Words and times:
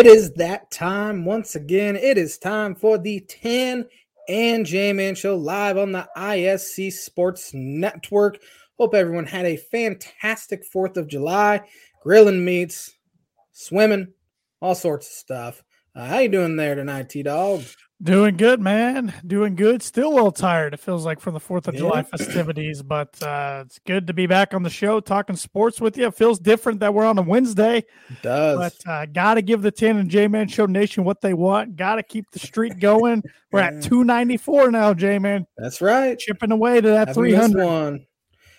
It 0.00 0.06
is 0.06 0.32
that 0.36 0.70
time 0.70 1.26
once 1.26 1.56
again. 1.56 1.94
It 1.94 2.16
is 2.16 2.38
time 2.38 2.74
for 2.74 2.96
the 2.96 3.20
10 3.20 3.84
and 4.30 4.64
J 4.64 4.94
Man 4.94 5.14
Show 5.14 5.36
live 5.36 5.76
on 5.76 5.92
the 5.92 6.08
ISC 6.16 6.90
Sports 6.90 7.52
Network. 7.52 8.38
Hope 8.78 8.94
everyone 8.94 9.26
had 9.26 9.44
a 9.44 9.58
fantastic 9.58 10.64
4th 10.74 10.96
of 10.96 11.06
July, 11.06 11.60
grilling 12.00 12.42
meats, 12.42 12.94
swimming, 13.52 14.14
all 14.62 14.74
sorts 14.74 15.06
of 15.06 15.12
stuff. 15.12 15.62
Uh, 15.94 16.06
how 16.06 16.20
you 16.20 16.30
doing 16.30 16.56
there 16.56 16.74
tonight, 16.74 17.10
T 17.10 17.22
Dog? 17.22 17.62
Doing 18.02 18.38
good, 18.38 18.60
man. 18.62 19.12
Doing 19.26 19.54
good. 19.56 19.82
Still 19.82 20.08
a 20.08 20.14
little 20.14 20.32
tired. 20.32 20.72
It 20.72 20.80
feels 20.80 21.04
like 21.04 21.20
from 21.20 21.34
the 21.34 21.40
Fourth 21.40 21.68
of 21.68 21.74
Yeah. 21.74 21.80
July 21.80 22.02
festivities, 22.02 22.82
but 22.82 23.22
uh, 23.22 23.64
it's 23.66 23.78
good 23.80 24.06
to 24.06 24.14
be 24.14 24.26
back 24.26 24.54
on 24.54 24.62
the 24.62 24.70
show 24.70 25.00
talking 25.00 25.36
sports 25.36 25.82
with 25.82 25.98
you. 25.98 26.06
It 26.06 26.14
feels 26.14 26.38
different 26.38 26.80
that 26.80 26.94
we're 26.94 27.04
on 27.04 27.18
a 27.18 27.22
Wednesday, 27.22 27.78
It 28.08 28.22
does. 28.22 28.56
but 28.58 28.90
uh, 28.90 29.04
got 29.04 29.34
to 29.34 29.42
give 29.42 29.60
the 29.60 29.70
Ten 29.70 29.98
and 29.98 30.08
J 30.08 30.28
Man 30.28 30.48
Show 30.48 30.64
Nation 30.64 31.04
what 31.04 31.20
they 31.20 31.34
want. 31.34 31.76
Got 31.76 31.96
to 31.96 32.02
keep 32.02 32.24
the 32.30 32.38
streak 32.38 32.78
going. 32.80 33.22
We're 33.52 33.60
at 33.60 33.82
two 33.82 34.02
ninety 34.02 34.38
four 34.38 34.70
now, 34.70 34.94
J 34.94 35.18
Man, 35.18 35.46
That's 35.58 35.82
right. 35.82 36.18
chipping 36.18 36.52
away 36.52 36.80
to 36.80 36.88
that 36.88 37.08
Haven't 37.08 37.14
three 37.14 37.34
one. 37.36 38.06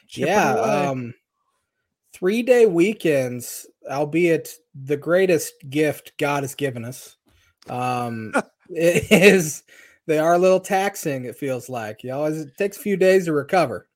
yeah 0.10 0.52
um 0.54 1.16
three 2.14 2.44
day 2.44 2.68
weekends 2.68 3.66
albeit 3.90 4.54
the 4.76 4.98
greatest 4.98 5.54
gift 5.70 6.12
god 6.20 6.44
has 6.44 6.54
given 6.54 6.86
us 6.86 7.16
um 7.70 8.34
it 8.76 9.12
is 9.12 9.64
they 10.08 10.20
are 10.20 10.34
a 10.34 10.40
little 10.40 10.60
taxing 10.60 11.26
it 11.26 11.36
feels 11.36 11.70
like 11.70 12.04
you 12.04 12.10
know 12.10 12.26
it 12.26 12.58
takes 12.58 12.78
a 12.78 12.82
few 12.82 12.98
days 12.98 13.26
to 13.26 13.34
recover 13.34 13.88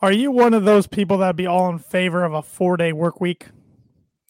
Are 0.00 0.12
you 0.12 0.30
one 0.30 0.54
of 0.54 0.64
those 0.64 0.86
people 0.86 1.18
that'd 1.18 1.36
be 1.36 1.46
all 1.46 1.68
in 1.68 1.78
favor 1.78 2.24
of 2.24 2.34
a 2.34 2.42
four 2.42 2.76
day 2.76 2.92
work 2.92 3.20
week? 3.20 3.46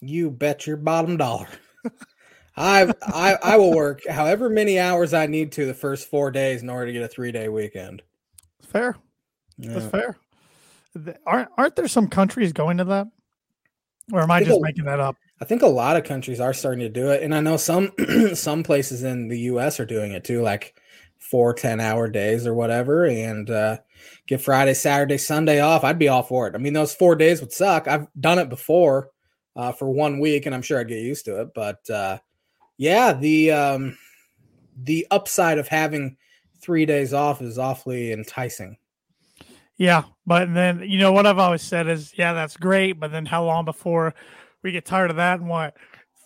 you 0.01 0.29
bet 0.29 0.67
your 0.67 0.77
bottom 0.77 1.17
dollar 1.17 1.47
I, 2.57 2.93
I 3.01 3.37
i 3.41 3.57
will 3.57 3.73
work 3.73 4.01
however 4.07 4.49
many 4.49 4.77
hours 4.77 5.13
i 5.13 5.25
need 5.25 5.53
to 5.53 5.65
the 5.65 5.73
first 5.73 6.09
four 6.09 6.29
days 6.29 6.61
in 6.61 6.69
order 6.69 6.87
to 6.87 6.93
get 6.93 7.03
a 7.03 7.07
three 7.07 7.31
day 7.31 7.47
weekend 7.47 8.03
Fair. 8.73 8.95
Yeah. 9.57 9.73
That's 9.73 9.85
fair. 9.85 10.17
Aren't 11.25 11.49
aren't 11.57 11.75
there 11.75 11.87
some 11.87 12.07
countries 12.07 12.53
going 12.53 12.77
to 12.77 12.83
that? 12.85 13.07
Or 14.11 14.21
am 14.21 14.31
I 14.31 14.43
just 14.43 14.61
making 14.61 14.85
that 14.85 14.99
up? 14.99 15.15
I 15.43 15.45
think 15.45 15.61
a 15.61 15.67
lot 15.67 15.97
of 15.97 16.05
countries 16.05 16.39
are 16.39 16.53
starting 16.53 16.79
to 16.79 16.89
do 16.89 17.09
it, 17.09 17.21
and 17.21 17.35
I 17.35 17.41
know 17.41 17.57
some 17.57 17.91
some 18.33 18.63
places 18.63 19.03
in 19.03 19.27
the 19.27 19.39
U.S. 19.39 19.77
are 19.77 19.85
doing 19.85 20.13
it 20.13 20.23
too, 20.23 20.41
like 20.41 20.73
four 21.19 21.53
10 21.53 21.81
hour 21.81 22.07
days 22.07 22.47
or 22.47 22.53
whatever, 22.53 23.05
and 23.07 23.49
uh, 23.49 23.77
get 24.25 24.39
Friday, 24.39 24.73
Saturday, 24.73 25.17
Sunday 25.17 25.59
off. 25.59 25.83
I'd 25.83 25.99
be 25.99 26.07
all 26.07 26.23
for 26.23 26.47
it. 26.47 26.55
I 26.55 26.59
mean, 26.59 26.71
those 26.71 26.95
four 26.95 27.17
days 27.17 27.41
would 27.41 27.51
suck. 27.51 27.89
I've 27.89 28.07
done 28.17 28.39
it 28.39 28.47
before 28.47 29.09
uh, 29.57 29.73
for 29.73 29.89
one 29.89 30.21
week, 30.21 30.45
and 30.45 30.55
I'm 30.55 30.61
sure 30.61 30.79
I'd 30.79 30.87
get 30.87 31.03
used 31.03 31.25
to 31.25 31.41
it. 31.41 31.53
But 31.53 31.89
uh, 31.89 32.19
yeah, 32.77 33.11
the 33.11 33.51
um, 33.51 33.97
the 34.81 35.05
upside 35.11 35.57
of 35.57 35.67
having 35.67 36.15
three 36.61 36.85
days 36.85 37.13
off 37.13 37.41
is 37.41 37.59
awfully 37.59 38.13
enticing. 38.13 38.77
Yeah, 39.75 40.03
but 40.25 40.53
then 40.53 40.85
you 40.87 40.99
know 40.99 41.11
what 41.11 41.25
I've 41.25 41.37
always 41.37 41.63
said 41.63 41.89
is, 41.89 42.13
yeah, 42.17 42.31
that's 42.31 42.55
great, 42.55 42.93
but 42.93 43.11
then 43.11 43.25
how 43.25 43.43
long 43.43 43.65
before 43.65 44.13
we 44.63 44.71
get 44.71 44.85
tired 44.85 45.09
of 45.11 45.17
that 45.17 45.39
and 45.39 45.49
want 45.49 45.73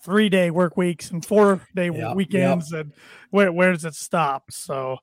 three 0.04 0.30
day 0.30 0.52
work 0.52 0.78
weeks 0.78 1.12
and 1.12 1.26
four 1.26 1.62
day 1.76 1.86
Yep, 1.86 1.96
yep. 1.96 2.16
weekends 2.16 2.72
and 2.72 2.94
where 3.32 3.52
where 3.52 3.74
does 3.74 3.84
it 3.86 3.96
stop? 3.96 4.52
So 4.52 4.98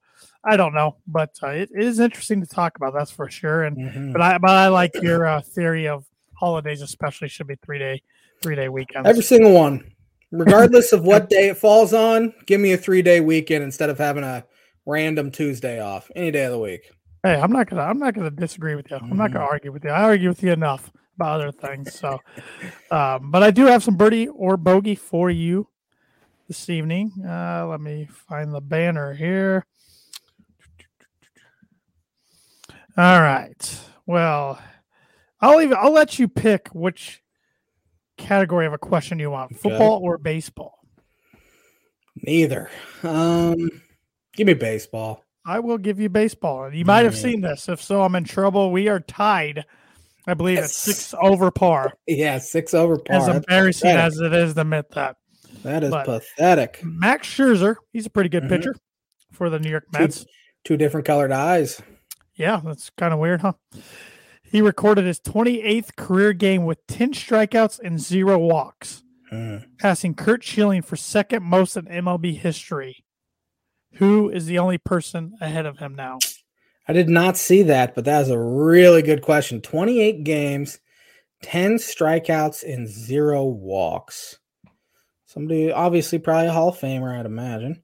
I 0.44 0.56
don't 0.56 0.75
know, 0.75 0.97
but 1.06 1.31
uh, 1.42 1.48
it, 1.48 1.70
it 1.75 1.84
is 1.84 1.98
interesting 2.00 2.41
to 2.41 2.47
talk 2.47 2.76
about. 2.76 2.94
That's 2.94 3.10
for 3.10 3.28
sure. 3.28 3.64
And 3.64 3.76
Mhm. 3.76 4.12
but 4.12 4.22
I 4.22 4.38
but 4.38 4.50
I 4.50 4.69
like 4.69 4.92
your 5.03 5.26
uh, 5.26 5.41
theory 5.42 5.88
of 5.88 6.04
holidays, 6.34 6.81
especially 6.82 7.28
should 7.28 7.47
be 7.47 7.56
three 7.64 7.78
day 7.78 8.03
three 8.42 8.54
day 8.56 8.69
weekends. 8.69 9.08
Every 9.08 9.22
single 9.22 9.53
one, 9.53 9.84
regardless 10.31 10.92
of 10.92 11.04
what 11.04 11.28
day 11.28 11.48
it 11.48 11.56
falls 11.56 11.92
on, 11.92 12.32
give 12.47 12.60
me 12.60 12.72
a 12.72 12.76
three 12.78 13.03
day 13.03 13.20
weekend 13.20 13.64
instead 13.64 13.91
of 13.91 13.98
having 13.98 14.25
a 14.25 14.44
random 14.87 15.31
Tuesday 15.31 15.81
off 15.81 16.10
any 16.14 16.31
day 16.31 16.44
of 16.44 16.53
the 16.53 16.58
week. 16.58 16.91
Hey, 17.22 17.34
I'm 17.41 17.53
not 17.53 17.69
gonna 17.69 17.82
I'm 17.82 17.98
not 17.98 18.14
gonna 18.14 18.31
disagree 18.31 18.75
with 18.75 18.91
you. 18.91 18.98
I'm 18.98 19.16
not 19.16 19.31
Mm-hmm. 19.31 19.32
gonna 19.38 19.47
argue 19.50 19.72
with 19.72 19.84
you. 19.84 19.91
I 19.91 20.03
argue 20.03 20.28
with 20.28 20.42
you 20.42 20.53
enough 20.53 20.92
about 21.16 21.41
other 21.41 21.52
things. 21.52 21.94
So, 21.94 22.20
um, 22.91 23.30
but 23.30 23.42
I 23.42 23.50
do 23.50 23.66
have 23.66 23.82
some 23.82 23.97
birdie 23.97 24.28
or 24.28 24.56
bogey 24.56 24.94
for 24.94 25.30
you 25.30 25.69
this 26.48 26.69
evening. 26.69 27.12
Uh, 27.26 27.66
let 27.69 27.80
me 27.80 28.08
find 28.28 28.52
the 28.52 28.60
banner 28.60 29.14
here. 29.14 29.66
All 32.97 33.20
right. 33.20 33.80
Well, 34.06 34.60
I'll 35.41 35.60
even 35.60 35.76
I'll 35.80 35.92
let 35.92 36.19
you 36.19 36.28
pick 36.28 36.69
which 36.69 37.22
category 38.16 38.66
of 38.66 38.72
a 38.72 38.78
question 38.78 39.19
you 39.19 39.31
want: 39.31 39.52
Okay. 39.52 39.60
football 39.60 40.00
or 40.02 40.19
baseball. 40.19 40.78
Neither. 42.22 42.70
Um, 43.02 43.82
give 44.36 44.46
me 44.46 44.54
baseball. 44.54 45.25
I 45.44 45.58
will 45.58 45.78
give 45.78 46.00
you 46.00 46.08
baseball. 46.08 46.72
You 46.72 46.84
might 46.84 47.04
have 47.04 47.16
seen 47.16 47.41
this. 47.42 47.69
If 47.69 47.82
so, 47.82 48.02
I'm 48.02 48.14
in 48.14 48.25
trouble. 48.25 48.70
We 48.70 48.88
are 48.88 49.00
tied. 49.00 49.64
I 50.26 50.34
believe 50.34 50.56
Yes. 50.58 50.74
six 50.74 51.14
over 51.20 51.50
par. 51.50 51.92
Yeah, 52.06 52.38
six 52.38 52.72
over 52.74 52.98
par. 52.98 53.16
as 53.16 53.28
embarrassing 53.28 53.90
as 53.90 54.18
it 54.18 54.32
is 54.32 54.54
to 54.54 54.62
admit 54.62 54.90
that. 54.92 55.16
That 55.62 55.84
is 55.84 55.90
but- 55.90 56.06
pathetic. 56.06 56.80
Max 56.82 57.28
Scherzer, 57.28 57.76
he's 57.92 58.06
a 58.06 58.10
pretty 58.10 58.28
good 58.30 58.44
Mhm. 58.44 58.48
pitcher 58.48 58.74
for 59.32 59.50
the 59.50 59.58
New 59.58 59.70
York 59.70 59.84
Mets. 59.92 60.24
Two 60.64 60.76
different 60.76 61.06
colored 61.06 61.32
eyes. 61.32 61.80
Yeah, 62.34 62.60
that's 62.64 62.90
kind 62.90 63.12
of 63.12 63.20
weird, 63.20 63.42
huh? 63.42 63.52
He 64.42 64.60
recorded 64.62 65.04
his 65.04 65.20
28th 65.20 65.96
career 65.96 66.32
game 66.32 66.64
with 66.64 66.86
10 66.86 67.12
strikeouts 67.12 67.78
and 67.82 68.00
zero 68.00 68.38
walks, 68.38 69.02
Hmm. 69.30 69.56
passing 69.78 70.14
Curt 70.14 70.42
Schilling 70.44 70.82
for 70.82 70.96
second 70.96 71.42
most 71.42 71.76
in 71.76 71.86
MLB 71.88 72.34
history. 72.34 73.04
Who 73.94 74.28
is 74.30 74.46
the 74.46 74.58
only 74.58 74.78
person 74.78 75.34
ahead 75.40 75.66
of 75.66 75.78
him 75.78 75.94
now? 75.94 76.18
I 76.86 76.92
did 76.92 77.08
not 77.08 77.36
see 77.36 77.62
that, 77.64 77.94
but 77.94 78.04
that 78.04 78.22
is 78.22 78.30
a 78.30 78.38
really 78.38 79.02
good 79.02 79.22
question. 79.22 79.60
28 79.60 80.22
games, 80.24 80.78
10 81.42 81.76
strikeouts, 81.76 82.62
and 82.62 82.86
zero 82.86 83.44
walks. 83.44 84.38
Somebody, 85.24 85.72
obviously, 85.72 86.18
probably 86.18 86.48
a 86.48 86.52
Hall 86.52 86.68
of 86.68 86.78
Famer, 86.78 87.18
I'd 87.18 87.26
imagine. 87.26 87.82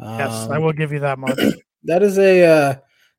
Yes, 0.00 0.48
I 0.50 0.56
Um, 0.56 0.62
will 0.62 0.72
give 0.72 0.92
you 0.92 1.00
that 1.00 1.18
much. 1.18 1.38
That 1.84 2.02
is 2.02 2.18
a 2.18 2.44
uh, 2.44 2.74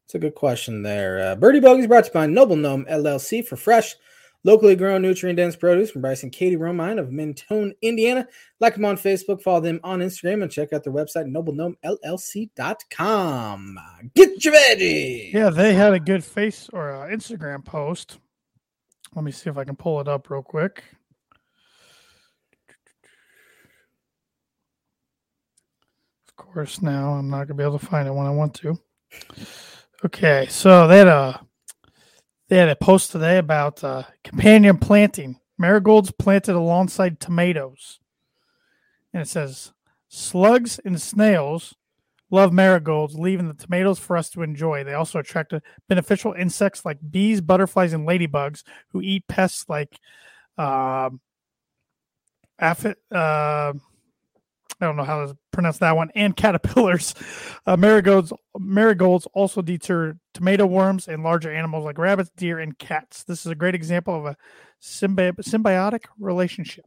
it's 0.06 0.14
a 0.14 0.20
good 0.20 0.36
question 0.36 0.84
there. 0.84 1.20
Uh, 1.32 1.36
Birdie 1.36 1.60
Bogies 1.62 1.88
brought 1.88 2.04
to 2.04 2.10
you 2.10 2.14
by 2.14 2.28
Noble 2.28 2.56
Gnome 2.56 2.86
LLC 2.86 3.44
for 3.44 3.56
fresh, 3.56 3.96
locally 4.44 4.76
grown, 4.76 5.02
nutrient 5.02 5.38
dense 5.38 5.56
produce 5.56 5.90
from 5.92 6.02
Bryce 6.02 6.24
and 6.24 6.32
Katie 6.32 6.58
Romine 6.58 7.00
of 7.00 7.12
Mentone, 7.12 7.74
Indiana. 7.82 8.28
Like 8.60 8.76
them 8.76 8.86
on 8.86 8.98
Facebook, 8.98 9.42
follow 9.42 9.62
them 9.62 9.80
on 9.84 10.00
Instagram, 10.00 10.44
and 10.44 10.52
check 10.52 10.74
out 10.74 10.84
their 10.84 10.94
website, 10.94 11.32
noblegnomellc.com. 11.32 13.80
Get 14.16 14.44
your 14.44 14.54
veggies. 14.54 15.34
yeah, 15.34 15.50
they 15.50 15.74
had 15.74 15.94
a 15.94 16.00
good 16.00 16.24
face 16.24 16.70
or 16.74 16.92
uh, 16.92 17.08
Instagram 17.08 17.66
post. 17.66 18.20
Let 19.16 19.26
me 19.26 19.32
see 19.32 19.50
if 19.50 19.58
I 19.58 19.64
can 19.64 19.76
pull 19.76 20.00
it 20.00 20.08
up 20.08 20.30
real 20.30 20.42
quick. 20.42 20.84
Of 26.30 26.36
course, 26.38 26.82
now 26.82 27.14
I'm 27.14 27.30
not 27.30 27.48
gonna 27.48 27.56
be 27.56 27.64
able 27.64 27.78
to 27.78 27.86
find 27.86 28.08
it 28.08 28.14
when 28.14 28.26
I 28.26 28.32
want 28.32 28.54
to. 28.56 28.80
Okay, 30.04 30.48
so 30.50 30.88
they 30.88 30.98
had 30.98 31.08
a 31.08 31.40
they 32.52 32.58
had 32.58 32.68
a 32.68 32.76
post 32.76 33.14
today 33.14 33.38
about 33.38 33.82
uh, 33.82 34.04
companion 34.26 34.78
planting 34.78 35.40
marigolds 35.58 36.12
planted 36.12 36.54
alongside 36.54 37.18
tomatoes, 37.18 38.02
and 39.14 39.22
it 39.22 39.30
says 39.30 39.72
slugs 40.10 40.78
and 40.84 41.02
snails 41.02 41.76
love 42.30 42.52
marigolds, 42.52 43.16
leaving 43.16 43.48
the 43.48 43.54
tomatoes 43.54 44.00
for 44.00 44.18
us 44.18 44.30
to 44.32 44.42
enjoy. 44.42 44.84
They 44.84 44.96
also 44.96 45.20
attract 45.20 45.54
uh, 45.54 45.62
beneficial 45.88 46.34
insects 46.34 46.84
like 46.84 46.98
bees, 47.10 47.40
butterflies, 47.40 47.94
and 47.94 48.06
ladybugs 48.06 48.64
who 48.90 49.00
eat 49.00 49.30
pests 49.30 49.70
like 49.70 49.98
um, 50.58 51.22
aphid. 52.60 52.98
Uh, 53.10 53.72
I 54.82 54.86
don't 54.88 54.96
know 54.96 55.04
how 55.04 55.26
to 55.28 55.38
pronounce 55.52 55.78
that 55.78 55.96
one, 55.96 56.10
and 56.16 56.36
caterpillars. 56.36 57.14
Uh, 57.66 57.78
marigolds 57.78 58.34
marigolds 58.58 59.28
also 59.34 59.62
deter 59.62 60.18
tomato 60.34 60.66
worms 60.66 61.08
and 61.08 61.24
larger 61.24 61.54
animals 61.54 61.86
like 61.86 61.98
rabbits, 62.00 62.32
deer, 62.36 62.60
and 62.60 62.78
cats. 62.80 63.24
This 63.24 63.46
is 63.46 63.52
a 63.52 63.56
great 63.56 63.76
example 63.76 64.16
of 64.16 64.26
a 64.26 64.36
symbi- 64.82 65.34
symbiotic 65.42 66.06
relationship. 66.20 66.86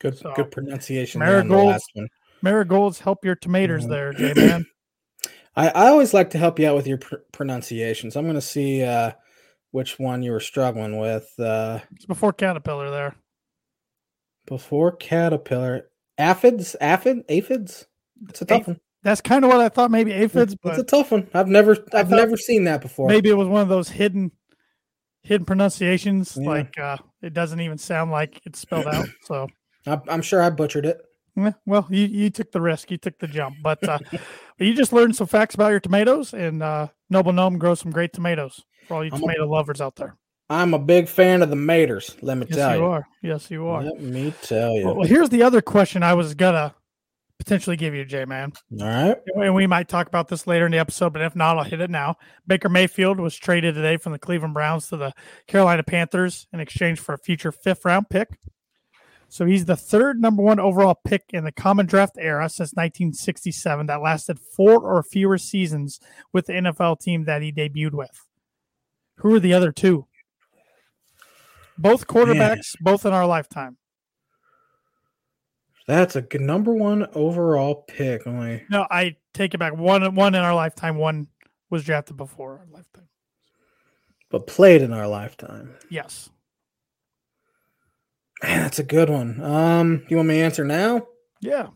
Good, 0.00 0.16
So, 0.16 0.32
good 0.34 0.50
pronunciation. 0.50 1.20
there 1.20 1.40
on 1.40 1.48
the 1.48 1.54
marigolds. 1.54 1.72
last 1.72 1.90
one. 1.94 2.08
Marigolds 2.40 3.00
help 3.00 3.24
your 3.24 3.34
tomatoes 3.34 3.84
Mhm. 3.84 3.88
there, 3.90 4.12
J 4.12 4.32
man. 4.34 4.66
I, 5.56 5.68
I 5.68 5.88
always 5.88 6.14
like 6.14 6.30
to 6.30 6.38
help 6.38 6.58
you 6.58 6.68
out 6.68 6.76
with 6.76 6.86
your 6.86 6.98
pr- 6.98 7.16
pronunciation, 7.32 8.10
so 8.10 8.20
I'm 8.20 8.26
going 8.26 8.36
to 8.36 8.40
see 8.40 8.82
uh, 8.84 9.10
which 9.72 9.98
one 9.98 10.22
you 10.22 10.30
were 10.30 10.38
struggling 10.40 10.98
with. 10.98 11.28
Uh, 11.38 11.80
It's 11.96 12.06
before 12.06 12.32
caterpillar 12.32 12.90
there. 12.90 13.16
before 14.46 14.92
caterpillar, 14.92 15.87
aphids, 16.18 16.76
aphid, 16.80 17.24
aphids. 17.28 17.86
It's 18.28 18.42
a 18.42 18.44
tough 18.44 18.66
one. 18.66 18.80
That's 19.02 19.20
kind 19.20 19.44
of 19.44 19.50
what 19.50 19.60
I 19.60 19.68
thought. 19.68 19.90
Maybe 19.90 20.12
aphids, 20.12 20.56
It's 20.64 20.78
a 20.78 20.82
tough 20.84 21.12
one. 21.12 21.28
I've 21.32 21.46
never, 21.48 21.76
I've 21.94 22.10
never 22.10 22.36
seen 22.36 22.64
that 22.64 22.80
before. 22.80 23.08
maybe 23.08 23.30
it 23.30 23.36
was 23.36 23.46
one 23.48 23.62
of 23.62 23.68
those 23.68 23.88
hidden, 23.88 24.32
hidden 25.22 25.44
pronunciations. 25.46 26.36
Yeah. 26.38 26.48
Like 26.48 26.78
uh, 26.78 26.96
it 27.22 27.32
doesn't 27.32 27.60
even 27.60 27.78
sound 27.78 28.10
like 28.10 28.40
it's 28.44 28.58
spelled 28.58 28.86
out. 28.86 29.06
So 29.24 29.46
I, 29.86 30.00
I'm 30.08 30.22
sure 30.22 30.42
I 30.42 30.50
butchered 30.50 30.84
it. 30.84 31.00
Yeah, 31.36 31.52
well, 31.64 31.86
you, 31.88 32.06
you 32.06 32.30
took 32.30 32.50
the 32.50 32.60
risk, 32.60 32.90
you 32.90 32.96
took 32.98 33.20
the 33.20 33.28
jump, 33.28 33.58
but 33.62 33.82
uh, 33.88 33.98
you 34.58 34.74
just 34.74 34.92
learned 34.92 35.14
some 35.14 35.28
facts 35.28 35.54
about 35.54 35.68
your 35.68 35.78
tomatoes, 35.78 36.34
and 36.34 36.60
uh, 36.64 36.88
Noble 37.10 37.32
Gnome 37.32 37.58
grows 37.58 37.78
some 37.78 37.92
great 37.92 38.12
tomatoes 38.12 38.64
for 38.88 38.94
all 38.94 39.04
you 39.04 39.10
I'm 39.12 39.18
a- 39.18 39.20
tomato 39.20 39.46
lovers 39.46 39.80
out 39.80 39.94
there. 39.94 40.16
I'm 40.50 40.72
a 40.74 40.78
big 40.78 41.08
fan 41.08 41.42
of 41.42 41.50
the 41.50 41.56
Maters. 41.56 42.16
Let 42.22 42.38
me 42.38 42.46
Yes, 42.48 42.56
tell 42.56 42.74
you 42.76 42.80
you. 42.82 42.86
are. 42.86 43.08
Yes, 43.22 43.50
you 43.50 43.66
are. 43.66 43.82
Let 43.82 44.00
me 44.00 44.32
tell 44.42 44.72
you. 44.72 44.86
Well, 44.86 45.02
here's 45.06 45.28
the 45.28 45.42
other 45.42 45.60
question 45.60 46.02
I 46.02 46.14
was 46.14 46.34
gonna 46.34 46.74
potentially 47.38 47.76
give 47.76 47.94
you, 47.94 48.04
J 48.04 48.24
Man. 48.24 48.52
All 48.80 48.86
right. 48.86 49.16
And 49.36 49.54
we 49.54 49.66
might 49.66 49.88
talk 49.88 50.06
about 50.08 50.28
this 50.28 50.46
later 50.46 50.64
in 50.66 50.72
the 50.72 50.78
episode, 50.78 51.12
but 51.12 51.22
if 51.22 51.36
not, 51.36 51.58
I'll 51.58 51.64
hit 51.64 51.80
it 51.80 51.90
now. 51.90 52.16
Baker 52.46 52.68
Mayfield 52.68 53.20
was 53.20 53.36
traded 53.36 53.74
today 53.74 53.96
from 53.98 54.12
the 54.12 54.18
Cleveland 54.18 54.54
Browns 54.54 54.88
to 54.88 54.96
the 54.96 55.12
Carolina 55.46 55.82
Panthers 55.82 56.46
in 56.52 56.60
exchange 56.60 56.98
for 56.98 57.12
a 57.14 57.18
future 57.18 57.52
fifth 57.52 57.84
round 57.84 58.08
pick. 58.08 58.38
So 59.30 59.44
he's 59.44 59.66
the 59.66 59.76
third 59.76 60.18
number 60.18 60.42
one 60.42 60.58
overall 60.58 60.98
pick 61.04 61.24
in 61.34 61.44
the 61.44 61.52
common 61.52 61.84
draft 61.84 62.16
era 62.18 62.48
since 62.48 62.72
1967 62.72 63.86
that 63.86 64.00
lasted 64.00 64.38
four 64.40 64.80
or 64.80 65.02
fewer 65.02 65.36
seasons 65.36 66.00
with 66.32 66.46
the 66.46 66.54
NFL 66.54 66.98
team 67.00 67.24
that 67.26 67.42
he 67.42 67.52
debuted 67.52 67.92
with. 67.92 68.24
Who 69.18 69.34
are 69.34 69.40
the 69.40 69.52
other 69.52 69.70
two? 69.70 70.06
Both 71.78 72.06
quarterbacks, 72.06 72.74
both 72.80 73.06
in 73.06 73.12
our 73.12 73.26
lifetime. 73.26 73.76
That's 75.86 76.16
a 76.16 76.22
good 76.22 76.40
number 76.42 76.74
one 76.74 77.06
overall 77.14 77.84
pick. 77.88 78.26
Only 78.26 78.64
No, 78.68 78.86
I 78.90 79.16
take 79.32 79.54
it 79.54 79.58
back. 79.58 79.74
One, 79.76 80.14
one 80.14 80.34
in 80.34 80.42
our 80.42 80.54
lifetime. 80.54 80.96
One 80.96 81.28
was 81.70 81.84
drafted 81.84 82.16
before 82.16 82.58
our 82.58 82.66
lifetime. 82.70 83.08
but 84.30 84.46
played 84.46 84.82
in 84.82 84.92
our 84.92 85.08
lifetime. 85.08 85.74
Yes. 85.90 86.28
Man, 88.42 88.62
that's 88.62 88.78
a 88.78 88.84
good 88.84 89.08
one. 89.08 89.42
Um, 89.42 90.04
you 90.08 90.16
want 90.16 90.28
me 90.28 90.34
to 90.36 90.42
answer 90.42 90.64
now? 90.64 91.06
Yeah. 91.40 91.68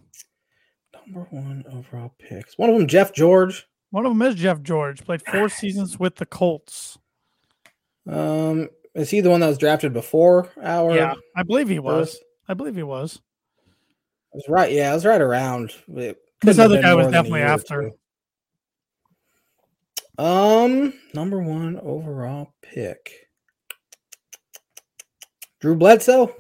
Number 0.95 1.27
one 1.31 1.65
overall 1.73 2.15
picks. 2.19 2.57
One 2.59 2.69
of 2.71 2.77
them, 2.79 2.87
Jeff 2.87 3.13
George. 3.13 3.67
One 3.91 4.07
of 4.07 4.13
them 4.13 4.23
is 4.23 4.35
Jeff 4.37 4.61
George. 4.63 5.05
Played 5.05 5.23
four 5.23 5.49
seasons 5.49 5.99
with 5.99 6.17
the 6.17 6.27
Colts. 6.27 6.99
Um, 8.09 8.69
is 8.95 9.11
he 9.11 9.21
the 9.21 9.31
one 9.31 9.41
that 9.41 9.49
was 9.49 9.59
drafted 9.59 9.93
before 9.93 10.51
our? 10.61 10.95
yeah, 10.95 11.15
I 11.37 11.43
believe 11.43 11.69
he 11.69 11.79
was. 11.79 12.11
first? 12.11 12.25
I 12.49 12.55
believe 12.55 12.77
he 12.77 12.83
was. 12.83 13.21
I 14.33 14.37
was 14.37 14.49
right. 14.49 14.73
Yeah, 14.73 14.91
I 14.91 14.95
was 14.95 15.05
right 15.05 15.21
around. 15.21 15.73
This 15.89 16.59
other 16.59 16.81
guy 16.81 16.95
was 16.95 17.05
more 17.05 17.11
than 17.11 17.15
a 17.15 17.23
definitely 17.23 17.43
after. 17.43 17.91
Um, 20.19 20.95
number 21.15 21.39
one 21.39 21.81
overall 21.83 22.53
pick. 22.61 23.29
Drew 25.61 25.77
Bledsoe. 25.77 26.35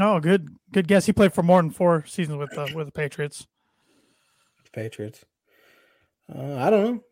Oh, 0.00 0.20
good, 0.20 0.48
good 0.72 0.86
guess. 0.86 1.06
He 1.06 1.12
played 1.12 1.32
for 1.32 1.42
more 1.42 1.60
than 1.60 1.70
four 1.70 2.04
seasons 2.06 2.38
with 2.38 2.50
the 2.50 2.72
with 2.74 2.86
the 2.86 2.92
Patriots. 2.92 3.46
Patriots. 4.72 5.24
Uh, 6.32 6.56
I 6.56 6.70
don't 6.70 6.84
know. 6.84 7.04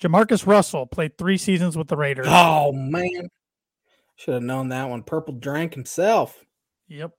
JaMarcus 0.00 0.46
Russell 0.46 0.86
played 0.86 1.16
three 1.18 1.38
seasons 1.38 1.76
with 1.76 1.88
the 1.88 1.96
Raiders. 1.96 2.26
Oh 2.28 2.72
man, 2.72 3.28
should 4.18 4.34
have 4.34 4.42
known 4.42 4.68
that 4.68 4.90
one. 4.90 5.02
Purple 5.04 5.34
drank 5.34 5.74
himself. 5.74 6.44
Yep. 6.88 7.12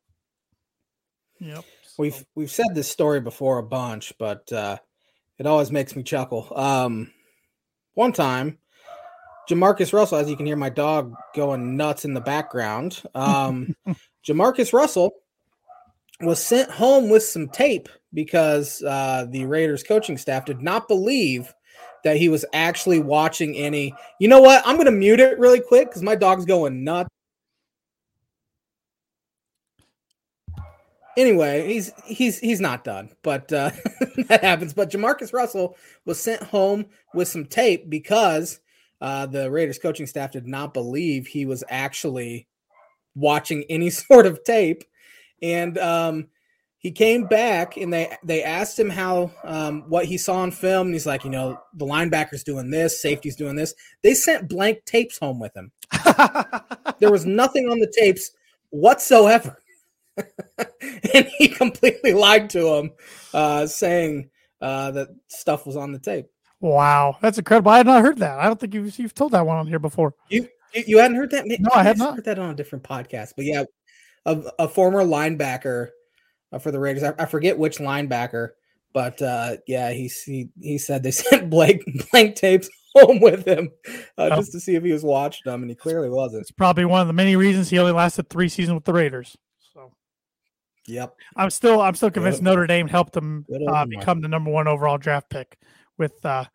Yep. 1.39 1.63
We've 1.97 2.25
we've 2.35 2.51
said 2.51 2.67
this 2.75 2.89
story 2.89 3.21
before 3.21 3.57
a 3.57 3.63
bunch, 3.63 4.13
but 4.19 4.51
uh, 4.51 4.77
it 5.37 5.47
always 5.47 5.71
makes 5.71 5.95
me 5.95 6.03
chuckle. 6.03 6.51
Um, 6.55 7.11
one 7.93 8.11
time, 8.11 8.57
JaMarcus 9.49 9.93
Russell, 9.93 10.17
as 10.17 10.29
you 10.29 10.35
can 10.35 10.45
hear 10.45 10.57
my 10.57 10.69
dog 10.69 11.15
going 11.33 11.77
nuts 11.77 12.03
in 12.03 12.13
the 12.13 12.21
background. 12.21 13.01
Um, 13.15 13.75
JaMarcus 14.27 14.73
Russell 14.73 15.13
was 16.21 16.43
sent 16.43 16.69
home 16.69 17.09
with 17.09 17.23
some 17.23 17.47
tape 17.47 17.87
because 18.13 18.83
uh, 18.83 19.25
the 19.29 19.45
Raiders 19.45 19.83
coaching 19.83 20.17
staff 20.17 20.45
did 20.45 20.61
not 20.61 20.89
believe 20.89 21.53
that 22.03 22.17
he 22.17 22.29
was 22.29 22.45
actually 22.53 22.99
watching 22.99 23.55
any. 23.55 23.93
You 24.19 24.27
know 24.27 24.41
what? 24.41 24.61
I'm 24.65 24.75
going 24.75 24.85
to 24.85 24.91
mute 24.91 25.19
it 25.19 25.39
really 25.39 25.61
quick 25.61 25.89
because 25.89 26.03
my 26.03 26.15
dog's 26.15 26.45
going 26.45 26.83
nuts. 26.83 27.09
Anyway, 31.17 31.67
he's 31.67 31.91
he's 32.05 32.39
he's 32.39 32.61
not 32.61 32.85
done, 32.85 33.09
but 33.23 33.51
uh, 33.51 33.71
that 34.27 34.41
happens. 34.41 34.73
But 34.73 34.89
JaMarcus 34.89 35.33
Russell 35.33 35.75
was 36.05 36.21
sent 36.21 36.41
home 36.43 36.85
with 37.13 37.27
some 37.27 37.45
tape 37.45 37.89
because 37.89 38.61
uh, 39.01 39.25
the 39.25 39.51
Raiders 39.51 39.79
coaching 39.79 40.07
staff 40.07 40.31
did 40.31 40.47
not 40.47 40.73
believe 40.73 41.27
he 41.27 41.45
was 41.45 41.63
actually 41.69 42.47
watching 43.15 43.65
any 43.69 43.89
sort 43.89 44.27
of 44.27 44.43
tape, 44.45 44.83
and 45.41 45.77
um, 45.77 46.27
he 46.79 46.91
came 46.91 47.25
back 47.25 47.75
and 47.75 47.93
they 47.93 48.15
they 48.23 48.41
asked 48.41 48.79
him 48.79 48.89
how 48.89 49.31
um, 49.43 49.83
what 49.89 50.05
he 50.05 50.17
saw 50.17 50.37
on 50.37 50.51
film, 50.51 50.87
and 50.87 50.95
he's 50.95 51.05
like, 51.05 51.25
you 51.25 51.29
know, 51.29 51.59
the 51.73 51.85
linebackers 51.85 52.43
doing 52.43 52.71
this, 52.71 53.01
safety's 53.01 53.35
doing 53.35 53.55
this. 53.55 53.75
They 54.01 54.13
sent 54.13 54.49
blank 54.49 54.85
tapes 54.85 55.19
home 55.19 55.39
with 55.39 55.55
him. 55.55 55.71
There 56.99 57.11
was 57.11 57.25
nothing 57.25 57.69
on 57.69 57.79
the 57.79 57.91
tapes 57.97 58.31
whatsoever. 58.71 59.57
and 60.17 61.27
he 61.37 61.47
completely 61.47 62.13
lied 62.13 62.49
to 62.49 62.75
him, 62.75 62.91
uh, 63.33 63.67
saying 63.67 64.29
uh, 64.59 64.91
that 64.91 65.07
stuff 65.29 65.65
was 65.65 65.77
on 65.77 65.93
the 65.93 65.99
tape. 65.99 66.25
wow, 66.59 67.15
that's 67.21 67.37
incredible. 67.37 67.71
I 67.71 67.77
had 67.77 67.85
not 67.85 68.01
heard 68.01 68.17
that. 68.17 68.37
I 68.37 68.47
don't 68.47 68.59
think 68.59 68.73
you've, 68.73 68.99
you've 68.99 69.15
told 69.15 69.31
that 69.31 69.45
one 69.45 69.55
on 69.55 69.67
here 69.67 69.79
before. 69.79 70.13
You 70.27 70.49
you, 70.73 70.97
hadn't 70.97 71.15
heard 71.15 71.31
that? 71.31 71.45
No, 71.47 71.69
I 71.73 71.83
had 71.83 71.97
not 71.97 72.15
Heard 72.15 72.25
that 72.25 72.37
on 72.37 72.49
a 72.49 72.55
different 72.55 72.83
podcast, 72.83 73.33
but 73.37 73.45
yeah, 73.45 73.63
a, 74.25 74.41
a 74.59 74.67
former 74.67 75.03
linebacker 75.03 75.89
uh, 76.51 76.59
for 76.59 76.71
the 76.71 76.79
Raiders. 76.79 77.03
I, 77.03 77.13
I 77.19 77.25
forget 77.25 77.57
which 77.57 77.77
linebacker, 77.77 78.49
but 78.93 79.21
uh, 79.21 79.57
yeah, 79.67 79.91
he 79.91 80.11
he 80.25 80.49
he 80.59 80.77
said 80.77 81.03
they 81.03 81.11
sent 81.11 81.49
blank 81.49 81.81
blank 82.11 82.35
tapes 82.35 82.69
home 82.95 83.19
with 83.19 83.45
him 83.45 83.69
uh, 84.17 84.29
Oh. 84.31 84.35
just 84.37 84.51
to 84.53 84.59
see 84.59 84.75
if 84.75 84.83
he 84.83 84.91
was 84.91 85.03
watching 85.03 85.41
them, 85.45 85.61
and 85.61 85.69
he 85.69 85.75
clearly 85.75 86.09
wasn't. 86.09 86.41
It's 86.41 86.51
probably 86.51 86.85
one 86.85 87.01
of 87.01 87.07
the 87.07 87.13
many 87.13 87.35
reasons 87.35 87.69
he 87.69 87.77
only 87.79 87.91
lasted 87.91 88.29
three 88.29 88.49
seasons 88.49 88.75
with 88.75 88.85
the 88.85 88.93
Raiders. 88.93 89.37
So 89.73 89.91
Yep. 90.87 91.15
I'm 91.35 91.49
still 91.51 91.81
I'm 91.81 91.95
still 91.95 92.09
convinced 92.11 92.39
Good. 92.39 92.45
Notre 92.45 92.65
Dame 92.67 92.87
helped 92.87 93.15
him 93.15 93.45
uh, 93.67 93.85
become 93.85 94.21
the 94.21 94.27
number 94.27 94.49
one 94.49 94.67
overall 94.67 94.97
draft 94.97 95.29
pick 95.29 95.57
with 95.99 96.23
uh, 96.25 96.45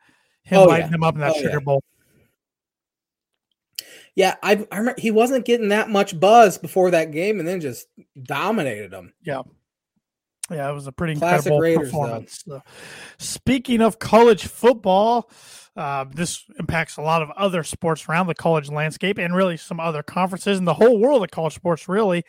him 0.42 0.58
Oh, 0.60 0.64
lighting 0.64 0.86
yeah. 0.86 0.90
them 0.90 1.04
up 1.04 1.14
in 1.14 1.20
that 1.20 1.34
Oh, 1.36 1.40
Sugar 1.40 1.50
yeah. 1.52 1.58
Bowl. 1.60 1.82
Yeah, 4.16 4.36
I, 4.42 4.64
I 4.70 4.78
remember 4.78 5.00
he 5.00 5.10
wasn't 5.10 5.44
getting 5.44 5.68
that 5.70 5.90
much 5.90 6.18
buzz 6.18 6.56
before 6.56 6.92
that 6.92 7.10
game, 7.10 7.40
and 7.40 7.48
then 7.48 7.60
just 7.60 7.88
dominated 8.22 8.92
him. 8.92 9.12
Yeah. 9.24 9.42
Yeah, 10.50 10.70
it 10.70 10.74
was 10.74 10.86
a 10.86 10.92
pretty 10.92 11.14
Classic 11.14 11.46
incredible 11.46 11.60
Raiders, 11.60 11.84
performance. 11.90 12.42
So, 12.46 12.60
speaking 13.18 13.80
of 13.80 13.98
college 13.98 14.46
football, 14.46 15.30
uh, 15.76 16.04
this 16.12 16.44
impacts 16.58 16.96
a 16.98 17.02
lot 17.02 17.22
of 17.22 17.30
other 17.30 17.62
sports 17.64 18.06
around 18.08 18.26
the 18.26 18.34
college 18.34 18.68
landscape 18.70 19.18
and 19.18 19.34
really 19.34 19.56
some 19.56 19.80
other 19.80 20.02
conferences 20.02 20.58
and 20.58 20.68
the 20.68 20.74
whole 20.74 20.98
world 20.98 21.24
of 21.24 21.30
college 21.30 21.54
sports. 21.54 21.88
Really, 21.88 22.24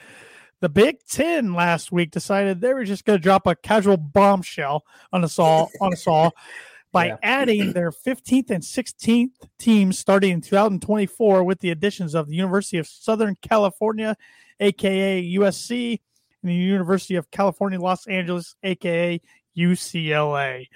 the 0.61 0.69
Big 0.69 1.05
Ten 1.05 1.53
last 1.53 1.91
week 1.91 2.11
decided 2.11 2.61
they 2.61 2.73
were 2.73 2.85
just 2.85 3.03
going 3.03 3.19
to 3.19 3.21
drop 3.23 3.45
a 3.47 3.55
casual 3.55 3.97
bombshell 3.97 4.85
on 5.11 5.23
us 5.25 5.37
all 5.37 5.69
on 5.81 5.91
us 5.91 6.07
all 6.07 6.31
by 6.93 7.07
Yeah. 7.07 7.17
adding 7.21 7.73
their 7.73 7.91
15th 7.91 8.49
and 8.49 8.63
16th 8.63 9.31
teams 9.59 9.99
starting 9.99 10.31
in 10.31 10.39
2024 10.41 11.43
with 11.43 11.59
the 11.59 11.69
additions 11.71 12.15
of 12.15 12.27
the 12.29 12.35
University 12.35 12.77
of 12.77 12.87
Southern 12.87 13.35
California, 13.41 14.15
aka 14.61 15.21
USC, 15.35 15.99
and 16.45 16.51
the 16.51 16.55
University 16.55 17.15
of 17.15 17.31
California, 17.31 17.79
Los 17.79 18.05
Angeles, 18.07 18.55
aka 18.61 19.19
UCLA. 19.57 20.67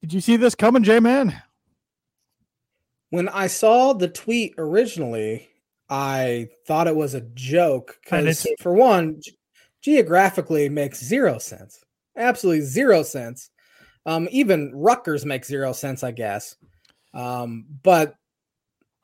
Did 0.00 0.12
you 0.12 0.20
see 0.20 0.36
this 0.36 0.54
coming, 0.54 0.84
J 0.84 1.00
Man? 1.00 1.42
When 3.10 3.28
I 3.28 3.48
saw 3.48 3.92
the 3.92 4.08
tweet 4.08 4.54
originally, 4.58 5.48
I 5.88 6.50
thought 6.66 6.86
it 6.86 6.94
was 6.94 7.14
a 7.14 7.20
joke 7.34 7.98
because, 8.04 8.46
for 8.60 8.72
one, 8.72 9.20
ge- 9.20 9.34
geographically 9.82 10.68
makes 10.68 11.02
zero 11.02 11.38
sense. 11.38 11.84
Absolutely 12.16 12.64
zero 12.64 13.02
sense. 13.02 13.50
Um, 14.06 14.28
even 14.30 14.72
Rutgers 14.72 15.26
makes 15.26 15.48
zero 15.48 15.72
sense, 15.72 16.04
I 16.04 16.12
guess. 16.12 16.54
Um, 17.12 17.66
but 17.82 18.14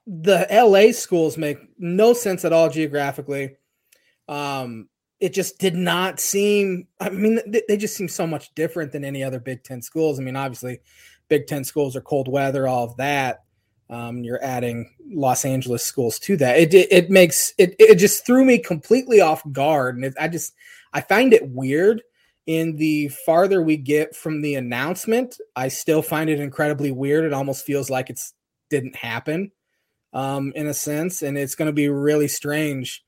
the 0.07 0.47
LA 0.49 0.93
schools 0.93 1.37
make 1.37 1.59
no 1.77 2.13
sense 2.13 2.45
at 2.45 2.53
all 2.53 2.71
geographically. 2.71 3.57
Um, 4.29 4.89
it 5.21 5.33
just 5.33 5.59
did 5.59 5.75
not 5.75 6.21
seem. 6.21 6.87
I 7.01 7.11
mean, 7.11 7.41
they, 7.47 7.77
just 7.77 7.97
seem 7.97 8.09
so 8.09 8.27
much 8.27 8.55
different 8.55 8.93
than 8.93 9.05
any 9.05 9.23
other 9.23 9.41
Big 9.41 9.63
Ten 9.63 9.81
schools. 9.81 10.19
I 10.19 10.23
mean, 10.23 10.37
obviously, 10.37 10.81
Big 11.29 11.47
Ten 11.47 11.65
schools 11.65 11.97
are 11.97 12.03
cold 12.03 12.29
weather, 12.29 12.69
all 12.69 12.85
of 12.85 12.97
that. 12.99 13.45
Um, 13.89 14.25
you're 14.25 14.43
adding 14.43 14.93
Los 15.09 15.45
Angeles 15.45 15.85
schools 15.85 16.19
to 16.21 16.37
that. 16.39 16.59
It 16.59 16.75
it, 16.75 16.93
it 16.93 17.11
makes 17.11 17.55
it 17.57 17.77
it 17.79 17.97
just 17.97 18.27
threw 18.27 18.45
me 18.45 18.59
completely 18.59 19.21
off 19.21 19.43
guard, 19.53 19.97
and 19.97 20.05
it, 20.05 20.15
I 20.21 20.29
just 20.29 20.55
I 20.93 21.01
find 21.01 21.33
it 21.33 21.49
weird. 21.49 22.03
In 22.47 22.77
the 22.77 23.09
farther 23.09 23.61
we 23.61 23.77
get 23.77 24.15
from 24.15 24.41
the 24.41 24.55
announcement, 24.55 25.37
I 25.57 25.67
still 25.67 26.01
find 26.01 26.31
it 26.31 26.39
incredibly 26.39 26.93
weird. 26.93 27.25
It 27.25 27.33
almost 27.33 27.67
feels 27.67 27.91
like 27.91 28.09
it's 28.09 28.35
didn't 28.71 28.95
happen, 28.95 29.51
um, 30.13 30.53
in 30.55 30.69
a 30.69 30.75
sense, 30.75 31.23
and 31.23 31.37
it's 31.37 31.57
going 31.57 31.67
to 31.67 31.73
be 31.73 31.89
really 31.89 32.29
strange 32.29 33.05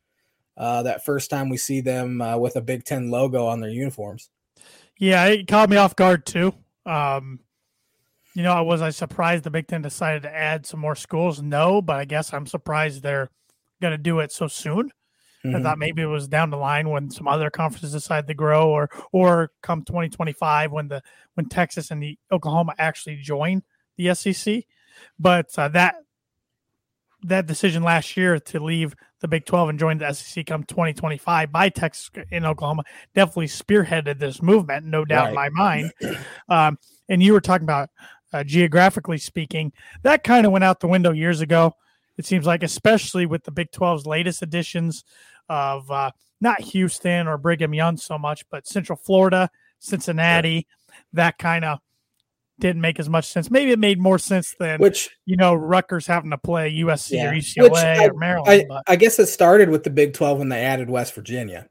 uh, 0.59 0.83
that 0.83 1.05
first 1.05 1.31
time 1.31 1.49
we 1.49 1.57
see 1.57 1.81
them 1.81 2.21
uh, 2.21 2.37
with 2.37 2.57
a 2.57 2.61
Big 2.61 2.85
Ten 2.85 3.11
logo 3.11 3.47
on 3.47 3.61
their 3.61 3.71
uniforms. 3.71 4.31
Yeah, 4.99 5.25
it 5.27 5.47
caught 5.47 5.71
me 5.71 5.77
off 5.77 5.95
guard 5.95 6.27
too. 6.27 6.53
Um, 6.85 7.41
you 8.35 8.43
know, 8.43 8.53
I 8.53 8.61
was 8.61 8.83
I 8.83 8.91
surprised 8.91 9.45
the 9.45 9.50
Big 9.50 9.69
Ten 9.69 9.83
decided 9.83 10.23
to 10.23 10.35
add 10.35 10.67
some 10.67 10.81
more 10.81 10.97
schools? 10.97 11.41
No, 11.41 11.81
but 11.81 11.97
I 11.97 12.05
guess 12.05 12.35
I'm 12.35 12.47
surprised 12.47 13.03
they're 13.03 13.31
going 13.81 13.93
to 13.93 13.99
do 13.99 14.19
it 14.19 14.33
so 14.33 14.49
soon. 14.49 14.91
Mm-hmm. 15.45 15.55
I 15.55 15.62
thought 15.62 15.79
maybe 15.79 16.03
it 16.03 16.07
was 16.07 16.27
down 16.27 16.50
the 16.50 16.57
line 16.57 16.88
when 16.88 17.11
some 17.11 17.29
other 17.29 17.49
conferences 17.49 17.93
decide 17.93 18.27
to 18.27 18.35
grow, 18.35 18.69
or 18.69 18.91
or 19.12 19.53
come 19.62 19.85
2025 19.85 20.73
when 20.73 20.88
the 20.88 21.03
when 21.35 21.49
Texas 21.49 21.93
and 21.93 22.03
the 22.03 22.19
Oklahoma 22.33 22.75
actually 22.79 23.17
join 23.17 23.62
the 23.97 24.12
SEC. 24.15 24.65
But 25.19 25.57
uh, 25.57 25.69
that 25.69 25.97
that 27.23 27.47
decision 27.47 27.85
last 27.85 28.17
year 28.17 28.38
to 28.38 28.61
leave 28.61 28.95
the 29.21 29.29
Big 29.29 29.45
12 29.45 29.71
and 29.71 29.79
join 29.79 29.99
the 29.99 30.13
SEC 30.13 30.47
come 30.47 30.65
2025 30.65 31.51
by 31.51 31.69
Texas 31.69 32.11
in 32.31 32.45
Oklahoma 32.45 32.85
definitely 33.15 33.47
spearheaded 33.47 34.19
this 34.19 34.43
movement, 34.43 34.87
no 34.87 35.05
doubt 35.05 35.25
right. 35.25 35.29
in 35.31 35.35
my 35.35 35.49
mind. 35.51 35.93
Um, 36.51 36.79
and 37.11 37.23
you 37.23 37.35
were 37.35 37.43
talking 37.43 37.65
about 37.65 37.91
uh, 38.33 38.43
geographically 38.43 39.19
speaking, 39.19 39.73
that 40.03 40.25
kind 40.25 40.47
of 40.47 40.53
went 40.53 40.65
out 40.65 40.81
the 40.81 40.89
window 40.89 41.13
years 41.13 41.43
ago. 41.43 41.75
It 42.17 42.25
seems 42.25 42.47
like, 42.47 42.63
especially 42.63 43.27
with 43.27 43.45
the 43.45 43.51
Big 43.51 43.71
12's 43.71 44.07
latest 44.07 44.43
additions 44.43 45.05
of 45.49 45.91
uh, 45.91 46.11
not 46.41 46.61
Houston 46.61 47.27
or 47.27 47.37
Brigham 47.39 47.75
Young 47.75 47.97
so 47.97 48.19
much, 48.19 48.45
but 48.51 48.67
Central 48.67 48.97
Florida, 48.97 49.51
Cincinnati, 49.79 50.67
that 51.13 51.39
kind 51.39 51.65
of 51.65 51.79
didn't 52.59 52.81
make 52.81 52.99
as 52.99 53.09
much 53.09 53.27
sense. 53.27 53.50
Maybe 53.50 53.71
it 53.71 53.79
made 53.79 54.00
more 54.00 54.19
sense 54.19 54.55
than 54.59 54.81
which 54.81 55.11
you 55.27 55.37
know 55.37 55.55
Rutgers 55.55 56.07
having 56.07 56.31
to 56.31 56.38
play 56.38 56.73
USC 56.73 57.12
yeah. 57.12 57.31
or 57.31 57.35
UCLA 57.35 58.00
I, 58.00 58.07
or 58.07 58.15
Maryland. 58.15 58.67
I, 58.71 58.93
I, 58.93 58.97
guess 58.97 59.19
it 59.19 59.27
started 59.27 59.69
with 59.71 59.85
the 59.85 59.91
Big 59.91 60.15
Twelve 60.15 60.38
when 60.38 60.49
they 60.49 60.65
added 60.65 60.91
West 60.91 61.15
Virginia. 61.15 61.69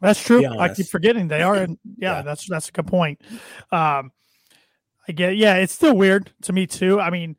That's 0.00 0.22
true. 0.22 0.46
I 0.46 0.72
keep 0.72 0.86
forgetting 0.86 1.28
they 1.28 1.42
are. 1.42 1.56
In, 1.56 1.78
yeah, 1.98 2.16
yeah, 2.16 2.22
that's 2.22 2.48
that's 2.48 2.68
a 2.68 2.72
good 2.72 2.86
point. 2.86 3.20
Um, 3.70 4.12
I 5.06 5.12
get. 5.12 5.36
Yeah, 5.36 5.56
it's 5.56 5.72
still 5.72 5.96
weird 5.96 6.32
to 6.42 6.52
me 6.52 6.66
too. 6.66 7.00
I 7.00 7.10
mean, 7.10 7.36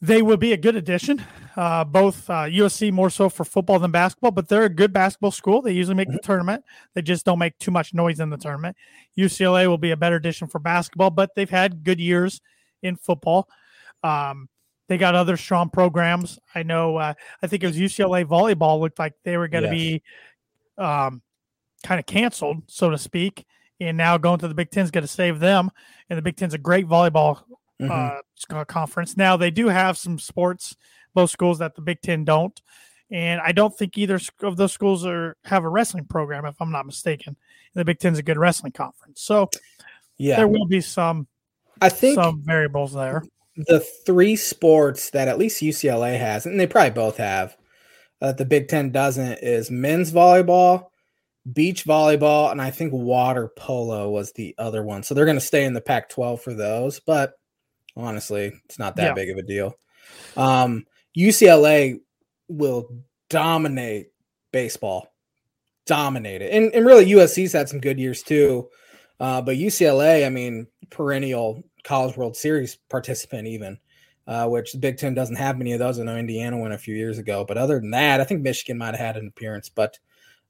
they 0.00 0.22
would 0.22 0.38
be 0.38 0.52
a 0.52 0.56
good 0.56 0.76
addition. 0.76 1.24
Uh, 1.56 1.82
both 1.82 2.30
uh, 2.30 2.44
USC 2.44 2.92
more 2.92 3.10
so 3.10 3.28
for 3.28 3.44
football 3.44 3.78
than 3.80 3.90
basketball, 3.90 4.30
but 4.30 4.48
they're 4.48 4.64
a 4.64 4.68
good 4.68 4.92
basketball 4.92 5.32
school. 5.32 5.60
They 5.60 5.72
usually 5.72 5.96
make 5.96 6.08
the 6.08 6.14
mm-hmm. 6.14 6.26
tournament. 6.26 6.64
They 6.94 7.02
just 7.02 7.24
don't 7.24 7.38
make 7.38 7.58
too 7.58 7.72
much 7.72 7.94
noise 7.94 8.20
in 8.20 8.30
the 8.30 8.36
tournament. 8.36 8.76
UCLA 9.18 9.66
will 9.66 9.78
be 9.78 9.90
a 9.90 9.96
better 9.96 10.16
addition 10.16 10.46
for 10.46 10.60
basketball, 10.60 11.10
but 11.10 11.34
they've 11.34 11.50
had 11.50 11.82
good 11.82 11.98
years 11.98 12.40
in 12.82 12.96
football. 12.96 13.48
Um, 14.04 14.48
they 14.88 14.98
got 14.98 15.16
other 15.16 15.36
strong 15.36 15.68
programs. 15.68 16.38
I 16.54 16.62
know. 16.62 16.96
Uh, 16.96 17.14
I 17.42 17.46
think 17.48 17.64
it 17.64 17.66
was 17.66 17.76
UCLA 17.76 18.24
volleyball 18.24 18.80
looked 18.80 18.98
like 18.98 19.14
they 19.24 19.36
were 19.36 19.48
going 19.48 19.64
to 19.64 19.76
yes. 19.76 20.00
be 20.78 20.82
um, 20.82 21.22
kind 21.82 21.98
of 21.98 22.06
canceled, 22.06 22.62
so 22.68 22.90
to 22.90 22.98
speak. 22.98 23.44
And 23.80 23.96
now 23.96 24.16
going 24.16 24.38
to 24.40 24.48
the 24.48 24.54
Big 24.54 24.70
Ten 24.70 24.84
is 24.84 24.90
going 24.90 25.02
to 25.02 25.08
save 25.08 25.40
them. 25.40 25.70
And 26.08 26.16
the 26.16 26.22
Big 26.22 26.36
Ten's 26.36 26.54
a 26.54 26.58
great 26.58 26.86
volleyball 26.86 27.42
mm-hmm. 27.80 28.56
uh, 28.56 28.64
conference. 28.64 29.16
Now 29.16 29.36
they 29.36 29.50
do 29.50 29.68
have 29.68 29.96
some 29.98 30.18
sports 30.18 30.76
both 31.14 31.30
schools 31.30 31.58
that 31.58 31.74
the 31.74 31.82
Big 31.82 32.00
Ten 32.00 32.24
don't. 32.24 32.60
And 33.10 33.40
I 33.40 33.52
don't 33.52 33.76
think 33.76 33.96
either 33.96 34.20
of 34.42 34.56
those 34.56 34.72
schools 34.72 35.06
are 35.06 35.36
have 35.44 35.64
a 35.64 35.68
wrestling 35.68 36.04
program, 36.04 36.44
if 36.44 36.60
I'm 36.60 36.70
not 36.70 36.86
mistaken. 36.86 37.36
the 37.74 37.84
Big 37.84 37.98
Ten's 37.98 38.18
a 38.18 38.22
good 38.22 38.36
wrestling 38.36 38.72
conference, 38.72 39.22
so 39.22 39.48
yeah, 40.18 40.36
there 40.36 40.48
will 40.48 40.66
be 40.66 40.80
some. 40.80 41.26
I 41.80 41.88
think 41.88 42.16
some 42.16 42.42
variables 42.44 42.92
there. 42.92 43.22
The 43.56 43.80
three 43.80 44.36
sports 44.36 45.10
that 45.10 45.26
at 45.26 45.38
least 45.38 45.62
UCLA 45.62 46.18
has, 46.18 46.44
and 46.44 46.60
they 46.60 46.66
probably 46.66 46.90
both 46.90 47.16
have, 47.16 47.56
that 48.20 48.28
uh, 48.28 48.32
the 48.32 48.44
Big 48.44 48.68
Ten 48.68 48.90
doesn't, 48.90 49.38
is 49.42 49.70
men's 49.70 50.12
volleyball, 50.12 50.88
beach 51.50 51.84
volleyball, 51.84 52.52
and 52.52 52.60
I 52.60 52.70
think 52.70 52.92
water 52.92 53.48
polo 53.56 54.10
was 54.10 54.32
the 54.32 54.54
other 54.58 54.82
one. 54.82 55.02
So 55.02 55.14
they're 55.14 55.24
going 55.24 55.38
to 55.38 55.40
stay 55.40 55.64
in 55.64 55.72
the 55.72 55.80
Pac-12 55.80 56.40
for 56.40 56.52
those, 56.52 57.00
but 57.00 57.37
honestly, 57.98 58.52
it's 58.64 58.78
not 58.78 58.96
that 58.96 59.08
yeah. 59.08 59.14
big 59.14 59.30
of 59.30 59.36
a 59.36 59.42
deal. 59.42 59.74
Um, 60.36 60.86
UCLA 61.16 61.98
will 62.48 62.88
dominate 63.28 64.08
baseball, 64.52 65.12
dominate 65.86 66.42
it, 66.42 66.52
and 66.52 66.72
and 66.74 66.86
really 66.86 67.06
USC's 67.06 67.52
had 67.52 67.68
some 67.68 67.80
good 67.80 67.98
years 67.98 68.22
too. 68.22 68.68
Uh, 69.20 69.42
but 69.42 69.56
UCLA, 69.56 70.24
I 70.24 70.30
mean, 70.30 70.68
perennial 70.90 71.64
College 71.82 72.16
World 72.16 72.36
Series 72.36 72.76
participant, 72.88 73.48
even, 73.48 73.78
uh, 74.26 74.46
which 74.46 74.72
the 74.72 74.78
Big 74.78 74.96
Ten 74.96 75.14
doesn't 75.14 75.36
have 75.36 75.58
many 75.58 75.72
of 75.72 75.80
those. 75.80 75.98
I 75.98 76.04
know 76.04 76.16
Indiana 76.16 76.56
went 76.56 76.74
a 76.74 76.78
few 76.78 76.94
years 76.94 77.18
ago, 77.18 77.44
but 77.46 77.58
other 77.58 77.80
than 77.80 77.90
that, 77.90 78.20
I 78.20 78.24
think 78.24 78.42
Michigan 78.42 78.78
might 78.78 78.94
have 78.94 79.00
had 79.00 79.16
an 79.16 79.26
appearance. 79.26 79.68
But 79.68 79.98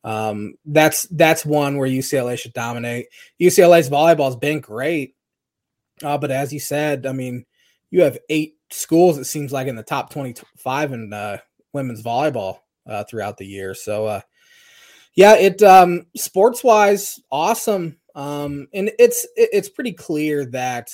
um, 0.04 0.54
that's 0.66 1.04
that's 1.10 1.46
one 1.46 1.78
where 1.78 1.88
UCLA 1.88 2.38
should 2.38 2.52
dominate. 2.52 3.06
UCLA's 3.40 3.88
volleyball 3.88 4.26
has 4.26 4.36
been 4.36 4.60
great, 4.60 5.14
uh, 6.02 6.18
but 6.18 6.30
as 6.30 6.52
you 6.52 6.60
said, 6.60 7.06
I 7.06 7.12
mean, 7.12 7.44
you 7.90 8.02
have 8.02 8.18
eight 8.28 8.56
schools, 8.70 9.18
it 9.18 9.24
seems 9.24 9.52
like 9.52 9.66
in 9.66 9.76
the 9.76 9.82
top 9.82 10.10
25 10.10 10.92
in 10.92 11.12
uh, 11.12 11.38
women's 11.72 12.02
volleyball 12.02 12.60
uh, 12.86 13.04
throughout 13.04 13.36
the 13.36 13.46
year. 13.46 13.74
So, 13.74 14.06
uh, 14.06 14.20
yeah, 15.14 15.34
it 15.34 15.62
um, 15.62 16.06
sports 16.16 16.62
wise, 16.62 17.18
awesome. 17.30 17.98
Um, 18.14 18.68
and 18.72 18.90
it's 18.98 19.26
it's 19.36 19.68
pretty 19.68 19.92
clear 19.92 20.44
that 20.46 20.90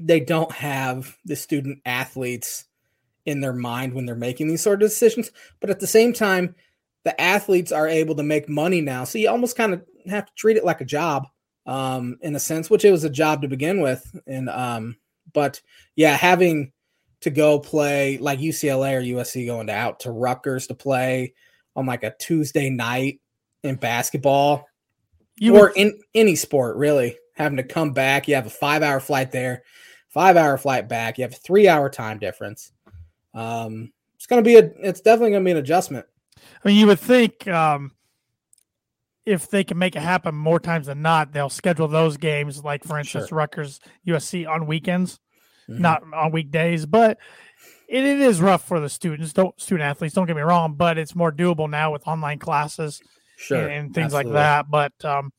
they 0.00 0.20
don't 0.20 0.52
have 0.52 1.16
the 1.24 1.36
student 1.36 1.80
athletes 1.86 2.64
in 3.26 3.40
their 3.40 3.52
mind 3.52 3.94
when 3.94 4.06
they're 4.06 4.14
making 4.14 4.48
these 4.48 4.62
sort 4.62 4.82
of 4.82 4.88
decisions. 4.88 5.30
But 5.60 5.70
at 5.70 5.80
the 5.80 5.86
same 5.86 6.12
time, 6.12 6.54
the 7.04 7.18
athletes 7.20 7.72
are 7.72 7.88
able 7.88 8.14
to 8.16 8.22
make 8.22 8.48
money 8.48 8.80
now. 8.80 9.04
So 9.04 9.18
you 9.18 9.28
almost 9.28 9.56
kind 9.56 9.74
of 9.74 9.82
have 10.06 10.26
to 10.26 10.32
treat 10.34 10.56
it 10.56 10.64
like 10.64 10.80
a 10.80 10.86
job 10.86 11.26
um, 11.66 12.18
in 12.22 12.34
a 12.34 12.40
sense, 12.40 12.70
which 12.70 12.84
it 12.84 12.90
was 12.90 13.04
a 13.04 13.10
job 13.10 13.42
to 13.42 13.48
begin 13.48 13.80
with. 13.80 14.18
And 14.26 14.48
um, 14.50 14.96
but 15.32 15.60
yeah, 15.96 16.16
having 16.16 16.72
to 17.20 17.30
go 17.30 17.58
play 17.58 18.18
like 18.18 18.38
UCLA 18.38 18.94
or 18.94 19.18
USC 19.18 19.46
going 19.46 19.68
to 19.68 19.72
out 19.72 20.00
to 20.00 20.10
Rutgers 20.10 20.66
to 20.66 20.74
play 20.74 21.34
on 21.74 21.86
like 21.86 22.02
a 22.02 22.14
Tuesday 22.18 22.70
night 22.70 23.20
in 23.62 23.76
basketball 23.76 24.66
you 25.36 25.56
or 25.56 25.68
would... 25.68 25.76
in 25.76 26.00
any 26.14 26.36
sport, 26.36 26.76
really, 26.76 27.16
having 27.34 27.56
to 27.56 27.62
come 27.62 27.92
back. 27.92 28.28
You 28.28 28.34
have 28.34 28.46
a 28.46 28.50
five 28.50 28.82
hour 28.82 29.00
flight 29.00 29.32
there, 29.32 29.62
five 30.08 30.36
hour 30.36 30.56
flight 30.58 30.88
back. 30.88 31.18
You 31.18 31.22
have 31.22 31.32
a 31.32 31.36
three 31.36 31.68
hour 31.68 31.88
time 31.88 32.18
difference. 32.18 32.72
Um, 33.34 33.92
it's 34.16 34.26
going 34.26 34.42
to 34.42 34.48
be 34.48 34.56
a, 34.56 34.70
it's 34.88 35.00
definitely 35.00 35.30
going 35.30 35.42
to 35.42 35.48
be 35.48 35.52
an 35.52 35.56
adjustment. 35.56 36.06
I 36.36 36.68
mean, 36.68 36.78
you 36.78 36.86
would 36.86 37.00
think, 37.00 37.46
um, 37.48 37.92
if 39.26 39.48
they 39.48 39.64
can 39.64 39.78
make 39.78 39.96
it 39.96 40.02
happen 40.02 40.34
more 40.34 40.60
times 40.60 40.86
than 40.86 41.02
not, 41.02 41.32
they'll 41.32 41.48
schedule 41.48 41.88
those 41.88 42.16
games, 42.16 42.62
like 42.62 42.84
for 42.84 42.98
instance, 42.98 43.28
sure. 43.28 43.38
Rutgers 43.38 43.80
USC 44.06 44.48
on 44.48 44.66
weekends 44.66 45.18
mm-hmm. 45.68 45.82
not 45.82 46.02
on 46.12 46.32
weekdays. 46.32 46.86
But 46.86 47.18
it, 47.88 48.04
it 48.04 48.20
is 48.20 48.40
rough 48.40 48.66
for 48.66 48.80
the 48.80 48.88
students, 48.88 49.32
don't 49.32 49.58
student 49.60 49.88
athletes. 49.88 50.14
Don't 50.14 50.26
get 50.26 50.36
me 50.36 50.42
wrong, 50.42 50.74
but 50.74 50.98
it's 50.98 51.14
more 51.14 51.32
doable 51.32 51.68
now 51.68 51.92
with 51.92 52.06
online 52.06 52.38
classes 52.38 53.02
sure, 53.36 53.58
and, 53.58 53.72
and 53.72 53.94
things 53.94 54.14
absolutely. 54.14 54.32
like 54.32 54.34
that. 54.34 54.70
But 54.70 55.04
um, 55.04 55.32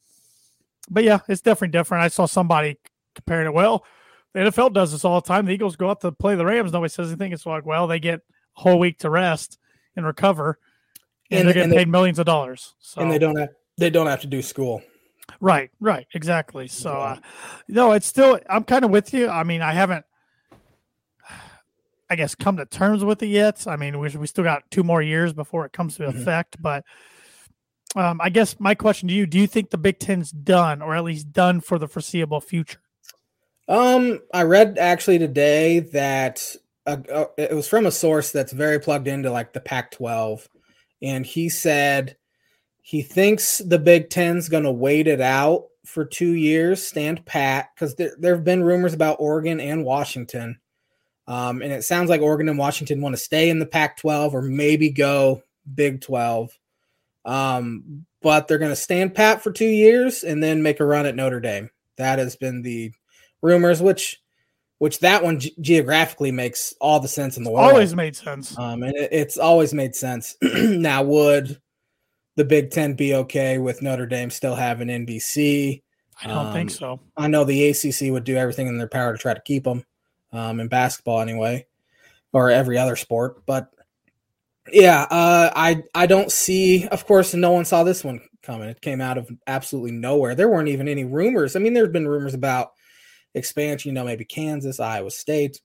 but 0.90 1.04
yeah, 1.04 1.20
it's 1.28 1.42
definitely 1.42 1.70
different. 1.70 2.04
I 2.04 2.10
saw 2.10 2.26
somebody 2.26 2.78
comparing 3.16 3.48
it. 3.48 3.54
Well, 3.54 3.86
the 4.34 4.42
NFL 4.42 4.74
does 4.74 4.92
this 4.92 5.06
all 5.06 5.22
the 5.22 5.28
time. 5.28 5.46
The 5.46 5.54
Eagles 5.54 5.76
go 5.76 5.90
out 5.90 6.02
to 6.02 6.12
play 6.12 6.36
the 6.36 6.46
Rams. 6.46 6.72
Nobody 6.72 6.90
says 6.90 7.08
anything. 7.08 7.32
It's 7.32 7.46
like, 7.46 7.66
well, 7.66 7.88
they 7.88 8.00
get 8.00 8.20
a 8.20 8.62
whole 8.62 8.80
week 8.80 9.00
to 9.00 9.10
rest 9.10 9.58
and 9.96 10.06
recover, 10.06 10.60
and, 11.32 11.40
and 11.40 11.48
they're 11.48 11.54
getting 11.54 11.72
and 11.72 11.78
paid 11.78 11.88
they, 11.88 11.92
millions 11.92 12.20
of 12.20 12.26
dollars. 12.26 12.76
So. 12.80 13.02
And 13.02 13.12
they 13.12 13.20
don't 13.20 13.38
have 13.38 13.50
they 13.78 13.90
don't 13.90 14.08
have 14.08 14.22
to 14.22 14.28
do 14.28 14.42
school. 14.42 14.82
Right, 15.42 15.72
right, 15.80 16.08
exactly. 16.14 16.68
So, 16.68 16.92
uh, 16.92 17.18
no, 17.68 17.94
it's 17.94 18.08
still. 18.08 18.40
I'm 18.50 18.64
kind 18.64 18.86
of 18.86 18.92
with 18.92 19.14
you. 19.14 19.28
I 19.28 19.44
mean, 19.44 19.62
I 19.62 19.74
haven't 19.74 20.06
I 22.10 22.16
guess, 22.16 22.36
come 22.36 22.58
to 22.58 22.66
terms 22.66 23.04
with 23.04 23.24
it 23.24 23.28
yet. 23.28 23.66
I 23.68 23.76
mean, 23.78 24.00
we, 24.00 24.10
we 24.10 24.28
still 24.28 24.44
got 24.44 24.70
two 24.70 24.84
more 24.84 25.02
years 25.02 25.34
before 25.34 25.66
it 25.66 25.74
comes 25.74 25.98
to 25.98 26.04
mm-hmm. 26.04 26.20
effect. 26.20 26.62
But 26.62 26.84
um, 27.96 28.20
I 28.22 28.30
guess 28.30 28.60
my 28.60 28.76
question 28.76 29.08
to 29.08 29.14
you: 29.14 29.26
Do 29.26 29.40
you 29.40 29.48
think 29.48 29.70
the 29.70 29.78
Big 29.78 30.00
Ten's 30.00 30.32
done, 30.32 30.82
or 30.82 30.96
at 30.96 31.04
least 31.04 31.32
done 31.32 31.62
for 31.62 31.80
the 31.80 31.88
foreseeable 31.88 32.42
future? 32.42 32.80
Um, 33.68 34.20
I 34.34 34.44
read 34.44 34.78
actually 34.78 35.18
today 35.18 35.80
that 35.80 36.56
uh, 36.86 36.98
uh, 37.12 37.26
it 37.38 37.54
was 37.54 37.68
from 37.68 37.88
a 37.88 37.92
source 37.92 38.32
that's 38.32 38.54
very 38.54 38.80
plugged 38.80 39.08
into 39.08 39.32
like 39.32 39.54
the 39.54 39.60
Pac-12, 39.60 40.48
and 41.02 41.26
he 41.26 41.50
said 41.50 42.18
he 42.86 43.02
thinks 43.02 43.58
the 43.58 43.80
Big 43.80 44.10
Ten's 44.10 44.50
going 44.50 44.64
to 44.64 44.72
wait 44.72 45.08
it 45.08 45.22
out 45.22 45.66
for 45.86 46.06
two 46.06 46.34
years, 46.34 46.86
stand 46.86 47.26
pat, 47.26 47.70
because 47.74 47.96
there, 47.96 48.12
there 48.20 48.36
have 48.36 48.44
been 48.44 48.64
rumors 48.64 48.94
about 48.94 49.18
Oregon 49.20 49.60
and 49.60 49.84
Washington 49.84 50.60
um, 51.28 51.62
and 51.62 51.72
it 51.72 51.84
sounds 51.84 52.10
like 52.10 52.22
Oregon 52.22 52.50
and 52.50 52.58
Washington 52.58 53.02
want 53.02 53.14
to 53.14 53.22
stay 53.22 53.50
in 53.50 53.60
the 53.60 53.66
Pac 53.66 53.98
12 53.98 54.36
or 54.36 54.42
maybe 54.42 54.90
go 54.90 55.42
Big 55.74 56.02
12. 56.02 56.58
Um, 57.26 58.06
but 58.22 58.48
they're 58.48 58.60
going 58.60 58.72
to 58.72 58.76
stand 58.76 59.16
pat 59.16 59.42
for 59.42 59.52
two 59.52 59.66
years 59.66 60.24
and 60.24 60.42
then 60.42 60.62
make 60.62 60.80
a 60.80 60.86
run 60.86 61.06
at 61.06 61.16
Notre 61.16 61.40
Dame. 61.40 61.70
That 61.98 62.20
has 62.20 62.36
been 62.36 62.62
the 62.62 62.92
rumors, 63.42 63.82
which 63.82 64.22
which 64.78 65.00
that 65.00 65.24
one 65.24 65.40
ge- 65.40 65.54
geographically 65.62 66.32
makes 66.32 66.74
all 66.82 67.00
the 67.00 67.08
sense 67.08 67.38
in 67.38 67.44
the 67.44 67.50
world. 67.50 67.70
Always 67.72 67.96
made 67.96 68.16
sense. 68.16 68.58
Um, 68.60 68.84
and 68.84 68.96
it, 68.96 69.10
it's 69.12 69.38
always 69.38 69.74
made 69.74 69.96
sense. 69.96 70.36
now, 70.42 71.02
would 71.04 71.60
the 72.36 72.46
Big 72.46 72.72
Ten 72.72 72.94
be 72.94 73.14
okay 73.16 73.58
with 73.58 73.82
Notre 73.82 74.06
Dame 74.06 74.30
still 74.30 74.56
having 74.56 74.88
NBC? 74.90 75.82
I 76.24 76.28
don't 76.28 76.54
think 76.54 76.70
Um, 76.72 76.76
so. 76.76 77.00
I 77.18 77.28
know 77.28 77.44
the 77.44 77.70
ACC 77.70 78.12
would 78.12 78.24
do 78.24 78.38
everything 78.38 78.68
in 78.68 78.78
their 78.78 78.88
power 78.88 79.12
to 79.12 79.18
try 79.18 79.34
to 79.34 79.42
keep 79.42 79.64
them 79.66 79.86
um, 80.32 80.60
in 80.60 80.68
basketball 80.68 81.20
anyway, 81.22 81.66
or 82.34 82.50
every 82.50 82.78
other 82.78 82.96
sport. 82.96 83.46
But 83.46 83.70
yeah, 84.72 85.04
uh, 85.10 85.52
I 85.56 85.84
I 85.94 86.06
don't 86.08 86.32
see. 86.32 86.88
Of 86.88 87.06
course, 87.06 87.34
no 87.34 87.52
one 87.52 87.66
saw 87.66 87.84
this 87.84 88.04
one 88.04 88.22
coming. 88.42 88.70
It 88.70 88.82
came 88.82 89.02
out 89.02 89.18
of 89.18 89.30
absolutely 89.48 89.92
nowhere. 89.92 90.36
There 90.36 90.50
weren't 90.50 90.70
even 90.70 90.88
any 90.88 91.04
rumors. 91.04 91.56
I 91.56 91.60
mean, 91.60 91.74
there's 91.74 91.90
been 91.90 92.08
rumors 92.08 92.34
about 92.34 92.72
expansion. 93.34 93.90
You 93.90 93.94
know, 93.96 94.06
maybe 94.06 94.26
Kansas, 94.26 94.80
Iowa 94.80 95.12
State, 95.12 95.60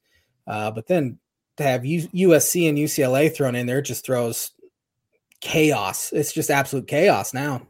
uh, 0.46 0.70
but 0.70 0.86
then 0.86 1.18
to 1.56 1.62
have 1.62 1.84
U- 1.84 2.08
USC 2.28 2.68
and 2.68 2.76
UCLA 2.78 3.34
thrown 3.34 3.54
in 3.54 3.66
there 3.66 3.78
it 3.78 3.82
just 3.82 4.04
throws 4.04 4.52
chaos. 5.40 6.12
It's 6.12 6.32
just 6.32 6.50
absolute 6.50 6.86
chaos 6.86 7.32
now. 7.34 7.62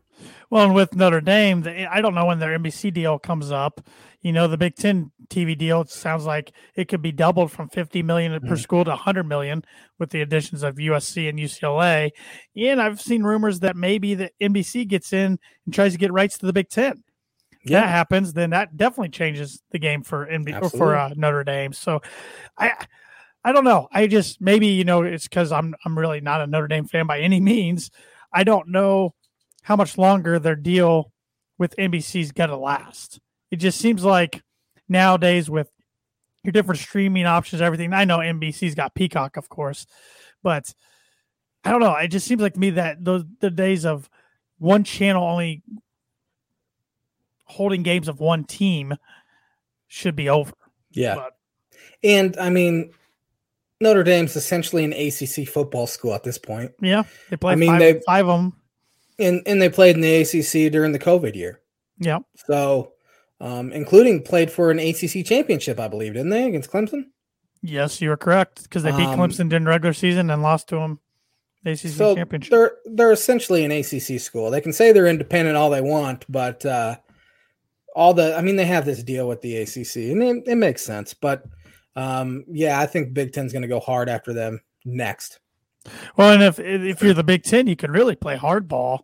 Well, 0.50 0.64
and 0.64 0.74
with 0.74 0.94
Notre 0.96 1.20
Dame, 1.20 1.62
the, 1.62 1.86
I 1.90 2.00
don't 2.00 2.14
know 2.14 2.26
when 2.26 2.40
their 2.40 2.58
NBC 2.58 2.92
deal 2.92 3.18
comes 3.18 3.50
up. 3.52 3.80
You 4.20 4.32
know, 4.32 4.48
the 4.48 4.58
Big 4.58 4.74
Ten 4.74 5.12
TV 5.28 5.56
deal 5.56 5.80
it 5.82 5.88
sounds 5.90 6.26
like 6.26 6.52
it 6.74 6.88
could 6.88 7.00
be 7.00 7.12
doubled 7.12 7.52
from 7.52 7.68
50 7.68 8.02
million 8.02 8.38
per 8.40 8.56
Mhm. 8.56 8.58
school 8.58 8.84
to 8.84 8.90
100 8.90 9.24
million 9.24 9.64
with 9.98 10.10
the 10.10 10.20
additions 10.20 10.62
of 10.62 10.78
USC 10.78 11.28
and 11.28 11.38
UCLA. 11.38 12.10
And 12.56 12.82
I've 12.82 13.00
seen 13.00 13.22
rumors 13.22 13.60
that 13.60 13.76
maybe 13.76 14.14
the 14.14 14.30
NBC 14.40 14.84
gets 14.86 15.12
in 15.12 15.38
and 15.64 15.72
tries 15.74 15.92
to 15.92 15.98
get 15.98 16.12
rights 16.12 16.36
to 16.38 16.46
the 16.46 16.52
Big 16.52 16.68
Ten. 16.68 17.02
If 17.62 17.70
that 17.70 17.88
happens, 17.88 18.32
then 18.32 18.50
that 18.50 18.76
definitely 18.76 19.10
changes 19.10 19.62
the 19.70 19.78
game 19.78 20.02
for 20.02 20.26
NB 20.26 20.60
or 20.62 20.68
for 20.70 20.96
uh, 20.96 21.10
Notre 21.14 21.44
Dame. 21.44 21.72
So, 21.72 22.00
I 22.58 22.72
I 23.44 23.52
don't 23.52 23.64
know. 23.64 23.88
I 23.90 24.06
just 24.06 24.40
maybe 24.40 24.68
you 24.68 24.84
know 24.84 25.02
it's 25.02 25.28
because 25.28 25.52
I'm 25.52 25.74
I'm 25.84 25.98
really 25.98 26.20
not 26.20 26.40
a 26.40 26.46
Notre 26.46 26.68
Dame 26.68 26.84
fan 26.84 27.06
by 27.06 27.20
any 27.20 27.40
means. 27.40 27.90
I 28.32 28.44
don't 28.44 28.68
know 28.68 29.14
how 29.62 29.76
much 29.76 29.98
longer 29.98 30.38
their 30.38 30.56
deal 30.56 31.12
with 31.58 31.76
NBC's 31.76 32.32
gonna 32.32 32.58
last. 32.58 33.18
It 33.50 33.56
just 33.56 33.78
seems 33.78 34.04
like 34.04 34.42
nowadays 34.88 35.48
with 35.50 35.70
your 36.44 36.52
different 36.52 36.80
streaming 36.80 37.26
options, 37.26 37.60
everything. 37.60 37.92
I 37.92 38.04
know 38.04 38.18
NBC's 38.18 38.74
got 38.74 38.94
Peacock, 38.94 39.36
of 39.36 39.48
course, 39.48 39.86
but 40.42 40.72
I 41.64 41.70
don't 41.70 41.80
know. 41.80 41.94
It 41.96 42.08
just 42.08 42.26
seems 42.26 42.40
like 42.40 42.54
to 42.54 42.60
me 42.60 42.70
that 42.70 43.04
those 43.04 43.24
the 43.40 43.50
days 43.50 43.84
of 43.84 44.08
one 44.58 44.84
channel 44.84 45.24
only 45.24 45.62
holding 47.44 47.82
games 47.82 48.08
of 48.08 48.20
one 48.20 48.44
team 48.44 48.94
should 49.88 50.14
be 50.14 50.28
over. 50.28 50.52
yeah. 50.92 51.16
But 51.16 51.36
And 52.04 52.36
I 52.38 52.48
mean, 52.48 52.92
Notre 53.80 54.02
Dame's 54.02 54.36
essentially 54.36 54.84
an 54.84 54.92
ACC 54.92 55.48
football 55.48 55.86
school 55.86 56.14
at 56.14 56.22
this 56.22 56.38
point, 56.38 56.72
yeah, 56.80 57.04
they 57.30 57.36
play 57.36 57.52
I 57.54 57.56
mean, 57.56 57.70
five, 57.70 57.78
they- 57.80 58.00
five 58.06 58.28
of 58.28 58.38
them. 58.38 58.52
and 59.18 59.42
and 59.46 59.60
they 59.60 59.68
played 59.70 59.96
in 59.96 60.02
the 60.02 60.16
ACC 60.16 60.70
during 60.70 60.92
the 60.92 60.98
COVID 60.98 61.34
year, 61.34 61.60
Yeah, 61.98 62.18
so 62.46 62.92
um, 63.40 63.72
including 63.72 64.22
played 64.22 64.50
for 64.50 64.70
an 64.70 64.78
ACC 64.78 65.24
championship, 65.24 65.80
I 65.80 65.88
believe, 65.88 66.12
didn't 66.12 66.30
they 66.30 66.46
against 66.46 66.70
Clemson? 66.70 67.06
yes, 67.62 68.00
you 68.00 68.10
are 68.12 68.16
correct 68.16 68.62
because 68.64 68.82
they 68.82 68.90
beat 68.90 69.06
Um, 69.06 69.18
Clemson 69.18 69.48
during 69.48 69.64
regular 69.64 69.92
season 69.94 70.30
and 70.30 70.42
lost 70.42 70.68
to 70.68 70.76
them 70.76 71.00
the 71.62 71.72
ACC 71.72 71.88
So 71.88 72.14
championship. 72.14 72.50
they're 72.50 72.72
they're 72.84 73.12
essentially 73.12 73.64
an 73.64 73.72
ACC 73.72 74.18
school. 74.20 74.50
They 74.50 74.60
can 74.60 74.72
say 74.74 74.92
they're 74.92 75.06
independent 75.06 75.56
all 75.56 75.70
they 75.70 75.80
want, 75.82 76.24
but 76.28 76.64
uh, 76.66 76.96
all 77.94 78.12
the 78.14 78.36
I 78.36 78.42
mean 78.42 78.56
they 78.56 78.66
have 78.66 78.84
this 78.84 79.02
deal 79.02 79.26
with 79.28 79.40
the 79.40 79.56
ACC, 79.56 79.96
and 80.12 80.22
it, 80.22 80.42
it 80.48 80.56
makes 80.56 80.82
sense. 80.82 81.12
But 81.14 81.44
um, 81.96 82.44
yeah, 82.48 82.80
I 82.80 82.86
think 82.86 83.12
Big 83.14 83.32
Ten's 83.32 83.52
going 83.52 83.62
to 83.62 83.68
go 83.68 83.80
hard 83.80 84.08
after 84.08 84.32
them 84.32 84.60
next. 84.84 85.40
Well, 86.16 86.32
and 86.32 86.42
if 86.42 86.58
if 86.58 87.02
you're 87.02 87.14
the 87.14 87.24
Big 87.24 87.42
Ten, 87.42 87.66
you 87.66 87.76
can 87.76 87.90
really 87.90 88.14
play 88.16 88.36
hardball 88.36 89.00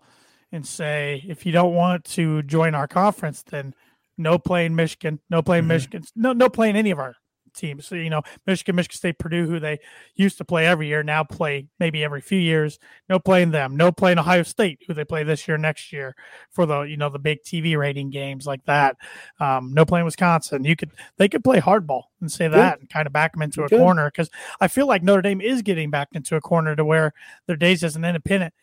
and 0.52 0.66
say 0.66 1.24
if 1.26 1.46
you 1.46 1.52
don't 1.52 1.74
want 1.74 2.04
to 2.04 2.42
join 2.42 2.74
our 2.74 2.86
conference, 2.86 3.42
then 3.42 3.74
no 4.18 4.38
playing 4.38 4.74
Michigan, 4.76 5.20
no 5.30 5.42
playing 5.42 5.64
Mhm. 5.64 5.68
Michigan, 5.68 6.04
no 6.14 6.32
no 6.32 6.48
playing 6.48 6.76
any 6.76 6.90
of 6.90 6.98
our 6.98 7.16
teams. 7.56 7.86
So 7.86 7.94
you 7.96 8.10
know 8.10 8.22
Michigan, 8.46 8.76
Michigan 8.76 8.96
State, 8.96 9.18
Purdue, 9.18 9.46
who 9.48 9.58
they 9.58 9.80
used 10.14 10.38
to 10.38 10.44
play 10.44 10.66
every 10.66 10.86
year, 10.86 11.02
now 11.02 11.24
play 11.24 11.66
maybe 11.80 12.04
every 12.04 12.20
few 12.20 12.38
years. 12.38 12.78
No 13.08 13.18
playing 13.18 13.50
them. 13.50 13.76
No 13.76 13.90
playing 13.90 14.18
Ohio 14.18 14.42
State, 14.44 14.80
who 14.86 14.94
they 14.94 15.04
play 15.04 15.24
this 15.24 15.48
year, 15.48 15.56
next 15.58 15.92
year 15.92 16.14
for 16.50 16.66
the 16.66 16.82
you 16.82 16.96
know 16.96 17.08
the 17.08 17.18
big 17.18 17.42
TV 17.42 17.76
rating 17.76 18.10
games 18.10 18.46
like 18.46 18.64
that. 18.66 18.96
Um, 19.40 19.72
no 19.74 19.84
playing 19.84 20.04
Wisconsin. 20.04 20.64
You 20.64 20.76
could 20.76 20.92
they 21.16 21.28
could 21.28 21.42
play 21.42 21.60
hardball 21.60 22.02
and 22.20 22.30
say 22.30 22.48
that 22.48 22.78
and 22.80 22.88
kind 22.88 23.06
of 23.06 23.12
back 23.12 23.32
them 23.32 23.42
into 23.42 23.64
a 23.64 23.68
Good. 23.68 23.78
corner 23.78 24.08
because 24.10 24.30
I 24.60 24.68
feel 24.68 24.86
like 24.86 25.02
Notre 25.02 25.22
Dame 25.22 25.40
is 25.40 25.62
getting 25.62 25.90
back 25.90 26.08
into 26.12 26.36
a 26.36 26.40
corner 26.40 26.76
to 26.76 26.84
where 26.84 27.12
their 27.46 27.56
days 27.56 27.82
as 27.82 27.96
an 27.96 28.04
independent 28.04 28.54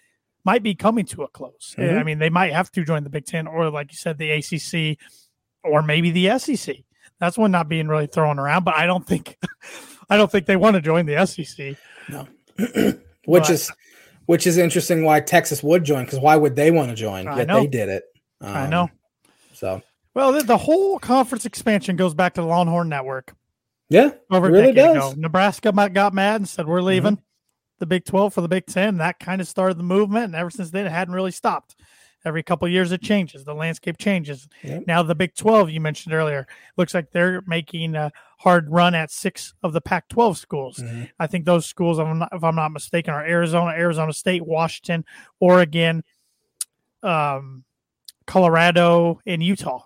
might 0.45 0.62
be 0.62 0.75
coming 0.75 1.06
to 1.06 1.23
a 1.23 1.27
close. 1.29 1.73
Mhm. 1.77 1.99
I 1.99 2.03
mean, 2.03 2.19
they 2.19 2.29
might 2.29 2.51
have 2.51 2.69
to 2.73 2.84
join 2.84 3.03
the 3.06 3.10
Big 3.10 3.25
Ten 3.25 3.47
or, 3.47 3.69
like 3.69 3.91
you 3.93 3.97
said, 3.97 4.17
the 4.17 4.29
ACC 4.32 4.97
or 5.63 5.82
maybe 5.82 6.12
the 6.12 6.27
SEC. 6.38 6.84
That's 7.23 7.38
one 7.38 7.51
not 7.51 7.69
being 7.69 7.88
really 7.88 8.07
thrown 8.07 8.38
around, 8.38 8.65
but 8.65 8.75
I 8.75 8.86
don't 8.86 9.07
think, 9.07 9.38
I 10.09 10.17
don't 10.17 10.29
think 10.29 10.45
they 10.45 10.57
want 10.57 10.75
to 10.75 10.81
join 10.81 11.05
the 11.05 11.25
SEC. 11.25 11.77
which 12.57 12.97
But- 13.25 13.49
is 13.49 13.71
which 14.25 14.45
is 14.45 14.57
interesting. 14.57 15.05
Why 15.05 15.21
Texas 15.21 15.63
would 15.63 15.86
join? 15.86 16.03
Because 16.03 16.19
why 16.19 16.36
would 16.36 16.57
they 16.57 16.69
want 16.69 16.89
to 16.89 16.95
join? 16.95 17.27
I 17.29 17.38
Yet 17.38 17.47
know. 17.47 17.62
they 17.62 17.67
did 17.67 17.88
it. 17.88 18.03
I 18.41 18.63
Um, 18.65 18.69
know. 18.69 18.89
So 19.53 19.81
Well, 20.13 20.33
the, 20.33 20.43
the 20.43 20.57
whole 20.57 20.99
conference 20.99 21.45
expansion 21.45 21.95
goes 21.95 22.13
back 22.13 22.33
to 22.33 22.41
the 22.41 22.47
Longhorn 22.47 22.89
Network 22.89 23.33
yeah, 23.89 24.12
over 24.29 24.49
really 24.51 24.73
decade 24.73 24.95
does. 24.95 25.13
ago. 25.13 25.21
Nebraska 25.21 25.71
got 25.71 26.13
mad 26.13 26.36
and 26.41 26.49
said, 26.49 26.67
"We're 26.67 26.79
Mm-hmm. 26.79 26.88
leaving." 26.88 27.17
The 27.79 27.86
Big 27.86 28.03
Twelve 28.03 28.33
for 28.33 28.41
the 28.41 28.49
Big 28.49 28.65
Ten. 28.65 28.97
That 28.97 29.17
kind 29.19 29.39
of 29.39 29.47
started 29.47 29.77
the 29.77 29.83
movement, 29.83 30.25
and 30.25 30.36
ever 30.36 30.49
since 30.49 30.71
then, 30.71 30.86
it 30.86 30.91
hadn't 30.91 31.13
really 31.13 31.31
stopped. 31.31 31.75
Every 32.25 32.41
couple 32.43 32.65
of 32.65 32.71
years, 32.71 32.91
it 32.91 33.01
changes. 33.01 33.43
The 33.43 33.53
landscape 33.53 33.97
changes. 33.97 34.47
Yep. 34.63 34.83
Now, 34.88 35.03
the 35.03 35.15
Big 35.15 35.36
Twelve 35.36 35.69
you 35.69 35.81
mentioned 35.81 36.13
earlier 36.13 36.47
looks 36.77 36.93
like 36.93 37.12
they're 37.12 37.41
making 37.47 37.95
a 37.95 38.12
hard 38.39 38.69
run 38.69 38.95
at 38.95 39.12
six 39.12 39.53
of 39.62 39.73
the 39.73 39.81
Pac-12 39.81 40.38
schools. 40.38 40.77
Mhm. 40.77 41.09
I 41.19 41.27
think 41.27 41.45
those 41.45 41.65
schools, 41.65 41.99
if 41.99 42.05
I'm 42.05 42.19
not, 42.19 42.29
if 42.31 42.43
I'm 42.43 42.55
not 42.55 42.71
mistaken, 42.71 43.13
are 43.13 43.25
Arizona, 43.25 43.71
Arizona 43.71 44.13
State, 44.13 44.45
Washington, 44.45 45.03
Oregon, 45.39 46.03
um, 47.01 47.63
Colorado, 48.25 49.19
and 49.25 49.43
Utah 49.43 49.83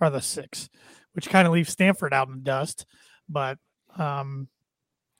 are 0.00 0.10
the 0.10 0.20
six, 0.20 0.68
which 1.12 1.28
kind 1.28 1.46
of 1.46 1.52
leaves 1.52 1.70
Stanford 1.70 2.12
out 2.12 2.28
in 2.28 2.34
the 2.34 2.40
dust. 2.40 2.86
But 3.28 3.58
um, 3.96 4.48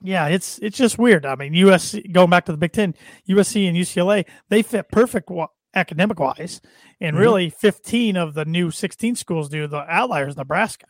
yeah, 0.01 0.27
it's 0.27 0.59
it's 0.59 0.77
just 0.77 0.97
weird. 0.97 1.25
I 1.25 1.35
mean, 1.35 1.53
USC 1.53 2.11
going 2.11 2.29
back 2.29 2.45
to 2.45 2.51
the 2.51 2.57
Big 2.57 2.73
Ten, 2.73 2.95
USC 3.29 3.67
and 3.67 3.77
UCLA, 3.77 4.25
they 4.49 4.61
fit 4.61 4.89
perfect 4.89 5.29
academic 5.75 6.19
wise, 6.19 6.61
and 7.01 7.15
Mhm. 7.15 7.19
really 7.19 7.49
15 7.49 8.15
of 8.17 8.33
the 8.33 8.45
new 8.45 8.71
16 8.71 9.15
schools 9.15 9.49
do. 9.49 9.67
The 9.67 9.85
outliers, 9.91 10.37
Nebraska, 10.37 10.85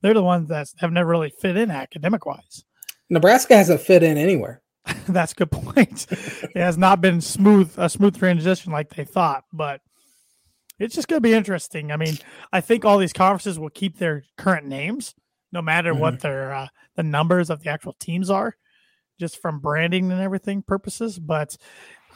they're 0.00 0.14
the 0.14 0.22
ones 0.22 0.48
that 0.48 0.68
have 0.78 0.92
never 0.92 1.08
really 1.10 1.30
fit 1.30 1.56
in 1.56 1.70
academic 1.70 2.24
wise. 2.26 2.64
Nebraska 3.10 3.56
hasn't 3.56 3.80
fit 3.80 4.02
in 4.02 4.16
anywhere. 4.16 4.62
That's 5.08 5.32
a 5.32 5.36
good 5.36 5.50
point. 5.50 6.06
it 6.10 6.56
has 6.56 6.76
not 6.78 7.00
been 7.00 7.20
smooth 7.20 7.72
a 7.76 7.88
smooth 7.88 8.18
transition 8.18 8.72
like 8.72 8.94
they 8.94 9.04
thought, 9.04 9.44
but 9.52 9.80
it's 10.78 10.94
just 10.94 11.06
going 11.08 11.18
to 11.18 11.28
be 11.28 11.34
interesting. 11.34 11.92
I 11.92 11.96
mean, 11.96 12.14
I 12.52 12.60
think 12.60 12.84
all 12.84 12.98
these 12.98 13.12
conferences 13.12 13.58
will 13.58 13.70
keep 13.70 13.98
their 13.98 14.24
current 14.36 14.66
names, 14.66 15.14
no 15.52 15.62
matter 15.62 15.94
what 15.94 16.20
their 16.20 16.52
uh, 16.52 16.68
the 16.96 17.02
numbers 17.04 17.50
of 17.50 17.62
the 17.62 17.70
actual 17.70 17.92
teams 18.00 18.28
are, 18.30 18.56
just 19.20 19.40
from 19.40 19.60
branding 19.60 20.10
and 20.10 20.20
everything 20.20 20.62
purposes. 20.62 21.18
But 21.20 21.56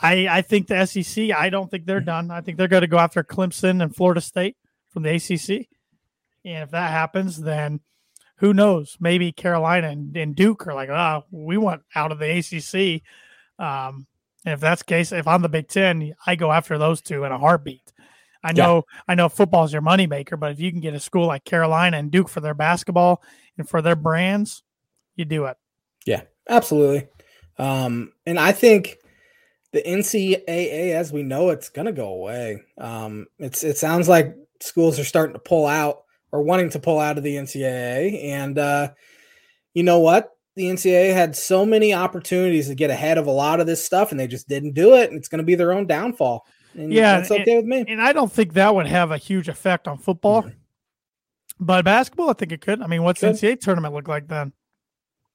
I 0.02 0.28
I 0.28 0.42
think 0.42 0.66
the 0.66 0.84
SEC. 0.86 1.30
I 1.30 1.50
don't 1.50 1.70
think 1.70 1.86
they're 1.86 2.00
done. 2.00 2.30
I 2.30 2.40
think 2.40 2.58
they're 2.58 2.68
going 2.68 2.82
to 2.82 2.86
go 2.86 2.98
after 2.98 3.22
Clemson 3.24 3.82
and 3.82 3.94
Florida 3.94 4.20
State 4.20 4.56
from 4.90 5.02
the 5.02 5.14
ACC, 5.14 5.66
and 6.44 6.62
if 6.64 6.70
that 6.70 6.90
happens, 6.90 7.40
then 7.40 7.80
who 8.38 8.52
knows? 8.52 8.96
Maybe 9.00 9.32
Carolina 9.32 9.88
and, 9.88 10.14
and 10.16 10.34
Duke 10.36 10.66
are 10.66 10.74
like, 10.74 10.90
oh, 10.90 11.24
we 11.30 11.56
want 11.56 11.82
out 11.94 12.12
of 12.12 12.18
the 12.18 12.30
ACC. 12.38 13.02
Um, 13.58 14.06
and 14.44 14.52
if 14.54 14.60
that's 14.60 14.82
the 14.82 14.86
case, 14.86 15.10
if 15.12 15.26
I'm 15.26 15.40
the 15.42 15.48
Big 15.48 15.68
Ten, 15.68 16.12
I 16.26 16.36
go 16.36 16.52
after 16.52 16.76
those 16.76 17.00
two 17.00 17.24
in 17.24 17.32
a 17.32 17.38
heartbeat. 17.38 17.92
I 18.44 18.50
Yeah. 18.50 18.66
know, 18.66 18.82
I 19.08 19.14
know, 19.14 19.30
football 19.30 19.64
is 19.64 19.72
your 19.72 19.80
moneymaker, 19.82 20.38
but 20.38 20.52
if 20.52 20.60
you 20.60 20.70
can 20.70 20.80
get 20.80 20.92
a 20.94 21.00
school 21.00 21.26
like 21.26 21.44
Carolina 21.44 21.96
and 21.96 22.10
Duke 22.10 22.28
for 22.28 22.40
their 22.40 22.52
basketball 22.54 23.22
and 23.56 23.66
for 23.68 23.80
their 23.80 23.96
brands, 23.96 24.62
you 25.14 25.24
do 25.24 25.46
it. 25.46 25.56
Yeah, 26.04 26.22
absolutely. 26.48 27.08
Um, 27.58 28.12
and 28.26 28.38
I 28.38 28.52
think 28.52 28.98
the 29.76 29.82
NCAA, 29.82 30.92
as 30.94 31.12
we 31.12 31.22
know, 31.22 31.50
it's 31.50 31.68
going 31.68 31.84
to 31.84 31.92
go 31.92 32.08
away. 32.08 32.62
Um, 32.78 33.26
it's 33.38 33.62
it 33.62 33.76
sounds 33.76 34.08
like 34.08 34.34
schools 34.60 34.98
are 34.98 35.04
starting 35.04 35.34
to 35.34 35.38
pull 35.38 35.66
out 35.66 36.02
or 36.32 36.42
wanting 36.42 36.70
to 36.70 36.78
pull 36.78 36.98
out 36.98 37.18
of 37.18 37.24
the 37.24 37.36
NCAA, 37.36 38.24
and 38.24 38.58
uh, 38.58 38.88
you 39.74 39.82
know 39.82 39.98
what? 40.00 40.30
The 40.54 40.64
NCAA 40.64 41.12
had 41.12 41.36
so 41.36 41.66
many 41.66 41.92
opportunities 41.92 42.68
to 42.68 42.74
get 42.74 42.88
ahead 42.88 43.18
of 43.18 43.26
a 43.26 43.30
lot 43.30 43.60
of 43.60 43.66
this 43.66 43.84
stuff, 43.84 44.10
and 44.10 44.18
they 44.18 44.26
just 44.26 44.48
didn't 44.48 44.72
do 44.72 44.94
it, 44.94 45.10
and 45.10 45.18
it's 45.18 45.28
going 45.28 45.40
to 45.40 45.44
be 45.44 45.54
their 45.54 45.72
own 45.74 45.86
downfall. 45.86 46.46
And 46.74 46.90
Yeah, 46.90 47.18
that's 47.18 47.30
and- 47.30 47.40
okay 47.42 47.56
with 47.56 47.66
me. 47.66 47.84
And 47.86 48.00
I 48.00 48.14
don't 48.14 48.32
think 48.32 48.54
that 48.54 48.74
would 48.74 48.86
have 48.86 49.10
a 49.10 49.18
huge 49.18 49.48
effect 49.48 49.86
on 49.86 49.98
football, 49.98 50.44
Mhm. 50.44 50.54
but 51.60 51.84
basketball, 51.84 52.30
I 52.30 52.32
think 52.32 52.52
it 52.52 52.62
could. 52.62 52.80
I 52.80 52.86
mean, 52.86 53.02
what's 53.02 53.20
the 53.20 53.26
NCAA 53.28 53.56
tournament 53.56 53.92
look 53.92 54.08
like 54.08 54.28
then? 54.28 54.52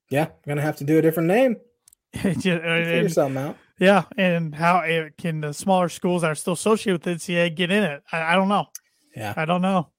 Yeah, 0.10 0.24
I'm 0.26 0.32
going 0.46 0.58
to 0.58 0.64
have 0.64 0.78
to 0.78 0.84
do 0.84 0.98
a 0.98 1.02
different 1.04 1.28
name. 1.28 1.58
Just- 2.16 2.44
Figure 2.44 3.10
something 3.10 3.42
out. 3.42 3.58
Yeah, 3.82 4.04
and 4.16 4.54
how 4.54 4.82
it, 4.82 5.18
can 5.18 5.42
the 5.42 5.56
smaller 5.56 5.90
schools 5.90 6.22
that 6.22 6.30
are 6.30 6.36
still 6.36 6.54
associated 6.54 7.04
with 7.04 7.26
the 7.26 7.34
NCAA 7.34 7.56
get 7.56 7.72
in 7.72 7.82
it? 7.82 8.04
I, 8.12 8.34
I 8.34 8.36
don't 8.36 8.48
know. 8.48 8.68
Yeah. 9.16 9.34
I 9.36 9.46
don't 9.46 9.64
know. 9.64 9.90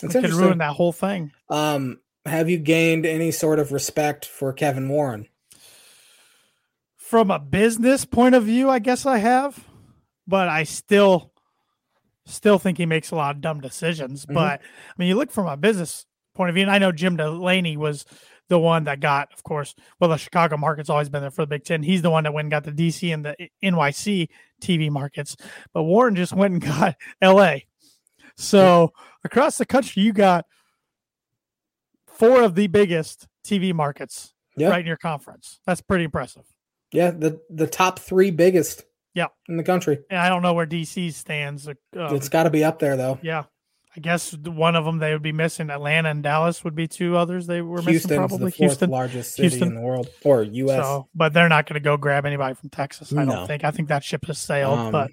It's 0.00 0.14
It 0.14 0.22
could 0.22 0.32
ruin 0.32 0.58
that 0.58 0.74
whole 0.76 0.92
thing. 0.92 1.32
Um, 1.48 1.98
have 2.24 2.48
you 2.48 2.58
gained 2.58 3.04
any 3.04 3.32
sort 3.32 3.58
of 3.58 3.72
respect 3.72 4.26
for 4.26 4.52
Kevin 4.52 4.88
Warren? 4.88 5.26
From 6.96 7.32
a 7.32 7.40
business 7.40 8.04
point 8.04 8.36
of 8.36 8.44
view, 8.44 8.70
I 8.70 8.78
guess 8.78 9.04
I 9.04 9.18
have, 9.18 9.58
but 10.28 10.48
I 10.48 10.62
still 10.62 11.32
still 12.26 12.60
think 12.60 12.78
he 12.78 12.86
makes 12.86 13.10
a 13.10 13.16
lot 13.16 13.34
of 13.34 13.40
dumb 13.40 13.60
decisions. 13.60 14.24
Mm-hmm. 14.24 14.34
But 14.34 14.60
I 14.60 14.92
mean, 14.98 15.08
you 15.08 15.16
look 15.16 15.32
from 15.32 15.48
a 15.48 15.56
business 15.56 16.06
point 16.36 16.50
of 16.50 16.54
view, 16.54 16.62
and 16.62 16.70
I 16.70 16.78
know 16.78 16.92
Jim 16.92 17.16
Delany 17.16 17.76
was 17.76 18.04
the 18.50 18.58
one 18.58 18.84
that 18.84 18.98
got, 18.98 19.32
of 19.32 19.42
course, 19.44 19.76
well, 19.98 20.10
the 20.10 20.16
Chicago 20.16 20.56
market's 20.56 20.90
always 20.90 21.08
been 21.08 21.22
there 21.22 21.30
for 21.30 21.42
the 21.42 21.46
Big 21.46 21.64
Ten. 21.64 21.84
He's 21.84 22.02
the 22.02 22.10
one 22.10 22.24
that 22.24 22.34
went 22.34 22.46
and 22.46 22.50
got 22.50 22.64
the 22.64 22.72
DC 22.72 23.14
and 23.14 23.24
the 23.24 23.48
NYC 23.64 24.28
TV 24.60 24.90
markets. 24.90 25.36
But 25.72 25.84
Warren 25.84 26.16
just 26.16 26.32
went 26.34 26.54
and 26.54 26.62
got 26.62 26.96
LA. 27.22 27.58
So 28.36 28.92
across 29.24 29.56
the 29.56 29.64
country, 29.64 30.02
you 30.02 30.12
got 30.12 30.46
four 32.06 32.42
of 32.42 32.56
the 32.56 32.66
biggest 32.66 33.28
TV 33.46 33.72
markets 33.72 34.34
right 34.58 34.80
in 34.80 34.86
your 34.86 34.96
conference. 34.96 35.60
That's 35.64 35.80
pretty 35.80 36.04
impressive. 36.04 36.42
Yeah, 36.92 37.12
the 37.12 37.40
the 37.48 37.68
top 37.68 38.00
three 38.00 38.32
biggest. 38.32 38.84
Yeah, 39.14 39.26
in 39.48 39.56
the 39.56 39.64
country. 39.64 39.98
And 40.08 40.20
I 40.20 40.28
don't 40.28 40.42
know 40.42 40.54
where 40.54 40.66
DC 40.66 41.12
stands. 41.12 41.68
Um, 41.68 41.76
it's 41.94 42.28
got 42.28 42.44
to 42.44 42.50
be 42.50 42.62
up 42.62 42.78
there 42.78 42.96
though. 42.96 43.18
Yeah, 43.22 43.44
I 43.96 44.00
guess 44.00 44.36
one 44.36 44.76
of 44.76 44.84
them 44.84 44.98
they 44.98 45.12
would 45.12 45.22
be 45.22 45.32
missing. 45.32 45.68
Atlanta 45.68 46.10
and 46.10 46.22
Dallas 46.22 46.62
would 46.62 46.76
be 46.76 46.86
two 46.86 47.16
others 47.16 47.46
they 47.46 47.60
were 47.60 47.82
Houston's 47.82 48.04
missing. 48.04 48.18
Probably 48.18 48.50
the 48.50 48.56
Houston, 48.56 48.90
largest 48.90 49.34
city 49.34 49.48
Houston. 49.48 49.68
in 49.68 49.74
the 49.74 49.80
world 49.80 50.08
or 50.24 50.42
U.S. 50.42 50.84
So, 50.84 51.08
but 51.14 51.32
they're 51.32 51.48
not 51.48 51.66
going 51.66 51.74
to 51.74 51.80
go 51.80 51.96
grab 51.96 52.24
anybody 52.24 52.54
from 52.54 52.70
Texas. 52.70 53.12
I 53.12 53.24
no. 53.24 53.32
don't 53.32 53.46
think. 53.48 53.64
I 53.64 53.72
think 53.72 53.88
that 53.88 54.04
ship 54.04 54.26
has 54.26 54.38
sailed. 54.38 54.78
Um, 54.78 54.92
but 54.92 55.10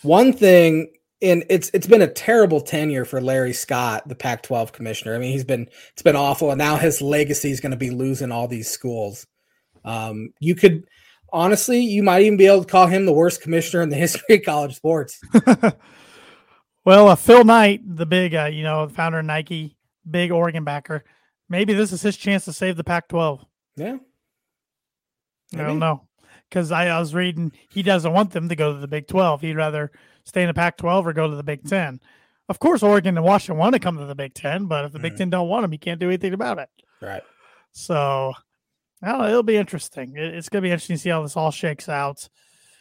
one 0.00 0.32
thing, 0.32 0.92
and 1.20 1.44
it's 1.50 1.70
it's 1.74 1.86
been 1.86 2.00
a 2.00 2.10
terrible 2.10 2.62
tenure 2.62 3.04
for 3.04 3.20
Larry 3.20 3.52
Scott, 3.52 4.08
the 4.08 4.14
Pac-12 4.14 4.72
commissioner. 4.72 5.14
I 5.14 5.18
mean, 5.18 5.32
he's 5.32 5.44
been 5.44 5.68
it's 5.92 6.02
been 6.02 6.16
awful, 6.16 6.50
and 6.50 6.58
now 6.58 6.76
his 6.76 7.02
legacy 7.02 7.50
is 7.50 7.60
going 7.60 7.72
to 7.72 7.76
be 7.76 7.90
losing 7.90 8.32
all 8.32 8.48
these 8.48 8.70
schools. 8.70 9.26
Um, 9.84 10.30
you 10.40 10.54
could 10.54 10.86
honestly, 11.32 11.80
you 11.80 12.02
might 12.02 12.22
even 12.22 12.38
be 12.38 12.46
able 12.46 12.64
to 12.64 12.70
call 12.70 12.86
him 12.86 13.04
the 13.04 13.12
worst 13.12 13.42
commissioner 13.42 13.82
in 13.82 13.90
the 13.90 13.96
history 13.96 14.36
of 14.36 14.42
college 14.42 14.76
sports. 14.76 15.20
Well, 16.84 17.08
uh, 17.08 17.16
Phil 17.16 17.44
Knight, 17.44 17.82
the 17.84 18.06
big, 18.06 18.34
uh, 18.34 18.46
you 18.46 18.62
know, 18.62 18.88
founder 18.88 19.18
of 19.18 19.26
Nike, 19.26 19.76
big 20.08 20.30
Oregon 20.30 20.64
backer. 20.64 21.04
Maybe 21.48 21.74
this 21.74 21.92
is 21.92 22.02
his 22.02 22.16
chance 22.16 22.44
to 22.46 22.52
save 22.52 22.76
the 22.76 22.84
Pac-12. 22.84 23.44
Yeah, 23.76 23.98
maybe. 25.52 25.64
I 25.64 25.66
don't 25.66 25.78
know 25.78 26.06
because 26.48 26.72
I, 26.72 26.88
I, 26.88 26.98
was 26.98 27.14
reading 27.14 27.52
he 27.70 27.82
doesn't 27.82 28.12
want 28.12 28.32
them 28.32 28.48
to 28.48 28.56
go 28.56 28.72
to 28.72 28.78
the 28.78 28.88
Big 28.88 29.06
12. 29.06 29.40
He'd 29.40 29.56
rather 29.56 29.92
stay 30.24 30.42
in 30.42 30.48
the 30.48 30.54
Pac-12 30.54 31.06
or 31.06 31.12
go 31.12 31.30
to 31.30 31.36
the 31.36 31.42
Big 31.42 31.66
10. 31.66 32.00
Of 32.48 32.58
course, 32.58 32.82
Oregon 32.82 33.16
and 33.16 33.24
Washington 33.24 33.58
want 33.58 33.74
to 33.74 33.78
come 33.78 33.96
to 33.98 34.06
the 34.06 34.14
Big 34.14 34.34
10, 34.34 34.66
but 34.66 34.84
if 34.84 34.92
the 34.92 34.98
mm-hmm. 34.98 35.02
Big 35.04 35.16
10 35.16 35.30
don't 35.30 35.48
want 35.48 35.62
them, 35.62 35.72
he 35.72 35.78
can't 35.78 36.00
do 36.00 36.08
anything 36.08 36.34
about 36.34 36.58
it. 36.58 36.68
Right. 37.00 37.22
So, 37.72 38.32
I 39.02 39.12
don't 39.12 39.20
know. 39.20 39.28
It'll 39.28 39.42
be 39.44 39.56
interesting. 39.56 40.14
It, 40.16 40.34
it's 40.34 40.48
going 40.48 40.62
to 40.62 40.66
be 40.66 40.72
interesting 40.72 40.96
to 40.96 41.02
see 41.02 41.10
how 41.10 41.22
this 41.22 41.36
all 41.36 41.52
shakes 41.52 41.88
out. 41.88 42.28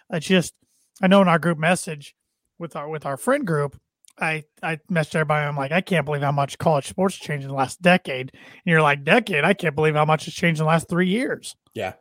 I 0.09 0.17
just, 0.17 0.55
I 1.01 1.07
know 1.07 1.21
in 1.21 1.27
our 1.27 1.37
group 1.37 1.59
message 1.59 2.15
with 2.57 2.75
our 2.75 2.89
with 2.89 3.05
our 3.05 3.15
friend 3.15 3.45
group, 3.45 3.79
I 4.21 4.43
I 4.61 4.77
messaged 4.91 5.15
everybody. 5.15 5.45
I'm 5.45 5.55
like, 5.55 5.71
I 5.71 5.81
can't 5.81 6.05
believe 6.05 6.21
how 6.21 6.31
much 6.31 6.57
college 6.57 6.87
sports 6.87 7.15
changed 7.17 7.43
in 7.43 7.49
the 7.49 7.55
last 7.55 7.81
decade. 7.81 8.31
And 8.33 8.41
you're 8.65 8.81
like, 8.81 9.03
decade? 9.03 9.43
I 9.43 9.53
can't 9.53 9.75
believe 9.75 9.95
how 9.95 10.05
much 10.05 10.25
has 10.25 10.33
changed 10.33 10.59
in 10.59 10.65
the 10.65 10.69
last 10.69 10.89
three 10.89 11.07
years. 11.07 11.55
Yeah, 11.73 11.93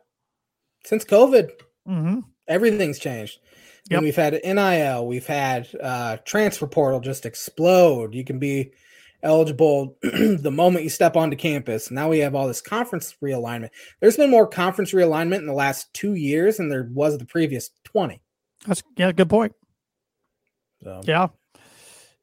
since 0.85 1.05
COVID, 1.05 1.49
mm-hmm. 1.87 2.19
everything's 2.47 2.99
changed. 2.99 3.39
Yep. 3.89 3.97
And 3.97 4.03
we've 4.03 4.15
had 4.15 4.39
NIL, 4.43 5.07
we've 5.07 5.25
had 5.25 5.67
uh, 5.81 6.17
transfer 6.25 6.67
portal 6.67 6.99
just 6.99 7.25
explode. 7.25 8.13
You 8.13 8.23
can 8.23 8.37
be 8.37 8.71
eligible 9.23 9.97
the 10.01 10.51
moment 10.51 10.83
you 10.83 10.89
step 10.89 11.15
onto 11.15 11.35
campus. 11.35 11.91
Now 11.91 12.09
we 12.09 12.19
have 12.19 12.35
all 12.35 12.47
this 12.47 12.61
conference 12.61 13.15
realignment. 13.23 13.69
There's 13.99 14.17
been 14.17 14.29
more 14.29 14.47
conference 14.47 14.93
realignment 14.93 15.39
in 15.39 15.45
the 15.45 15.53
last 15.53 15.93
two 15.93 16.13
years 16.13 16.57
than 16.57 16.69
there 16.69 16.89
was 16.91 17.17
the 17.17 17.25
previous 17.25 17.71
20. 17.85 18.21
That's 18.65 18.83
yeah, 18.97 19.11
good 19.11 19.29
point. 19.29 19.53
So. 20.83 21.01
Yeah, 21.05 21.27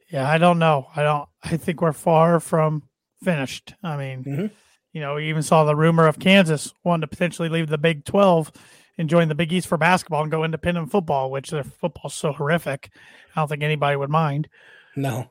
yeah, 0.09 0.29
I 0.29 0.39
don't 0.39 0.59
know. 0.59 0.89
I 0.95 1.03
don't. 1.03 1.29
I 1.43 1.57
think 1.57 1.81
we're 1.81 1.93
far 1.93 2.41
from 2.41 2.83
finished. 3.23 3.75
I 3.83 3.97
mean, 3.97 4.25
mm-hmm. 4.25 4.47
you 4.93 5.01
know, 5.01 5.15
we 5.17 5.29
even 5.29 5.43
saw 5.43 5.65
the 5.65 5.77
rumor 5.77 6.07
of 6.07 6.19
Kansas 6.19 6.73
wanting 6.85 7.03
to 7.03 7.07
potentially 7.07 7.49
leave 7.49 7.69
the 7.69 7.79
Big 7.79 8.05
Twelve 8.05 8.53
and 8.99 9.11
join 9.11 9.29
the 9.29 9.35
Big 9.35 9.53
East 9.53 9.69
for 9.69 9.77
basketball 9.77 10.23
and 10.23 10.31
go 10.31 10.45
independent 10.45 10.91
football, 10.91 11.31
which 11.31 11.51
their 11.51 11.65
football's 11.65 12.15
so 12.15 12.33
horrific. 12.33 12.91
I 13.35 13.41
don't 13.41 13.49
think 13.49 13.63
anybody 13.63 13.97
would 13.97 14.11
mind. 14.11 14.49
No, 14.95 15.31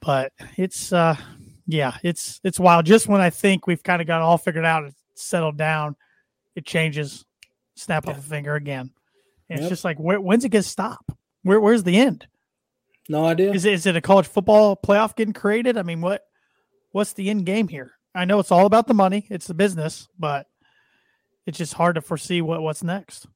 but 0.00 0.32
it's 0.56 0.92
uh, 0.92 1.16
yeah, 1.66 1.96
it's 2.02 2.40
it's 2.44 2.60
wild. 2.60 2.86
Just 2.86 3.08
when 3.08 3.20
I 3.20 3.30
think 3.30 3.66
we've 3.66 3.82
kind 3.82 4.00
of 4.00 4.06
got 4.06 4.22
all 4.22 4.38
figured 4.38 4.64
out 4.64 4.84
and 4.84 4.94
settled 5.14 5.56
down, 5.56 5.96
it 6.54 6.64
changes. 6.66 7.24
Snap 7.74 8.04
yeah. 8.04 8.10
of 8.10 8.18
a 8.18 8.20
finger 8.20 8.54
again. 8.54 8.90
And 9.48 9.58
yep. 9.58 9.60
it's 9.60 9.68
just 9.70 9.82
like, 9.82 9.98
where, 9.98 10.20
when's 10.20 10.44
it 10.44 10.50
going 10.50 10.62
to 10.62 10.68
stop? 10.68 11.16
Where, 11.42 11.58
where's 11.58 11.84
the 11.84 11.96
end? 11.96 12.26
No 13.12 13.26
idea. 13.26 13.52
Is 13.52 13.66
it, 13.66 13.74
is 13.74 13.84
it 13.84 13.94
a 13.94 14.00
college 14.00 14.26
football 14.26 14.74
playoff 14.74 15.14
getting 15.14 15.34
created? 15.34 15.76
I 15.76 15.82
mean, 15.82 16.00
what 16.00 16.24
what's 16.92 17.12
the 17.12 17.28
end 17.28 17.44
game 17.44 17.68
here? 17.68 17.92
I 18.14 18.24
know 18.24 18.38
it's 18.38 18.50
all 18.50 18.64
about 18.64 18.86
the 18.86 18.94
money, 18.94 19.26
it's 19.28 19.46
the 19.46 19.52
business, 19.52 20.08
but 20.18 20.46
it's 21.44 21.58
just 21.58 21.74
hard 21.74 21.96
to 21.96 22.00
foresee 22.00 22.40
what 22.40 22.62
what's 22.62 22.82
next. 22.82 23.26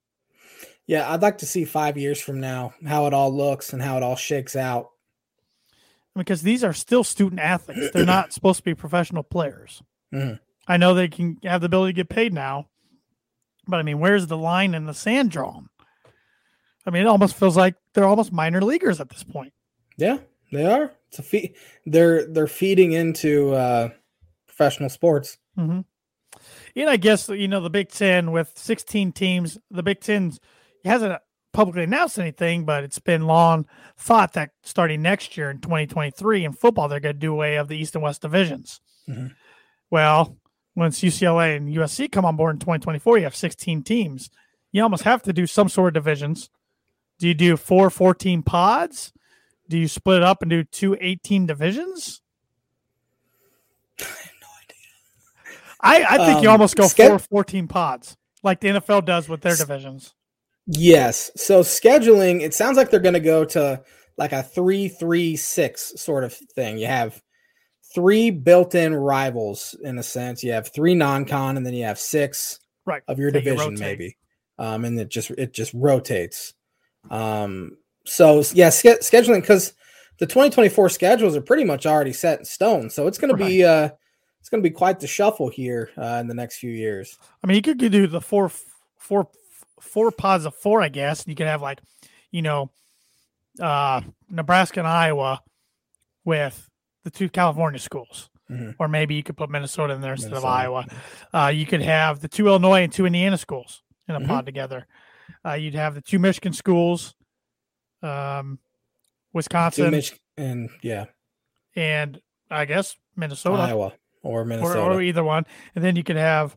Yeah, 0.86 1.12
I'd 1.12 1.20
like 1.20 1.38
to 1.38 1.46
see 1.46 1.66
five 1.66 1.98
years 1.98 2.18
from 2.18 2.40
now 2.40 2.72
how 2.86 3.06
it 3.06 3.12
all 3.12 3.30
looks 3.30 3.74
and 3.74 3.82
how 3.82 3.98
it 3.98 4.02
all 4.02 4.16
shakes 4.16 4.56
out. 4.56 4.88
Because 6.14 6.40
these 6.40 6.64
are 6.64 6.72
still 6.72 7.04
student 7.04 7.42
athletes; 7.42 7.90
they're 7.92 8.06
not 8.06 8.32
supposed 8.32 8.60
to 8.60 8.64
be 8.64 8.74
professional 8.74 9.24
players. 9.24 9.82
Mm-hmm. 10.14 10.36
I 10.66 10.78
know 10.78 10.94
they 10.94 11.08
can 11.08 11.36
have 11.44 11.60
the 11.60 11.66
ability 11.66 11.92
to 11.92 11.96
get 11.96 12.08
paid 12.08 12.32
now, 12.32 12.70
but 13.68 13.76
I 13.76 13.82
mean, 13.82 13.98
where's 13.98 14.26
the 14.26 14.38
line 14.38 14.74
in 14.74 14.86
the 14.86 14.94
sand 14.94 15.32
drawn? 15.32 15.68
I 16.86 16.90
mean, 16.90 17.02
it 17.02 17.08
almost 17.08 17.34
feels 17.36 17.58
like 17.58 17.74
they're 17.92 18.04
almost 18.06 18.32
minor 18.32 18.62
leaguers 18.62 19.02
at 19.02 19.10
this 19.10 19.22
point. 19.22 19.52
Yeah, 19.96 20.18
they 20.52 20.66
are. 20.66 20.92
It's 21.08 21.18
a 21.18 21.22
fee- 21.22 21.54
they're 21.84 22.26
they're 22.26 22.46
feeding 22.46 22.92
into 22.92 23.54
uh, 23.54 23.90
professional 24.46 24.88
sports. 24.88 25.38
Mm-hmm. 25.58 25.80
And 26.76 26.90
I 26.90 26.96
guess 26.96 27.28
you 27.28 27.48
know 27.48 27.60
the 27.60 27.70
Big 27.70 27.90
Ten 27.90 28.32
with 28.32 28.52
16 28.56 29.12
teams. 29.12 29.58
The 29.70 29.82
Big 29.82 30.00
Ten 30.00 30.32
hasn't 30.84 31.20
publicly 31.52 31.84
announced 31.84 32.18
anything, 32.18 32.66
but 32.66 32.84
it's 32.84 32.98
been 32.98 33.26
long 33.26 33.66
thought 33.96 34.34
that 34.34 34.50
starting 34.62 35.00
next 35.00 35.38
year 35.38 35.50
in 35.50 35.58
2023 35.58 36.44
in 36.44 36.52
football, 36.52 36.86
they're 36.86 37.00
going 37.00 37.14
to 37.14 37.18
do 37.18 37.32
away 37.32 37.56
of 37.56 37.68
the 37.68 37.76
East 37.78 37.94
and 37.94 38.04
West 38.04 38.20
divisions. 38.20 38.80
Mm-hmm. 39.08 39.28
Well, 39.90 40.36
once 40.74 41.00
UCLA 41.00 41.56
and 41.56 41.74
USC 41.74 42.12
come 42.12 42.26
on 42.26 42.36
board 42.36 42.56
in 42.56 42.60
2024, 42.60 43.18
you 43.18 43.24
have 43.24 43.34
16 43.34 43.82
teams. 43.84 44.28
You 44.70 44.82
almost 44.82 45.04
have 45.04 45.22
to 45.22 45.32
do 45.32 45.46
some 45.46 45.70
sort 45.70 45.88
of 45.96 46.04
divisions. 46.04 46.50
Do 47.18 47.26
you 47.26 47.34
do 47.34 47.56
four 47.56 47.88
14 47.88 48.42
pods? 48.42 49.14
Do 49.68 49.78
you 49.78 49.88
split 49.88 50.18
it 50.18 50.22
up 50.22 50.42
and 50.42 50.50
do 50.50 50.64
two 50.64 50.96
18 51.00 51.46
divisions? 51.46 52.22
I 54.00 54.04
have 54.04 54.30
no 54.40 54.48
idea. 54.62 56.08
I, 56.08 56.14
I 56.14 56.26
think 56.26 56.38
um, 56.38 56.44
you 56.44 56.50
almost 56.50 56.76
go 56.76 56.86
ske- 56.86 56.96
four 56.96 57.18
14 57.18 57.68
pods 57.68 58.16
like 58.42 58.60
the 58.60 58.68
NFL 58.68 59.04
does 59.04 59.28
with 59.28 59.40
their 59.42 59.56
divisions. 59.56 60.14
Yes. 60.66 61.30
So 61.36 61.60
scheduling, 61.60 62.40
it 62.40 62.54
sounds 62.54 62.76
like 62.76 62.90
they're 62.90 63.00
going 63.00 63.14
to 63.14 63.20
go 63.20 63.44
to 63.44 63.82
like 64.16 64.32
a 64.32 64.42
three, 64.42 64.88
three, 64.88 65.36
six 65.36 65.92
sort 65.96 66.24
of 66.24 66.32
thing. 66.32 66.78
You 66.78 66.86
have 66.86 67.20
three 67.94 68.30
built-in 68.30 68.94
rivals 68.94 69.76
in 69.82 69.98
a 69.98 70.02
sense. 70.02 70.42
You 70.42 70.52
have 70.52 70.68
three 70.68 70.94
non-con, 70.94 71.56
and 71.56 71.66
then 71.66 71.74
you 71.74 71.84
have 71.84 71.98
six 71.98 72.58
right 72.84 73.02
of 73.08 73.18
your 73.18 73.30
division, 73.30 73.74
maybe. 73.78 74.16
Um, 74.58 74.84
and 74.84 74.98
it 74.98 75.08
just 75.08 75.30
it 75.30 75.52
just 75.52 75.72
rotates. 75.74 76.54
Um, 77.10 77.76
so 78.06 78.42
yeah, 78.52 78.70
ske- 78.70 79.00
scheduling 79.00 79.40
because 79.40 79.74
the 80.18 80.26
2024 80.26 80.88
schedules 80.88 81.36
are 81.36 81.40
pretty 81.40 81.64
much 81.64 81.86
already 81.86 82.12
set 82.12 82.38
in 82.38 82.44
stone. 82.44 82.90
So 82.90 83.06
it's 83.06 83.18
going 83.18 83.32
right. 83.32 83.38
to 83.38 83.44
be 83.44 83.64
uh, 83.64 83.90
it's 84.40 84.48
going 84.48 84.62
to 84.62 84.68
be 84.68 84.74
quite 84.74 85.00
the 85.00 85.06
shuffle 85.06 85.48
here 85.48 85.90
uh, 85.98 86.18
in 86.20 86.28
the 86.28 86.34
next 86.34 86.58
few 86.58 86.70
years. 86.70 87.18
I 87.42 87.46
mean, 87.46 87.56
you 87.56 87.62
could 87.62 87.78
do 87.78 88.06
the 88.06 88.20
four 88.20 88.50
four 88.96 89.28
four 89.80 90.10
pods 90.10 90.44
of 90.44 90.54
four, 90.54 90.82
I 90.82 90.88
guess. 90.88 91.24
You 91.26 91.34
could 91.34 91.46
have 91.46 91.62
like, 91.62 91.80
you 92.30 92.42
know, 92.42 92.70
uh, 93.60 94.02
Nebraska 94.30 94.80
and 94.80 94.88
Iowa 94.88 95.42
with 96.24 96.68
the 97.04 97.10
two 97.10 97.28
California 97.28 97.80
schools. 97.80 98.30
Mm-hmm. 98.50 98.70
Or 98.78 98.86
maybe 98.86 99.16
you 99.16 99.24
could 99.24 99.36
put 99.36 99.50
Minnesota 99.50 99.94
in 99.94 100.00
there 100.00 100.12
instead 100.12 100.30
Minnesota. 100.30 100.46
of 100.46 100.52
Iowa. 100.52 100.86
Uh, 101.34 101.48
you 101.48 101.66
could 101.66 101.82
have 101.82 102.20
the 102.20 102.28
two 102.28 102.46
Illinois 102.46 102.84
and 102.84 102.92
two 102.92 103.04
Indiana 103.04 103.36
schools 103.36 103.82
in 104.08 104.14
a 104.14 104.20
mm-hmm. 104.20 104.28
pod 104.28 104.46
together. 104.46 104.86
Uh, 105.44 105.54
you'd 105.54 105.74
have 105.74 105.94
the 105.94 106.00
two 106.00 106.20
Michigan 106.20 106.52
schools, 106.52 107.16
um, 108.06 108.58
Wisconsin, 109.32 109.90
Mich- 109.90 110.18
and 110.36 110.70
yeah, 110.82 111.06
and 111.74 112.20
I 112.50 112.64
guess 112.64 112.96
Minnesota, 113.16 113.62
Iowa, 113.62 113.92
or 114.22 114.44
Minnesota, 114.44 114.80
or, 114.80 114.94
or, 114.94 115.02
either 115.02 115.24
one. 115.24 115.44
And 115.74 115.84
then 115.84 115.96
you 115.96 116.04
could 116.04 116.16
have 116.16 116.56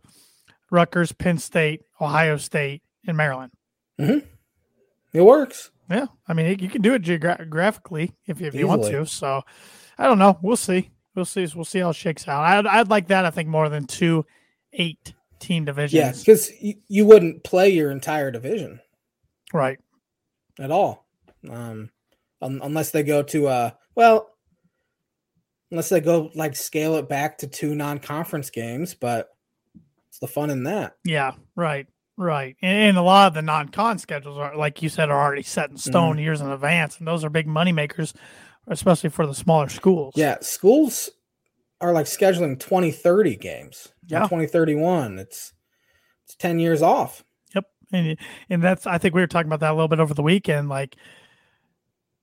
Rutgers, 0.72 1.12
Penn 1.12 1.38
State, 1.38 1.82
Ohio 2.00 2.38
State, 2.38 2.84
and 3.08 3.18
Maryland. 3.18 3.52
Mm-hmm. 4.00 4.26
It 5.14 5.22
works. 5.22 5.72
Yeah, 5.90 6.06
I 6.28 6.34
mean, 6.34 6.60
you 6.60 6.70
can 6.70 6.84
do 6.84 6.94
it 6.94 7.02
geographically 7.02 8.14
if, 8.28 8.42
if 8.42 8.54
you 8.54 8.68
want 8.68 8.84
to. 8.84 9.08
So, 9.08 9.42
I 9.98 10.06
don't 10.06 10.20
know. 10.20 10.38
We'll 10.44 10.56
see. 10.56 10.92
We'll 11.16 11.26
see. 11.26 11.48
We'll 11.56 11.66
see 11.66 11.80
how 11.80 11.90
it 11.90 11.96
shakes 11.96 12.28
out. 12.28 12.44
I'd, 12.44 12.68
I'd 12.68 12.90
like 12.90 13.08
that. 13.08 13.26
I 13.26 13.32
think 13.32 13.50
more 13.50 13.70
than 13.70 13.86
two 13.86 14.26
eight 14.74 15.16
team 15.40 15.66
divisions. 15.66 15.94
Yeah, 15.94 16.12
because 16.12 16.52
you, 16.62 16.76
you 16.88 17.06
wouldn't 17.06 17.44
play 17.44 17.70
your 17.70 17.92
entire 17.92 18.30
division 18.32 18.80
right. 19.54 19.80
at 20.60 20.72
all, 20.72 21.06
um, 21.48 21.90
un- 22.42 22.62
unless 22.64 22.92
they 22.92 23.04
go 23.04 23.24
to 23.24 23.48
uh, 23.48 23.72
well, 23.96 24.30
unless 25.72 25.90
they 25.90 26.02
go 26.02 26.32
like 26.36 26.56
scale 26.56 26.96
it 26.96 27.08
back 27.08 27.38
to 27.40 27.48
two 27.48 27.76
non-conference 27.76 28.50
games. 28.50 28.94
But 28.94 29.30
it's 30.08 30.20
the 30.20 30.28
fun 30.28 30.50
in 30.50 30.64
that. 30.64 30.96
Yeah, 31.04 31.34
right, 31.56 31.88
right. 32.18 32.56
And, 32.62 32.90
and 32.90 32.98
a 32.98 33.02
lot 33.04 33.28
of 33.28 33.34
the 33.34 33.42
non-con 33.42 34.00
schedules 34.00 34.38
are, 34.38 34.56
like 34.56 34.82
you 34.82 34.90
said, 34.90 35.10
are 35.10 35.22
already 35.22 35.44
set 35.44 35.70
in 35.70 35.78
stone 35.78 36.18
years 36.18 36.42
in 36.42 36.50
advance, 36.50 36.98
and 36.98 37.08
those 37.08 37.24
are 37.24 37.30
big 37.30 37.48
money 37.48 37.72
makers, 37.72 38.14
especially 38.68 39.10
for 39.10 39.28
the 39.28 39.36
smaller 39.36 39.70
schools. 39.70 40.14
Yeah, 40.16 40.38
schools 40.42 41.10
are 41.82 41.94
like 41.94 42.06
scheduling 42.06 42.60
2030 42.60 43.36
games. 43.38 43.90
Yeah. 44.08 44.22
2031. 44.22 45.20
It's 45.20 45.54
it's 46.26 46.36
10 46.36 46.60
years 46.60 46.82
off. 46.82 47.24
Yep. 47.56 47.66
And 47.94 48.18
and 48.50 48.64
that's 48.64 48.86
I 48.86 48.98
think 48.98 49.16
we 49.16 49.22
were 49.22 49.28
talking 49.28 49.48
about 49.48 49.62
that 49.62 49.72
a 49.72 49.76
little 49.76 49.88
bit 49.88 50.00
over 50.00 50.14
the 50.14 50.24
weekend. 50.24 50.70
Like 50.70 50.96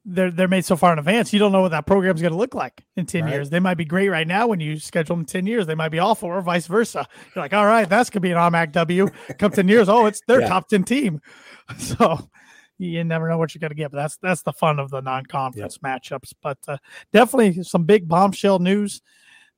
they're 0.08 0.30
they're 0.30 0.46
made 0.48 0.64
so 0.64 0.76
far 0.76 0.92
in 0.92 0.98
advance, 1.00 1.32
you 1.32 1.38
don't 1.40 1.50
know 1.52 1.62
what 1.62 1.72
that 1.72 1.84
program's 1.86 2.20
going 2.22 2.32
to 2.32 2.38
look 2.38 2.54
like 2.54 2.84
in 2.96 3.06
ten 3.06 3.24
Right. 3.24 3.32
years. 3.32 3.50
They 3.50 3.58
might 3.60 3.74
be 3.76 3.84
great 3.84 4.08
right 4.08 4.26
now 4.26 4.46
when 4.46 4.60
you 4.60 4.78
schedule 4.78 5.16
them 5.16 5.24
ten 5.24 5.46
years. 5.46 5.66
They 5.66 5.74
might 5.74 5.88
be 5.88 5.98
awful, 5.98 6.28
or 6.28 6.40
vice 6.42 6.66
versa. 6.68 7.06
You're 7.34 7.42
like, 7.44 7.52
all 7.52 7.66
right, 7.66 7.88
that's 7.88 8.08
gonna 8.08 8.20
be 8.20 8.30
an 8.30 8.36
automatic 8.38 8.72
W. 8.72 9.08
Come 9.38 9.50
ten 9.50 9.66
years, 9.68 9.88
oh, 9.88 10.06
it's 10.06 10.20
their 10.28 10.40
Yeah. 10.42 10.48
top 10.48 10.68
ten 10.68 10.84
team. 10.84 11.20
So 11.78 12.30
you 12.78 13.02
never 13.02 13.28
know 13.28 13.38
what 13.38 13.52
you're 13.54 13.60
gonna 13.60 13.74
get. 13.74 13.90
But 13.90 13.96
that's 13.96 14.16
that's 14.18 14.42
the 14.42 14.52
fun 14.52 14.78
of 14.78 14.90
the 14.90 15.00
non-conference 15.00 15.78
matchups. 15.78 16.32
But 16.40 16.58
uh, 16.68 16.76
definitely 17.12 17.62
some 17.64 17.84
big 17.84 18.06
bombshell 18.06 18.60
news 18.60 19.02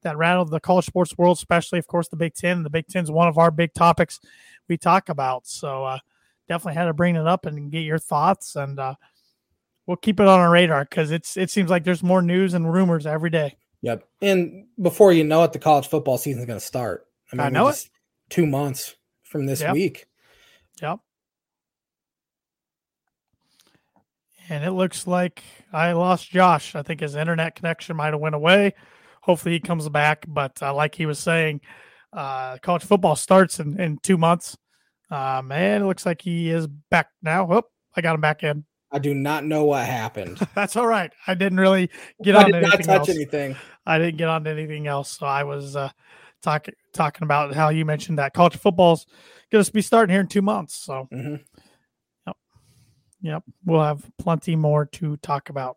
that 0.03 0.17
rattled 0.17 0.51
the 0.51 0.61
college 0.61 0.87
sports 0.87 1.19
world, 1.19 1.37
especially, 1.37 1.79
of 1.81 1.87
course, 1.89 2.09
the 2.09 2.17
Big 2.17 2.33
Ten. 2.35 2.63
The 2.63 2.71
Big 2.71 2.87
Ten 2.87 3.03
is 3.05 3.11
one 3.11 3.29
of 3.29 3.37
our 3.37 3.51
big 3.51 3.75
topics 3.75 4.21
we 4.69 4.79
talk 4.79 5.09
about. 5.11 5.47
So 5.47 5.85
uh, 5.85 5.99
definitely 6.49 6.75
had 6.79 6.85
to 6.87 6.95
bring 6.95 7.17
it 7.17 7.27
up 7.27 7.45
and 7.45 7.71
get 7.71 7.81
your 7.81 7.99
thoughts, 7.99 8.55
and 8.57 8.79
uh, 8.79 8.95
we'll 9.89 9.97
keep 9.97 10.21
it 10.21 10.29
on 10.29 10.39
our 10.39 10.51
radar 10.51 10.85
because 10.85 11.11
it's 11.11 11.37
it 11.37 11.51
seems 11.51 11.71
like 11.71 11.83
there's 11.83 12.03
more 12.03 12.23
news 12.23 12.55
and 12.55 12.73
rumors 12.73 13.07
every 13.07 13.31
day. 13.31 13.57
Yep. 13.83 14.05
And 14.23 14.67
before 14.81 15.13
you 15.13 15.25
know 15.25 15.43
it, 15.43 15.53
the 15.53 15.59
college 15.59 15.89
football 15.89 16.19
season 16.19 16.41
is 16.43 16.47
going 16.47 16.61
to 16.61 16.65
start. 16.65 17.07
I 17.33 17.37
we're 17.37 17.51
know 17.51 17.69
it. 17.69 17.89
Two 18.29 18.47
months 18.47 18.95
from 19.25 19.47
this 19.47 19.61
Yep. 19.61 19.73
week. 19.73 20.07
Yep. 20.83 20.99
And 24.51 24.65
it 24.65 24.73
looks 24.73 25.07
like 25.07 25.43
I 25.73 25.93
lost 25.93 26.31
Josh. 26.31 26.75
I 26.75 26.83
think 26.83 27.01
his 27.01 27.15
internet 27.15 27.55
connection 27.55 27.97
might 27.97 28.13
have 28.13 28.21
went 28.21 28.35
away. 28.35 28.75
Hopefully 29.23 29.55
he 29.55 29.61
comes 29.61 29.89
back. 29.89 30.25
But 30.27 30.63
uh, 30.63 30.75
like 30.75 30.95
he 30.95 31.07
was 31.07 31.19
saying, 31.19 31.61
uh, 32.13 32.59
college 32.59 32.85
football 32.85 33.17
starts 33.17 33.61
in, 33.61 33.79
in 33.81 33.99
two 34.03 34.17
months. 34.19 34.57
Um, 35.11 35.53
and 35.53 35.83
it 35.83 35.87
looks 35.87 36.05
like 36.05 36.21
he 36.23 36.51
is 36.51 36.67
back 36.67 37.09
now. 37.23 37.51
Oh, 37.51 37.63
I 37.97 38.01
got 38.01 38.15
him 38.15 38.21
back 38.21 38.43
in. 38.43 38.65
I 38.91 38.99
do 38.99 39.13
not 39.15 39.45
know 39.45 39.65
what 39.65 39.85
happened. 39.85 40.39
That's 40.55 40.77
all 40.77 40.87
right. 40.87 41.13
I 41.27 41.35
didn't 41.35 41.61
really 41.61 41.91
get 42.23 42.37
I 42.37 42.45
on 42.45 42.53
did 42.53 42.63
not 42.63 42.75
anything 42.75 42.87
touch 42.87 42.99
else. 42.99 43.09
anything. 43.11 43.57
I 43.87 43.99
didn't 43.99 44.17
get 44.17 44.29
on 44.29 44.45
to 44.45 44.51
anything 44.51 44.87
else. 44.87 45.19
So 45.19 45.27
I 45.27 45.45
was 45.45 45.77
uh, 45.77 45.91
talking 46.43 46.75
talking 46.93 47.25
about 47.25 47.55
how 47.55 47.69
you 47.69 47.85
mentioned 47.85 48.19
that 48.19 48.33
college 48.35 48.57
football's 48.57 49.07
going 49.53 49.63
to 49.65 49.73
be 49.73 49.83
starting 49.83 50.13
here 50.13 50.21
in 50.21 50.27
two 50.29 50.43
months. 50.43 50.75
So 50.75 51.09
Mhm. 51.13 51.43
Yep, 53.21 53.43
we'll 53.65 53.83
have 53.83 54.09
plenty 54.17 54.55
more 54.55 54.87
to 54.87 55.17
talk 55.17 55.51
about. 55.51 55.77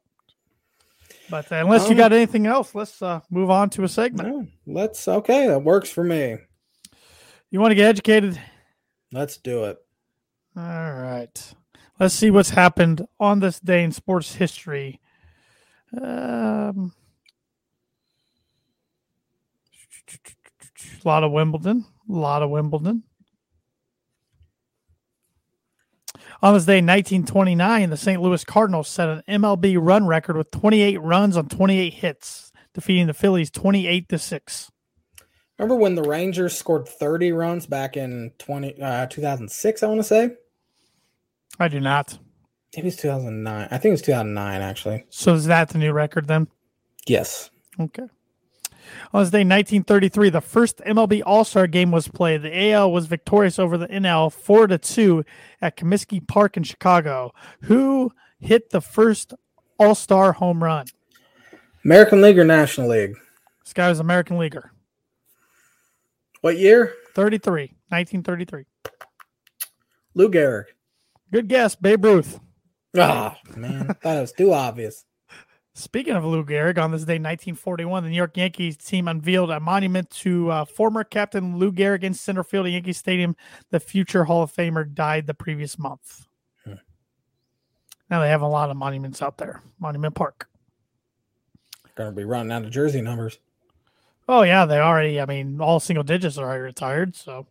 But 1.28 1.52
uh, 1.52 1.56
unless 1.56 1.86
you 1.86 1.91
Um, 1.91 1.97
got 1.97 2.13
anything 2.13 2.45
else, 2.45 2.76
let's 2.76 3.02
uh, 3.02 3.21
move 3.32 3.50
on 3.50 3.71
to 3.71 3.84
a 3.84 3.88
segment. 3.89 4.30
No, 4.30 4.47
let's 4.67 5.08
okay. 5.08 5.47
That 5.47 5.63
works 5.63 5.89
for 5.89 6.04
me. 6.04 6.38
You 7.50 7.60
want 7.60 7.71
to 7.71 7.76
get 7.76 7.88
educated? 7.88 8.39
Let's 9.12 9.38
do 9.38 9.65
it. 9.65 9.78
All 10.56 10.63
right. 10.93 11.54
Let's 12.02 12.16
see 12.16 12.32
what's 12.32 12.50
happened 12.50 13.06
on 13.20 13.42
this 13.42 13.60
day 13.60 13.84
in 13.84 13.92
sports 13.92 14.34
history. 14.34 15.00
Um, 15.94 16.94
a 21.06 21.08
lot 21.08 21.24
of 21.24 21.32
Wimbledon. 21.32 21.86
A 22.10 22.12
lot 22.12 22.42
of 22.42 22.50
Wimbledon. 22.50 23.04
On 26.42 26.56
this 26.56 26.66
day, 26.66 26.80
in 26.80 26.88
1929, 26.88 27.92
the 27.92 27.98
St. 27.98 28.20
Louis 28.20 28.44
Cardinals 28.46 28.88
set 28.88 29.08
an 29.08 29.22
MLB 29.30 29.78
run 29.80 30.08
record 30.08 30.36
with 30.36 30.50
28 30.50 31.00
runs 31.00 31.38
on 31.38 31.50
28 31.50 31.94
hits, 31.94 32.52
defeating 32.74 33.06
the 33.06 33.14
Phillies 33.14 33.52
28 33.52 34.10
to 34.10 34.18
6. 34.18 34.72
Remember 35.60 35.76
when 35.76 35.94
the 35.94 36.02
Rangers 36.02 36.58
scored 36.58 36.88
30 36.88 37.32
runs 37.32 37.68
back 37.68 37.96
in 37.96 38.32
20 38.40 38.82
uh, 38.82 39.06
2006, 39.06 39.84
I 39.84 39.86
want 39.86 40.00
to 40.00 40.04
say? 40.04 40.32
I 41.62 41.67
do 41.67 41.80
not. 41.80 42.17
Maybe 42.76 42.88
it's 42.88 42.97
2009. 42.97 43.67
I 43.69 43.78
think 43.78 43.86
it 43.86 43.91
was 43.91 44.02
2009 44.02 44.62
actually. 44.62 45.06
So 45.10 45.36
is 45.36 45.45
that 45.45 45.69
the 45.69 45.78
new 45.78 45.91
record 45.93 46.28
then? 46.28 46.47
Yes. 47.06 47.52
Okay. 47.80 48.08
On 49.13 49.21
this 49.21 49.30
day, 49.30 49.43
1933, 49.45 50.32
the 50.32 50.41
first 50.41 50.80
MLB 50.80 51.21
All 51.24 51.43
Star 51.43 51.67
game 51.67 51.91
was 51.91 52.08
played. 52.08 52.41
The 52.41 52.71
AL 52.71 52.91
was 52.91 53.06
victorious 53.06 53.60
over 53.60 53.78
the 53.78 53.88
NL 53.88 54.34
4 54.34 54.67
to 54.67 54.78
2 54.80 55.24
at 55.62 55.78
Comiskey 55.78 56.28
Park 56.28 56.58
in 56.58 56.63
Chicago. 56.63 57.32
Who 57.62 58.12
hit 58.39 58.71
the 58.71 58.82
first 58.82 59.36
All 59.80 59.93
Star 59.93 60.34
home 60.34 60.63
run? 60.63 60.88
American 61.86 62.21
League 62.21 62.39
or 62.39 62.43
National 62.43 62.89
League? 62.89 63.15
This 63.63 63.74
guy 63.74 63.88
was 63.88 64.00
American 64.00 64.39
Leaguer. 64.39 64.71
What 66.41 66.58
year? 66.58 66.95
33, 67.13 67.76
1933. 67.89 68.65
Lou 70.15 70.30
Gehrig. 70.30 70.65
Good 71.32 71.48
guess, 71.48 71.76
Babe 71.76 72.04
Ruth. 72.04 72.39
Ah, 72.98 73.39
man. 73.56 73.88
I 73.89 73.94
thought 73.94 74.17
it 74.17 74.22
was 74.22 74.34
too 74.34 74.54
obvious. 74.54 75.06
Speaking 75.74 76.15
of 76.15 76.26
Lou 76.26 76.44
Gehrig, 76.44 76.78
on 76.78 76.91
this 76.91 77.06
day, 77.06 77.13
1941, 77.13 78.04
the 78.04 78.10
New 78.10 78.15
York 78.15 78.36
Yankees 78.36 78.76
team 78.76 79.08
unveiled 79.08 79.50
a 79.50 79.62
monument 79.62 80.10
to 80.10 80.52
uh, 80.52 80.65
former 80.65 81.06
captain 81.06 81.58
Lou 81.58 81.72
Gehrig 81.72 82.04
in 82.04 82.13
center 82.13 82.44
field 82.44 82.65
at 82.65 82.74
Yankee 82.74 82.91
Stadium. 82.91 83.38
The 83.70 83.80
future 83.80 84.26
Hall 84.26 84.44
of 84.44 84.54
Famer 84.54 84.94
died 84.94 85.28
the 85.28 85.34
previous 85.34 85.80
month. 85.80 86.28
Hmm. 86.65 86.74
Now 88.10 88.20
they 88.20 88.28
have 88.28 88.41
a 88.41 88.48
lot 88.48 88.70
of 88.70 88.76
monuments 88.76 89.22
out 89.22 89.38
there. 89.38 89.62
Monument 89.80 90.13
Park. 90.13 90.50
Gonna 91.96 92.12
be 92.12 92.26
running 92.26 92.52
out 92.52 92.65
of 92.65 92.72
jersey 92.72 93.02
numbers. 93.02 93.39
Oh 94.28 94.41
yeah, 94.41 94.65
they 94.65 94.80
already. 94.80 95.22
I 95.22 95.26
mean, 95.26 95.62
all 95.62 95.80
single 95.80 96.04
digits 96.04 96.38
are 96.38 96.46
already 96.46 96.63
retired. 96.63 97.15
So, 97.15 97.48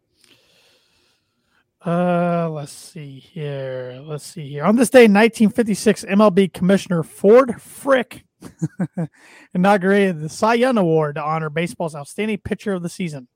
uh, 1.85 2.49
let's 2.51 2.73
see 2.73 3.19
here. 3.19 4.01
Let's 4.05 4.25
see 4.25 4.49
here. 4.49 4.65
On 4.65 4.77
this 4.77 4.91
day, 4.91 5.03
1956, 5.03 6.05
MLB 6.05 6.53
Commissioner 6.53 7.03
Ford 7.03 7.61
Frick 7.61 8.25
inaugurated 9.55 10.21
the 10.21 10.29
Cy 10.29 10.55
Young 10.55 10.79
Award 10.79 11.17
to 11.17 11.23
honor 11.23 11.51
baseball's 11.51 11.95
outstanding 11.95 12.39
pitcher 12.39 12.73
of 12.73 12.83
the 12.83 12.89
season. 12.89 13.29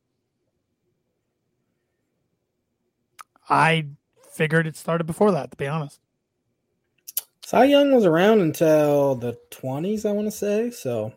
I 3.48 3.86
figured 4.32 4.66
it 4.66 4.76
started 4.76 5.04
before 5.04 5.32
that, 5.32 5.50
to 5.50 5.56
be 5.56 5.66
honest. 5.66 6.00
Cy 7.44 7.64
Young 7.64 7.92
was 7.92 8.06
around 8.06 8.40
until 8.40 9.14
the 9.14 9.38
20s, 9.50 10.06
I 10.06 10.12
want 10.12 10.26
to 10.26 10.30
say. 10.30 10.70
So 10.70 11.12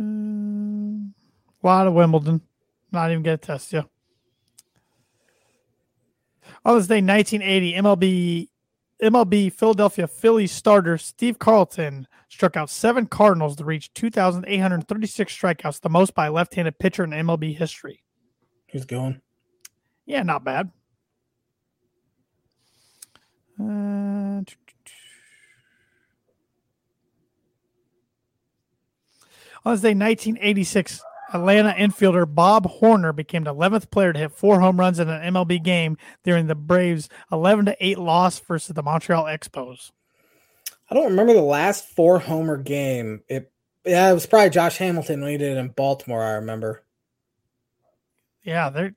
Um, 0.00 1.14
a 1.62 1.66
lot 1.66 1.86
of 1.86 1.94
Wimbledon. 1.94 2.40
Not 2.90 3.10
even 3.10 3.22
get 3.22 3.34
a 3.34 3.36
test 3.38 3.72
you. 3.72 3.84
On 6.64 6.76
this 6.76 6.86
day, 6.86 7.02
1980, 7.02 7.74
MLB 7.74 8.48
MLB 9.02 9.52
Philadelphia 9.52 10.08
Phillies 10.08 10.50
starter 10.50 10.98
Steve 10.98 11.38
Carlton 11.38 12.08
struck 12.28 12.56
out 12.56 12.68
seven 12.68 13.06
Cardinals 13.06 13.54
to 13.56 13.64
reach 13.64 13.92
2,836 13.94 15.36
strikeouts, 15.36 15.80
the 15.80 15.88
most 15.88 16.14
by 16.14 16.26
a 16.26 16.32
left-handed 16.32 16.78
pitcher 16.78 17.04
in 17.04 17.10
MLB 17.10 17.56
history. 17.56 18.02
He's 18.66 18.84
going? 18.84 19.20
Yeah, 20.04 20.24
not 20.24 20.44
bad. 20.44 20.72
Uh, 23.60 23.64
on 23.64 24.44
this 29.74 29.80
day, 29.80 29.94
1986, 29.94 31.02
Atlanta 31.32 31.74
infielder 31.76 32.32
Bob 32.32 32.66
Horner 32.66 33.12
became 33.12 33.44
the 33.44 33.54
11th 33.54 33.90
player 33.90 34.12
to 34.12 34.18
hit 34.18 34.32
four 34.32 34.60
home 34.60 34.80
runs 34.80 34.98
in 34.98 35.08
an 35.08 35.34
MLB 35.34 35.62
game 35.62 35.96
during 36.24 36.46
the 36.46 36.54
Braves' 36.54 37.08
11 37.30 37.66
to 37.66 37.76
8 37.78 37.98
loss 37.98 38.38
versus 38.38 38.74
the 38.74 38.82
Montreal 38.82 39.24
Expos. 39.24 39.90
I 40.90 40.94
don't 40.94 41.10
remember 41.10 41.34
the 41.34 41.42
last 41.42 41.88
four 41.88 42.18
homer 42.18 42.56
game. 42.56 43.22
It 43.28 43.52
yeah, 43.84 44.10
it 44.10 44.14
was 44.14 44.26
probably 44.26 44.50
Josh 44.50 44.78
Hamilton 44.78 45.20
when 45.20 45.30
he 45.30 45.38
did 45.38 45.56
it 45.56 45.60
in 45.60 45.68
Baltimore. 45.68 46.22
I 46.22 46.32
remember. 46.32 46.84
Yeah, 48.42 48.70
they're. 48.70 48.94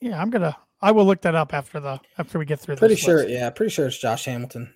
Yeah, 0.00 0.20
I'm 0.20 0.30
gonna. 0.30 0.56
I 0.80 0.92
will 0.92 1.04
look 1.04 1.22
that 1.22 1.34
up 1.34 1.52
after 1.52 1.80
the 1.80 2.00
after 2.18 2.38
we 2.38 2.44
get 2.44 2.60
through. 2.60 2.76
Pretty 2.76 2.94
this 2.94 3.02
sure. 3.02 3.16
list. 3.18 3.30
Yeah, 3.30 3.50
pretty 3.50 3.70
sure 3.70 3.86
it's 3.86 3.98
Josh 3.98 4.24
Hamilton. 4.24 4.74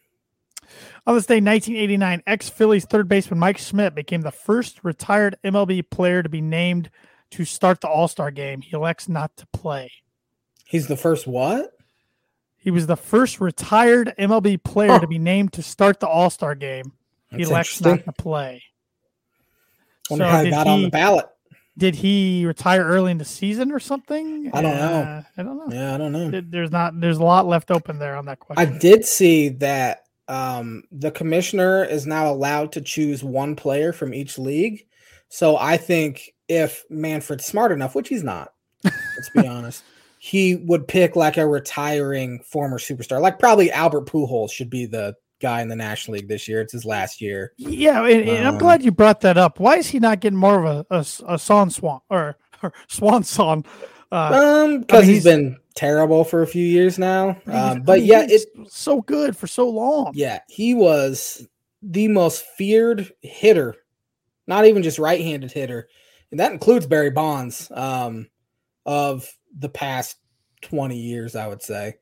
On 1.06 1.14
this 1.14 1.26
day, 1.26 1.36
1989, 1.36 2.22
ex 2.26 2.48
Phillies 2.48 2.84
third 2.84 3.08
baseman 3.08 3.38
Mike 3.38 3.58
Schmidt 3.58 3.94
became 3.94 4.22
the 4.22 4.30
first 4.32 4.80
retired 4.82 5.36
MLB 5.44 5.88
player 5.90 6.22
to 6.22 6.28
be 6.28 6.40
named 6.40 6.90
to 7.30 7.44
start 7.44 7.80
the 7.80 7.88
All 7.88 8.08
Star 8.08 8.30
game. 8.30 8.60
He 8.62 8.74
elects 8.76 9.08
not 9.08 9.36
to 9.38 9.46
play. 9.48 9.90
He's 10.66 10.86
the 10.86 10.96
first 10.96 11.26
what? 11.26 11.72
He 12.56 12.70
was 12.70 12.86
the 12.86 12.96
first 12.96 13.40
retired 13.40 14.14
MLB 14.18 14.62
player 14.62 14.92
Huh. 14.92 15.00
to 15.00 15.06
be 15.06 15.18
named 15.18 15.52
to 15.54 15.62
start 15.62 16.00
the 16.00 16.08
All 16.08 16.30
Star 16.30 16.54
game. 16.54 16.92
He 17.30 17.38
That's 17.38 17.50
elects 17.50 17.80
not 17.80 18.04
to 18.04 18.12
play. 18.12 18.62
Wonder 20.10 20.24
So 20.24 20.30
how 20.30 20.38
he 20.38 20.44
did 20.44 20.50
got 20.52 20.66
on 20.66 20.78
he- 20.78 20.84
the 20.86 20.90
ballot. 20.90 21.26
Did 21.76 21.96
he 21.96 22.46
retire 22.46 22.84
early 22.84 23.10
in 23.10 23.18
the 23.18 23.24
season 23.24 23.72
or 23.72 23.80
something? 23.80 24.48
I 24.54 24.62
don't 24.62 24.76
know. 24.76 24.92
Uh, 25.00 25.22
I 25.36 25.42
don't 25.42 25.56
know. 25.58 25.74
Yeah, 25.76 25.94
I 25.96 25.98
don't 25.98 26.12
know. 26.12 26.30
There's 26.40 26.70
not. 26.70 27.00
There's 27.00 27.18
a 27.18 27.24
lot 27.24 27.48
left 27.48 27.72
open 27.72 27.98
there 27.98 28.14
on 28.16 28.26
that 28.26 28.38
question. 28.38 28.64
I 28.74 28.78
did 28.78 29.04
see 29.04 29.48
that 29.48 30.03
um, 30.28 30.84
the 30.92 31.10
commissioner 31.10 31.84
is 31.84 32.06
now 32.06 32.30
allowed 32.30 32.72
to 32.72 32.80
choose 32.80 33.22
one 33.24 33.54
player 33.56 33.92
from 33.92 34.14
each 34.14 34.38
league. 34.38 34.86
So 35.28 35.56
I 35.56 35.76
think 35.76 36.32
if 36.48 36.84
Manfred's 36.90 37.44
smart 37.46 37.72
enough, 37.72 37.94
which 37.94 38.08
he's 38.08 38.22
not, 38.24 38.52
let's 38.84 39.30
be 39.34 39.46
honest, 39.46 39.82
he 40.18 40.54
would 40.56 40.86
pick 40.88 41.16
like 41.16 41.36
a 41.36 41.46
retiring 41.46 42.40
former 42.40 42.78
superstar, 42.78 43.20
like 43.20 43.38
probably 43.38 43.70
Albert 43.72 44.06
Pujols 44.06 44.50
should 44.52 44.70
be 44.70 44.86
the 44.86 45.14
guy 45.40 45.60
in 45.60 45.68
the 45.68 45.76
National 45.76 46.16
League 46.16 46.28
this 46.28 46.48
year. 46.48 46.60
It's 46.62 46.72
his 46.72 46.84
last 46.86 47.20
year. 47.20 47.52
Yeah, 47.58 48.04
and, 48.06 48.28
and 48.28 48.46
I'm 48.48 48.54
Um, 48.54 48.58
glad 48.58 48.82
you 48.82 48.90
brought 48.92 49.20
that 49.22 49.36
up. 49.36 49.60
Why 49.60 49.76
is 49.76 49.88
he 49.88 49.98
not 49.98 50.20
getting 50.20 50.38
more 50.38 50.64
of 50.64 50.86
a 50.90 51.04
a 51.26 51.38
swan 51.38 51.68
swan 51.70 52.00
or, 52.08 52.36
or 52.62 52.72
swan 52.88 53.24
song? 53.24 53.64
Uh, 54.12 54.64
Um, 54.66 54.80
because 54.80 55.04
he's- 55.04 55.16
he's 55.16 55.24
been 55.24 55.58
terrible 55.74 56.24
for 56.24 56.42
a 56.42 56.46
few 56.46 56.64
years 56.64 56.98
now. 56.98 57.36
Um, 57.46 57.82
but 57.82 58.02
yeah, 58.02 58.26
it's 58.28 58.46
so 58.68 59.02
good 59.02 59.36
for 59.36 59.46
so 59.46 59.68
long. 59.68 60.12
Yeah, 60.14 60.40
he 60.48 60.74
was 60.74 61.46
the 61.82 62.08
most 62.08 62.44
feared 62.56 63.12
hitter, 63.20 63.76
not 64.46 64.66
even 64.66 64.82
just 64.82 64.98
right-handed 64.98 65.52
hitter, 65.52 65.88
and 66.30 66.40
that 66.40 66.52
includes 66.52 66.86
Barry 66.86 67.10
Bonds 67.10 67.70
um, 67.72 68.28
of 68.86 69.28
the 69.58 69.68
past 69.68 70.16
twenty 70.62 70.98
years, 70.98 71.36
I 71.36 71.46
would 71.46 71.62
say. 71.62 71.94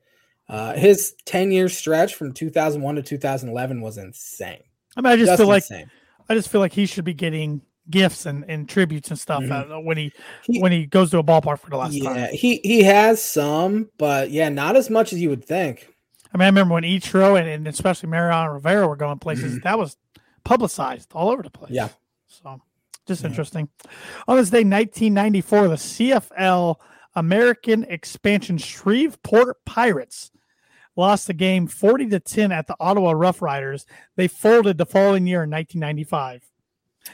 Uh, 0.49 0.73
his 0.73 1.15
ten-year 1.25 1.69
stretch 1.69 2.15
from 2.15 2.33
2001 2.33 2.95
to 2.95 3.01
2011 3.01 3.81
was 3.81 3.97
insane. 3.97 4.61
I 4.95 5.01
mean, 5.01 5.13
I 5.13 5.15
just 5.15 5.29
Just 5.29 5.39
feel 5.39 5.47
like 5.47 5.63
insane. 5.63 5.89
I 6.29 6.35
just 6.35 6.49
feel 6.49 6.61
like 6.61 6.73
he 6.73 6.85
should 6.85 7.05
be 7.05 7.13
getting 7.13 7.61
gifts 7.89 8.25
and, 8.25 8.45
and 8.47 8.67
tributes 8.69 9.09
and 9.09 9.19
stuff 9.19 9.43
Mhm. 9.43 9.71
uh, 9.71 9.79
when 9.81 9.97
he, 9.97 10.11
He- 10.43 10.61
when 10.61 10.71
he 10.71 10.85
goes 10.85 11.11
to 11.11 11.17
a 11.17 11.23
ballpark 11.23 11.59
for 11.59 11.69
the 11.69 11.77
last 11.77 11.93
yeah, 11.93 12.13
time. 12.27 12.29
he 12.33 12.61
he 12.63 12.83
has 12.83 13.21
some, 13.21 13.89
but 13.97 14.31
yeah, 14.31 14.49
not 14.49 14.75
as 14.77 14.89
much 14.89 15.11
as 15.13 15.21
you 15.21 15.29
would 15.29 15.43
think. 15.45 15.87
I 16.33 16.37
mean, 16.37 16.43
I 16.43 16.47
remember 16.47 16.73
when 16.75 16.83
Ichiro 16.83 17.37
and, 17.39 17.47
and 17.47 17.67
especially 17.67 18.09
Mariano 18.09 18.53
Rivera 18.53 18.87
were 18.87 18.95
going 18.95 19.19
places. 19.19 19.59
That 19.61 19.77
was 19.77 19.97
publicized 20.43 21.11
all 21.13 21.29
over 21.29 21.43
the 21.43 21.49
place. 21.49 21.67
Mm-hmm. 21.69 21.75
Yeah. 21.75 21.89
So 22.27 22.61
just 23.05 23.21
Yeah. 23.21 23.29
interesting. 23.29 23.69
On 24.27 24.37
this 24.37 24.49
day, 24.49 24.63
1994, 24.63 25.67
the 25.67 25.75
CFL 25.77 26.77
American 27.15 27.83
expansion 27.83 28.57
Shreveport 28.57 29.63
Pirates 29.65 30.31
lost 30.95 31.27
the 31.27 31.33
game 31.33 31.67
40 31.67 32.07
to 32.09 32.19
10 32.19 32.51
at 32.51 32.67
the 32.67 32.75
Ottawa 32.79 33.11
Rough 33.11 33.41
Riders. 33.41 33.85
They 34.15 34.27
folded 34.27 34.77
the 34.77 34.85
following 34.85 35.27
year 35.27 35.43
in 35.43 35.49
1995. 35.51 36.41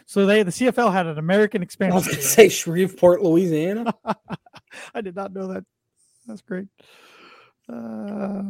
So 0.06 0.25
they 0.25 0.43
the 0.43 0.52
CFL 0.52 0.91
had 0.91 1.08
an 1.08 1.17
American 1.17 1.62
expansion. 1.62 1.93
I 1.93 1.95
was 1.95 2.06
going 2.06 2.17
to 2.17 2.23
say 2.23 2.49
Shreveport, 2.49 3.21
Louisiana. 3.21 3.93
I 4.93 5.02
did 5.02 5.15
not 5.15 5.34
know 5.34 5.47
that. 5.47 5.65
That's 6.28 6.41
great. 6.41 6.67
Uh, 7.67 8.43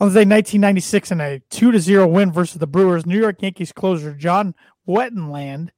on 0.00 0.08
the 0.08 0.24
day 0.24 0.28
1996, 0.28 1.12
in 1.12 1.20
a 1.20 1.40
two 1.50 1.72
to 1.72 1.80
zero 1.80 2.06
win 2.06 2.32
versus 2.32 2.58
the 2.58 2.66
Brewers, 2.66 3.06
New 3.06 3.18
York 3.18 3.42
Yankees 3.42 3.72
closer 3.72 4.12
John 4.14 4.54
Wetteland 4.86 5.70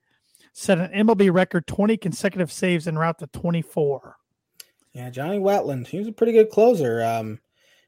set 0.52 0.78
an 0.78 1.06
MLB 1.06 1.32
record 1.32 1.66
20 1.66 1.96
consecutive 1.98 2.50
saves 2.50 2.88
en 2.88 2.96
route 2.96 3.18
to 3.18 3.26
24. 3.26 4.16
Yeah, 4.94 5.10
Johnny 5.10 5.38
Wetteland. 5.38 5.86
He 5.86 5.98
was 5.98 6.08
a 6.08 6.12
pretty 6.12 6.32
good 6.32 6.48
closer. 6.48 7.04
Um, 7.04 7.40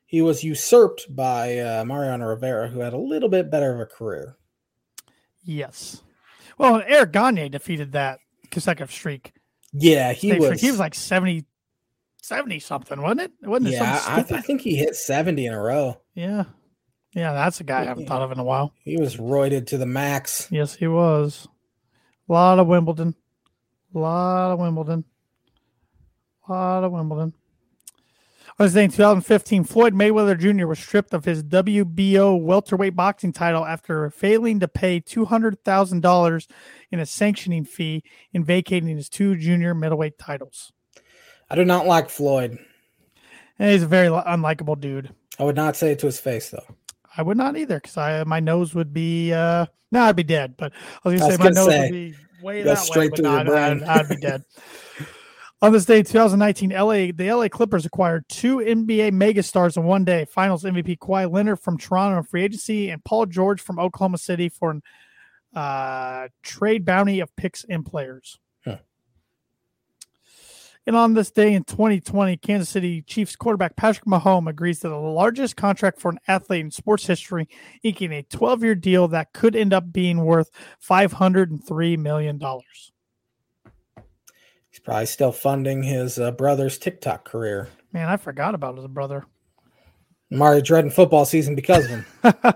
he 0.04 0.20
was 0.20 0.44
usurped 0.44 1.06
by 1.14 1.58
uh, 1.58 1.84
Mariano 1.84 2.26
Rivera, 2.26 2.68
who 2.68 2.80
had 2.80 2.92
a 2.92 2.98
little 2.98 3.30
bit 3.30 3.50
better 3.50 3.74
of 3.74 3.80
a 3.80 3.86
career. 3.86 4.36
Yes. 5.48 6.02
Well, 6.58 6.82
Eric 6.86 7.12
Gagne 7.12 7.48
defeated 7.48 7.92
that 7.92 8.18
consecutive 8.50 8.92
streak. 8.92 9.32
Yeah, 9.72 10.12
he 10.12 10.34
was. 10.34 10.44
streak. 10.44 10.60
He 10.60 10.70
was 10.70 10.78
like 10.78 10.94
70, 10.94 11.46
70 12.20 12.58
something, 12.58 13.00
wasn't 13.00 13.22
it? 13.22 13.32
Wasn't 13.42 13.68
it 13.68 13.72
yeah, 13.72 13.98
I, 14.06 14.18
I 14.18 14.40
think 14.42 14.60
he 14.60 14.76
hit 14.76 14.94
seventy 14.94 15.46
in 15.46 15.54
a 15.54 15.60
row. 15.60 16.00
yeah. 16.14 16.44
Yeah, 17.14 17.32
that's 17.32 17.58
a 17.60 17.64
guy 17.64 17.80
I 17.80 17.84
haven't 17.84 18.06
thought 18.06 18.20
of 18.20 18.30
in 18.30 18.38
a 18.38 18.44
while. 18.44 18.74
He 18.84 18.98
was 18.98 19.16
roided 19.16 19.68
to 19.68 19.78
the 19.78 19.86
max. 19.86 20.46
Yes, 20.50 20.74
he 20.74 20.86
was. 20.86 21.48
A 22.28 22.32
lot 22.32 22.58
of 22.58 22.66
Wimbledon. 22.66 23.14
A 23.94 23.98
lot 23.98 24.52
of 24.52 24.58
Wimbledon. 24.58 25.04
A 26.46 26.52
lot 26.52 26.84
of 26.84 26.92
Wimbledon. 26.92 27.32
I 28.58 28.64
was 28.64 28.72
saying 28.72 28.90
2015, 28.90 29.62
Floyd 29.62 29.94
Mayweather 29.94 30.36
Jr. 30.36 30.66
was 30.66 30.80
stripped 30.80 31.14
of 31.14 31.24
his 31.24 31.44
WBO 31.44 32.42
welterweight 32.42 32.96
boxing 32.96 33.32
title 33.32 33.64
after 33.64 34.10
failing 34.10 34.58
to 34.58 34.66
pay 34.66 35.00
$200,000 35.00 36.46
in 36.90 36.98
a 36.98 37.06
sanctioning 37.06 37.64
fee 37.64 38.02
in 38.32 38.42
vacating 38.42 38.96
his 38.96 39.08
two 39.08 39.36
junior 39.36 39.74
middleweight 39.74 40.18
titles. 40.18 40.72
I 41.48 41.54
do 41.54 41.64
not 41.64 41.86
like 41.86 42.10
Floyd. 42.10 42.58
And 43.60 43.70
he's 43.70 43.84
a 43.84 43.86
very 43.86 44.08
unlikable 44.08 44.80
dude. 44.80 45.14
I 45.38 45.44
would 45.44 45.56
not 45.56 45.76
say 45.76 45.92
it 45.92 46.00
to 46.00 46.06
his 46.06 46.18
face 46.18 46.50
though. 46.50 46.66
I 47.16 47.22
would 47.22 47.36
not 47.36 47.56
either 47.56 47.76
because 47.76 47.96
I 47.96 48.24
my 48.24 48.40
nose 48.40 48.74
would 48.74 48.92
be 48.92 49.32
uh 49.32 49.66
no 49.92 50.02
I'd 50.02 50.16
be 50.16 50.24
dead 50.24 50.56
but 50.56 50.72
I 51.04 51.08
was 51.08 51.20
gonna 51.20 51.26
was 51.26 51.36
say 51.36 51.38
my 51.38 51.44
gonna 51.44 51.54
nose 51.54 51.68
say, 51.68 51.80
would 51.80 51.92
be 51.92 52.14
way 52.42 52.62
that 52.62 52.70
way 52.78 52.84
straight 52.84 53.10
but 53.10 53.16
through 53.18 53.24
no, 53.24 53.30
your 53.30 53.40
I'd, 53.40 53.46
brain. 53.46 53.82
I'd, 53.84 54.00
I'd 54.00 54.08
be 54.08 54.16
dead. 54.16 54.42
On 55.60 55.72
this 55.72 55.86
day, 55.86 56.04
2019, 56.04 56.70
LA 56.70 57.10
the 57.12 57.32
LA 57.32 57.48
Clippers 57.48 57.84
acquired 57.84 58.28
two 58.28 58.58
NBA 58.58 59.10
megastars 59.10 59.76
in 59.76 59.82
one 59.82 60.04
day. 60.04 60.24
Finals 60.24 60.62
MVP 60.62 60.98
Kawhi 60.98 61.30
Leonard 61.30 61.58
from 61.58 61.76
Toronto 61.76 62.18
in 62.18 62.22
free 62.22 62.44
agency 62.44 62.90
and 62.90 63.02
Paul 63.04 63.26
George 63.26 63.60
from 63.60 63.80
Oklahoma 63.80 64.18
City 64.18 64.48
for 64.48 64.70
an 64.70 64.82
uh, 65.54 66.28
trade 66.42 66.84
bounty 66.84 67.18
of 67.18 67.34
picks 67.34 67.64
and 67.64 67.84
players. 67.84 68.38
Huh. 68.64 68.76
And 70.86 70.94
on 70.94 71.14
this 71.14 71.32
day 71.32 71.54
in 71.54 71.64
2020, 71.64 72.36
Kansas 72.36 72.68
City 72.68 73.02
Chiefs 73.02 73.34
quarterback 73.34 73.74
Patrick 73.74 74.06
Mahomes 74.06 74.50
agrees 74.50 74.78
to 74.80 74.88
the 74.88 74.96
largest 74.96 75.56
contract 75.56 76.00
for 76.00 76.12
an 76.12 76.20
athlete 76.28 76.60
in 76.60 76.70
sports 76.70 77.04
history, 77.04 77.48
inking 77.82 78.12
a 78.12 78.22
12 78.22 78.62
year 78.62 78.74
deal 78.76 79.08
that 79.08 79.32
could 79.32 79.56
end 79.56 79.72
up 79.72 79.92
being 79.92 80.24
worth 80.24 80.52
$503 80.88 81.98
million. 81.98 82.40
He's 84.78 84.84
probably 84.84 85.06
still 85.06 85.32
funding 85.32 85.82
his 85.82 86.20
uh, 86.20 86.30
brother's 86.30 86.78
TikTok 86.78 87.24
career. 87.24 87.68
Man, 87.92 88.08
I 88.08 88.16
forgot 88.16 88.54
about 88.54 88.76
his 88.76 88.86
brother. 88.86 89.26
I'm 90.30 90.40
already 90.40 90.62
dreading 90.62 90.92
football 90.92 91.24
season 91.24 91.56
because 91.56 91.84
of 91.84 91.90
him. 91.90 92.06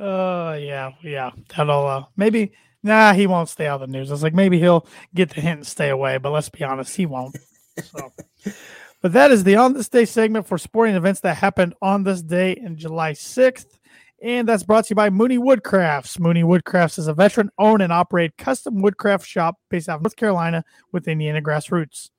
Uh, 0.00 0.58
yeah, 0.60 0.90
yeah. 1.04 1.30
That'll 1.56 1.86
uh, 1.86 2.04
maybe. 2.16 2.50
Nah, 2.82 3.12
he 3.12 3.28
won't 3.28 3.48
stay 3.48 3.68
out 3.68 3.80
of 3.80 3.88
the 3.88 3.96
news. 3.96 4.10
It's 4.10 4.24
like 4.24 4.34
maybe 4.34 4.58
he'll 4.58 4.84
get 5.14 5.30
the 5.30 5.40
hint 5.40 5.58
and 5.58 5.66
stay 5.66 5.90
away, 5.90 6.18
but 6.18 6.32
let's 6.32 6.48
be 6.48 6.64
honest, 6.64 6.96
he 6.96 7.06
won't. 7.06 7.36
So, 7.84 8.12
but 9.00 9.12
that 9.12 9.30
is 9.30 9.44
the 9.44 9.54
on 9.54 9.74
this 9.74 9.88
day 9.88 10.04
segment 10.04 10.48
for 10.48 10.58
sporting 10.58 10.96
events 10.96 11.20
that 11.20 11.36
happened 11.36 11.74
on 11.80 12.02
this 12.02 12.20
day 12.20 12.56
in 12.60 12.76
July 12.76 13.12
sixth, 13.12 13.78
and 14.22 14.48
that's 14.48 14.62
brought 14.62 14.84
to 14.84 14.90
you 14.90 14.96
by 14.96 15.10
Mooney 15.10 15.38
Woodcrafts. 15.38 16.20
Mooney 16.20 16.44
Woodcrafts 16.44 16.98
is 16.98 17.08
a 17.08 17.14
veteran-owned 17.14 17.82
and 17.82 17.92
operated 17.92 18.36
custom 18.38 18.80
woodcraft 18.80 19.26
shop 19.26 19.56
based 19.68 19.88
out 19.88 19.96
of 19.96 20.02
North 20.02 20.16
Carolina 20.16 20.64
with 20.92 21.08
Indiana 21.08 21.42
grassroots. 21.42 22.10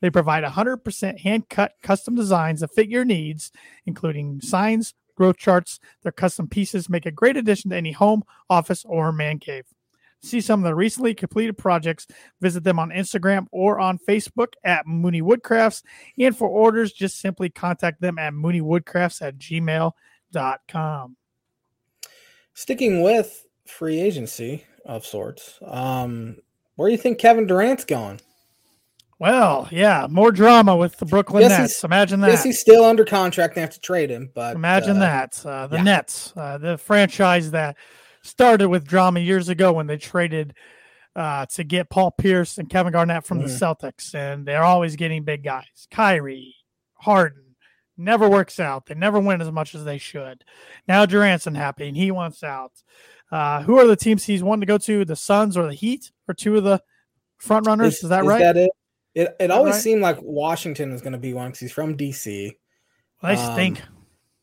They 0.00 0.10
provide 0.10 0.42
100% 0.42 1.20
hand-cut 1.20 1.72
custom 1.82 2.16
designs 2.16 2.60
that 2.60 2.74
fit 2.74 2.88
your 2.88 3.04
needs, 3.04 3.52
including 3.86 4.40
signs, 4.40 4.94
growth 5.14 5.36
charts. 5.36 5.78
Their 6.02 6.10
custom 6.10 6.48
pieces 6.48 6.88
make 6.88 7.06
a 7.06 7.12
great 7.12 7.36
addition 7.36 7.70
to 7.70 7.76
any 7.76 7.92
home, 7.92 8.24
office, 8.50 8.84
or 8.84 9.12
man 9.12 9.38
cave. 9.38 9.64
See 10.20 10.40
some 10.40 10.60
of 10.60 10.64
the 10.64 10.74
recently 10.74 11.14
completed 11.14 11.56
projects. 11.56 12.08
Visit 12.40 12.64
them 12.64 12.80
on 12.80 12.90
Instagram 12.90 13.46
or 13.52 13.78
on 13.78 13.98
Facebook 13.98 14.54
at 14.64 14.86
Mooney 14.86 15.22
Woodcrafts. 15.22 15.82
And 16.18 16.36
for 16.36 16.48
orders, 16.48 16.92
just 16.92 17.20
simply 17.20 17.50
contact 17.50 18.00
them 18.00 18.18
at 18.18 18.32
mooneywoodcrafts 18.32 19.22
at 19.22 19.38
gmail.com. 19.38 21.16
Sticking 22.54 23.02
with 23.02 23.46
free 23.66 24.00
agency 24.00 24.64
of 24.84 25.06
sorts, 25.06 25.58
um, 25.64 26.36
where 26.76 26.88
do 26.88 26.92
you 26.92 26.98
think 26.98 27.18
Kevin 27.18 27.46
Durant's 27.46 27.84
going? 27.84 28.20
Well, 29.18 29.68
yeah, 29.70 30.08
more 30.10 30.32
drama 30.32 30.76
with 30.76 30.96
the 30.98 31.06
Brooklyn 31.06 31.42
Yes, 31.42 31.58
Nets. 31.58 31.84
Imagine 31.84 32.20
Yes, 32.20 32.42
that. 32.42 32.48
he's 32.48 32.60
still 32.60 32.84
under 32.84 33.04
contract. 33.04 33.54
They 33.54 33.60
have 33.60 33.70
to 33.70 33.80
trade 33.80 34.10
him, 34.10 34.30
but 34.34 34.56
Imagine 34.56 34.96
uh, 34.96 35.00
that. 35.00 35.46
Uh, 35.46 35.66
the 35.68 35.76
yeah. 35.76 35.82
Nets, 35.84 36.32
uh, 36.36 36.58
the 36.58 36.76
franchise 36.76 37.52
that 37.52 37.76
started 38.22 38.68
with 38.68 38.84
drama 38.84 39.20
years 39.20 39.48
ago 39.48 39.72
when 39.72 39.86
they 39.86 39.96
traded 39.96 40.54
uh, 41.14 41.46
to 41.46 41.62
get 41.62 41.88
Paul 41.90 42.10
Pierce 42.10 42.58
and 42.58 42.68
Kevin 42.68 42.92
Garnett 42.92 43.24
from 43.24 43.38
the 43.38 43.44
Mhm. 43.44 43.58
Celtics. 43.60 44.14
And 44.14 44.44
they're 44.46 44.62
always 44.64 44.96
getting 44.96 45.22
big 45.24 45.44
guys 45.44 45.86
Kyrie, 45.90 46.56
Harden, 46.94 47.41
Never 48.02 48.28
works 48.28 48.58
out. 48.58 48.86
They 48.86 48.94
never 48.94 49.20
win 49.20 49.40
as 49.40 49.50
much 49.50 49.74
as 49.74 49.84
they 49.84 49.98
should. 49.98 50.44
Now 50.88 51.06
Durant's 51.06 51.46
unhappy 51.46 51.88
and 51.88 51.96
he 51.96 52.10
wants 52.10 52.42
out. 52.42 52.72
Uh, 53.30 53.62
who 53.62 53.78
are 53.78 53.86
the 53.86 53.96
teams 53.96 54.24
he's 54.24 54.42
wanting 54.42 54.60
to 54.60 54.66
go 54.66 54.78
to? 54.78 55.04
The 55.04 55.16
Suns 55.16 55.56
or 55.56 55.66
the 55.66 55.74
Heat 55.74 56.10
or 56.28 56.34
two 56.34 56.56
of 56.56 56.64
the 56.64 56.82
front 57.38 57.66
runners? 57.66 57.96
Is, 57.98 58.04
is 58.04 58.08
that 58.10 58.22
is 58.22 58.28
right? 58.28 58.40
That 58.40 58.56
it? 58.56 58.70
It, 59.14 59.36
it 59.40 59.50
always 59.50 59.74
right? 59.74 59.82
seemed 59.82 60.02
like 60.02 60.18
Washington 60.20 60.92
was 60.92 61.02
going 61.02 61.12
to 61.12 61.18
be 61.18 61.34
one 61.34 61.48
because 61.48 61.60
he's 61.60 61.72
from 61.72 61.96
DC. 61.96 62.50
Well, 63.22 63.34
they 63.34 63.40
um, 63.40 63.52
stink. 63.52 63.82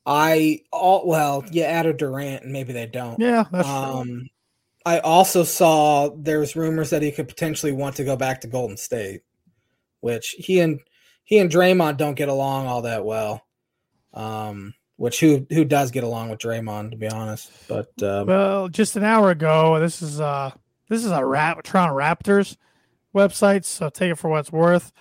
I 0.06 0.62
all 0.72 1.08
well, 1.08 1.46
yeah, 1.52 1.66
add 1.66 1.86
a 1.86 1.94
Durant 1.94 2.44
and 2.44 2.54
maybe 2.54 2.74
they 2.74 2.88
don't. 2.88 3.20
Yeah, 3.20 3.46
that's 3.52 3.68
um, 3.68 4.06
true. 4.06 4.28
I 4.86 5.00
also 5.00 5.44
saw 5.44 6.10
there's 6.16 6.56
rumors 6.56 6.90
that 6.92 7.02
he 7.02 7.12
could 7.12 7.28
potentially 7.28 7.72
want 7.72 7.98
to 7.98 8.04
go 8.04 8.16
back 8.16 8.42
to 8.42 8.48
Golden 8.48 8.78
State, 8.78 9.22
which 10.00 10.36
he 10.38 10.62
and 10.62 10.80
he 11.26 11.38
and 11.38 11.52
Draymond 11.52 11.98
don't 11.98 12.16
get 12.16 12.30
along 12.30 12.66
all 12.66 12.82
that 12.84 13.06
well. 13.06 13.46
Um, 14.20 14.74
which 14.98 15.22
who 15.22 15.48
who 15.50 15.64
does 15.64 15.92
get 15.92 16.04
along 16.04 16.30
with 16.30 16.40
Draymond 16.40 16.92
to 16.92 16.98
be 16.98 17.08
honest. 17.08 17.52
But 17.68 17.92
um, 18.04 18.28
well, 18.28 18.68
just 18.68 18.98
an 18.98 19.04
hour 19.04 19.32
ago, 19.32 19.80
this 19.80 20.02
is 20.02 20.20
uh 20.20 20.52
this 20.90 21.06
is 21.06 21.12
a 21.12 21.26
rap 21.26 21.64
Toronto 21.64 21.96
Raptors 21.96 22.58
website, 23.16 23.64
so 23.64 23.90
take 23.90 24.12
it 24.12 24.18
for 24.18 24.30
what 24.30 24.42
it's 24.42 24.52
worth. 24.52 24.92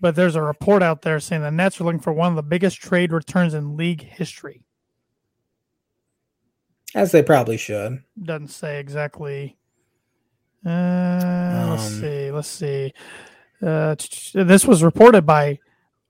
But 0.00 0.14
there's 0.14 0.36
a 0.36 0.42
report 0.42 0.82
out 0.82 1.02
there 1.02 1.18
saying 1.18 1.42
the 1.42 1.50
Nets 1.50 1.80
are 1.80 1.84
looking 1.84 2.00
for 2.00 2.12
one 2.12 2.30
of 2.30 2.36
the 2.36 2.42
biggest 2.42 2.80
trade 2.80 3.12
returns 3.12 3.52
in 3.52 3.76
league 3.76 4.02
history. 4.02 4.62
As 6.94 7.10
they 7.10 7.22
probably 7.22 7.56
should. 7.56 8.02
Doesn't 8.22 8.48
say 8.48 8.78
exactly. 8.78 9.58
Uh, 10.64 10.70
um, 10.70 11.70
let's 11.70 11.82
see. 11.82 12.30
Let's 12.30 12.48
see. 12.48 12.92
Uh, 13.60 13.96
this 14.34 14.64
was 14.64 14.84
reported 14.84 15.26
by 15.26 15.58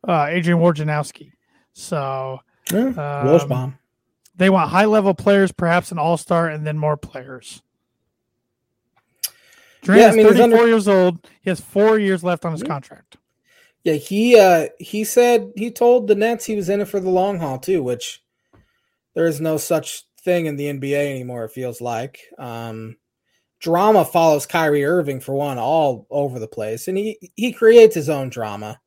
uh, 0.06 0.26
Adrian 0.28 0.60
Wojnarowski. 0.60 1.32
So, 1.72 2.40
yeah, 2.72 3.24
um, 3.24 3.78
they 4.36 4.50
want 4.50 4.70
high 4.70 4.84
level 4.84 5.14
players, 5.14 5.52
perhaps 5.52 5.92
an 5.92 5.98
all 5.98 6.16
star, 6.16 6.48
and 6.48 6.66
then 6.66 6.78
more 6.78 6.96
players. 6.96 7.62
Durant 9.82 10.00
yeah, 10.00 10.08
I 10.08 10.12
mean, 10.12 10.26
is 10.26 10.32
34 10.32 10.42
under- 10.42 10.68
years 10.68 10.88
old. 10.88 11.28
He 11.40 11.50
has 11.50 11.60
four 11.60 11.98
years 11.98 12.24
left 12.24 12.44
on 12.44 12.52
his 12.52 12.62
contract. 12.62 13.16
Yeah, 13.84 13.94
he 13.94 14.38
uh 14.38 14.68
he 14.78 15.04
said 15.04 15.52
he 15.56 15.70
told 15.70 16.08
the 16.08 16.14
Nets 16.14 16.44
he 16.44 16.56
was 16.56 16.68
in 16.68 16.80
it 16.80 16.88
for 16.88 17.00
the 17.00 17.10
long 17.10 17.38
haul 17.38 17.58
too, 17.58 17.82
which 17.82 18.22
there 19.14 19.26
is 19.26 19.40
no 19.40 19.56
such 19.56 20.04
thing 20.20 20.46
in 20.46 20.56
the 20.56 20.66
NBA 20.66 21.10
anymore. 21.10 21.44
It 21.44 21.52
feels 21.52 21.80
like 21.80 22.20
um, 22.38 22.96
drama 23.60 24.04
follows 24.04 24.46
Kyrie 24.46 24.84
Irving 24.84 25.20
for 25.20 25.34
one 25.34 25.58
all 25.58 26.06
over 26.10 26.38
the 26.38 26.48
place, 26.48 26.88
and 26.88 26.98
he 26.98 27.32
he 27.34 27.52
creates 27.52 27.94
his 27.94 28.08
own 28.08 28.28
drama. 28.28 28.80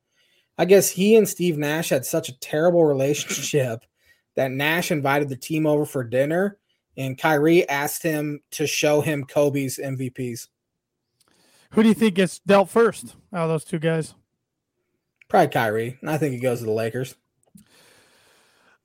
I 0.58 0.64
guess 0.64 0.90
he 0.90 1.16
and 1.16 1.28
Steve 1.28 1.58
Nash 1.58 1.88
had 1.88 2.04
such 2.04 2.28
a 2.28 2.38
terrible 2.38 2.84
relationship 2.84 3.84
that 4.36 4.50
Nash 4.50 4.90
invited 4.90 5.28
the 5.28 5.36
team 5.36 5.66
over 5.66 5.84
for 5.84 6.04
dinner, 6.04 6.58
and 6.96 7.18
Kyrie 7.18 7.68
asked 7.68 8.02
him 8.02 8.40
to 8.52 8.66
show 8.66 9.00
him 9.00 9.24
Kobe's 9.24 9.78
MVPs. 9.78 10.48
Who 11.72 11.82
do 11.82 11.88
you 11.88 11.94
think 11.94 12.14
gets 12.14 12.38
dealt 12.40 12.68
first 12.68 13.16
out 13.32 13.44
of 13.44 13.48
those 13.48 13.64
two 13.64 13.78
guys? 13.78 14.14
Probably 15.28 15.48
Kyrie. 15.48 15.98
I 16.06 16.18
think 16.18 16.34
he 16.34 16.40
goes 16.40 16.58
to 16.58 16.66
the 16.66 16.72
Lakers. 16.72 17.16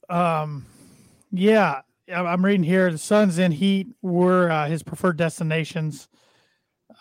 Um, 0.10 0.66
yeah, 1.32 1.82
I'm 2.14 2.46
reading 2.46 2.64
here. 2.64 2.90
The 2.90 2.98
Suns 2.98 3.38
and 3.38 3.54
Heat 3.54 3.88
were 4.02 4.50
uh, 4.50 4.68
his 4.68 4.84
preferred 4.84 5.18
destinations. 5.18 6.08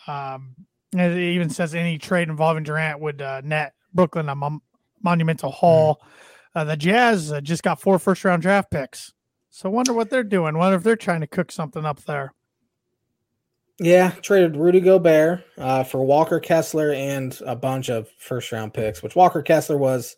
Um, 0.09 0.57
it 0.93 1.17
even 1.17 1.51
says 1.51 1.75
any 1.75 1.99
trade 1.99 2.29
involving 2.29 2.65
Durant 2.65 3.01
would 3.01 3.23
uh, 3.23 3.43
net 3.45 3.75
Brooklyn 3.97 4.29
a 4.29 4.35
mon- 4.35 4.61
monumental 5.03 5.51
haul. 5.51 5.97
Mm. 5.97 6.61
Uh, 6.61 6.65
the 6.65 6.77
Jazz 6.77 7.33
uh, 7.33 7.41
just 7.41 7.63
got 7.63 7.81
four 7.81 7.99
first 7.99 8.25
round 8.25 8.43
draft 8.43 8.71
picks. 8.71 9.13
So 9.51 9.71
wonder 9.71 9.93
what 9.93 10.11
they're 10.11 10.23
doing. 10.23 10.57
Wonder 10.57 10.77
if 10.77 10.83
they're 10.83 10.97
trying 10.97 11.23
to 11.23 11.27
cook 11.27 11.51
something 11.51 11.85
up 11.85 12.03
there. 12.05 12.33
Yeah, 13.79 14.11
traded 14.23 14.57
Rudy 14.57 14.81
Gobert 14.81 15.45
uh, 15.59 15.85
for 15.85 16.05
Walker 16.05 16.41
Kessler 16.41 16.93
and 16.93 17.39
a 17.45 17.55
bunch 17.55 17.91
of 17.91 18.09
first 18.19 18.53
round 18.53 18.73
picks, 18.73 19.03
which 19.03 19.17
Walker 19.17 19.43
Kessler 19.43 19.77
was 19.77 20.17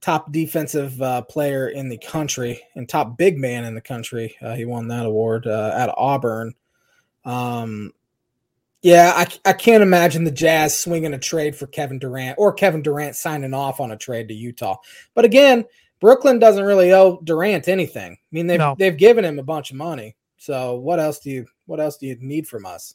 top 0.00 0.30
defensive 0.30 1.00
uh, 1.02 1.22
player 1.22 1.68
in 1.68 1.88
the 1.88 1.98
country 1.98 2.62
and 2.76 2.88
top 2.88 3.18
big 3.18 3.38
man 3.38 3.64
in 3.64 3.74
the 3.74 3.80
country. 3.80 4.36
Uh, 4.40 4.54
he 4.54 4.64
won 4.64 4.86
that 4.88 5.06
award 5.06 5.46
uh, 5.46 5.72
at 5.74 5.92
Auburn. 5.96 6.54
Um, 7.24 7.92
yeah, 8.86 9.14
I, 9.16 9.50
I 9.50 9.52
can't 9.52 9.82
imagine 9.82 10.22
the 10.22 10.30
Jazz 10.30 10.78
swinging 10.78 11.12
a 11.12 11.18
trade 11.18 11.56
for 11.56 11.66
Kevin 11.66 11.98
Durant 11.98 12.36
or 12.38 12.52
Kevin 12.52 12.82
Durant 12.82 13.16
signing 13.16 13.52
off 13.52 13.80
on 13.80 13.90
a 13.90 13.96
trade 13.96 14.28
to 14.28 14.34
Utah. 14.34 14.76
But 15.12 15.24
again, 15.24 15.64
Brooklyn 16.00 16.38
doesn't 16.38 16.64
really 16.64 16.92
owe 16.92 17.18
Durant 17.24 17.66
anything. 17.66 18.12
I 18.12 18.28
mean, 18.30 18.46
they've 18.46 18.60
no. 18.60 18.76
they've 18.78 18.96
given 18.96 19.24
him 19.24 19.40
a 19.40 19.42
bunch 19.42 19.72
of 19.72 19.76
money. 19.76 20.14
So 20.36 20.76
what 20.76 21.00
else 21.00 21.18
do 21.18 21.30
you 21.30 21.46
what 21.64 21.80
else 21.80 21.96
do 21.96 22.06
you 22.06 22.16
need 22.20 22.46
from 22.46 22.64
us? 22.64 22.94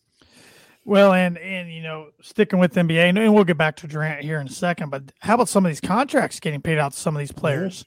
Well, 0.86 1.12
and 1.12 1.38
and 1.38 1.70
you 1.70 1.84
know, 1.84 2.12
sticking 2.22 2.58
with 2.58 2.74
NBA, 2.74 3.10
and 3.10 3.36
we'll 3.36 3.44
get 3.44 3.58
back 3.58 3.76
to 3.78 3.88
Durant 3.88 4.24
here 4.24 4.40
in 4.40 4.48
a 4.48 4.50
second. 4.50 4.92
But 4.92 5.12
how 5.20 5.34
about 5.34 5.50
some 5.50 5.66
of 5.66 5.72
these 5.72 5.82
contracts 5.82 6.40
getting 6.40 6.62
paid 6.62 6.78
out 6.78 6.94
to 6.94 6.98
some 6.98 7.18
of 7.18 7.20
these 7.20 7.34
players? 7.34 7.84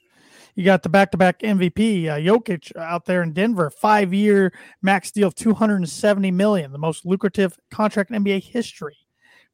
You 0.55 0.63
got 0.63 0.83
the 0.83 0.89
back-to-back 0.89 1.39
MVP, 1.39 2.07
uh, 2.07 2.15
Jokic, 2.15 2.73
out 2.77 3.05
there 3.05 3.21
in 3.23 3.33
Denver, 3.33 3.69
five-year 3.69 4.53
max 4.81 5.11
deal, 5.11 5.29
two 5.29 5.53
hundred 5.53 5.77
and 5.77 5.89
seventy 5.89 6.31
million, 6.31 6.71
the 6.71 6.77
most 6.77 7.05
lucrative 7.05 7.57
contract 7.69 8.09
in 8.09 8.23
NBA 8.23 8.41
history. 8.41 8.95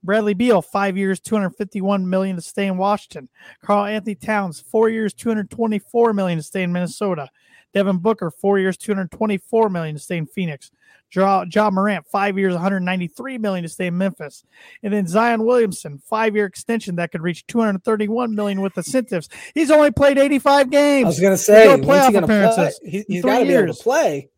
Bradley 0.04 0.34
Beal, 0.34 0.62
five 0.62 0.97
years, 0.97 1.20
251 1.20 2.10
million 2.10 2.36
to 2.36 2.41
stay 2.41 2.68
in 2.68 2.78
Washington. 2.78 3.30
Karl-Anthony 3.64 4.16
Towns, 4.16 4.60
four 4.60 4.89
years, 4.89 5.14
224 5.14 6.14
million 6.14 6.39
to 6.39 6.43
stay 6.43 6.64
in 6.64 6.72
Minnesota. 6.72 7.30
Devin 7.74 7.99
Booker, 7.99 8.32
four 8.32 8.60
years, 8.60 8.78
224 8.78 9.70
million 9.70 9.95
to 9.95 10.02
stay 10.02 10.18
in 10.18 10.26
Phoenix. 10.26 10.72
Ja, 11.14 11.45
ja 11.53 11.70
Morant, 11.70 12.07
five 12.07 12.38
years, 12.38 12.53
193 12.53 13.38
million 13.38 13.64
to 13.64 13.70
stay 13.70 13.88
in 13.88 13.97
Memphis. 13.97 14.43
And 14.82 14.93
then 14.93 15.07
Zion 15.07 15.43
Williamson, 15.43 16.01
five-year 16.05 16.45
extension 16.45 16.95
that 16.95 17.12
could 17.12 17.22
reach 17.22 17.45
231 17.47 18.34
million 18.34 18.62
with 18.62 18.78
incentives. 18.78 19.30
He's 19.53 19.72
only 19.72 19.91
played 19.91 20.18
85 20.18 20.70
games. 20.70 21.05
I 21.05 21.07
was 21.07 21.20
going 21.20 21.34
to 21.34 21.38
say, 21.38 21.66
no 21.66 21.78
playoff 21.78 22.12
he 22.12 22.16
appearances. 22.16 22.80
Play? 22.80 23.05
He, 23.07 23.16
has 23.16 23.26
got 23.26 23.39
to 23.39 23.45
be 23.45 23.53
able 23.53 23.74
to 23.74 23.84
play. 23.84 24.30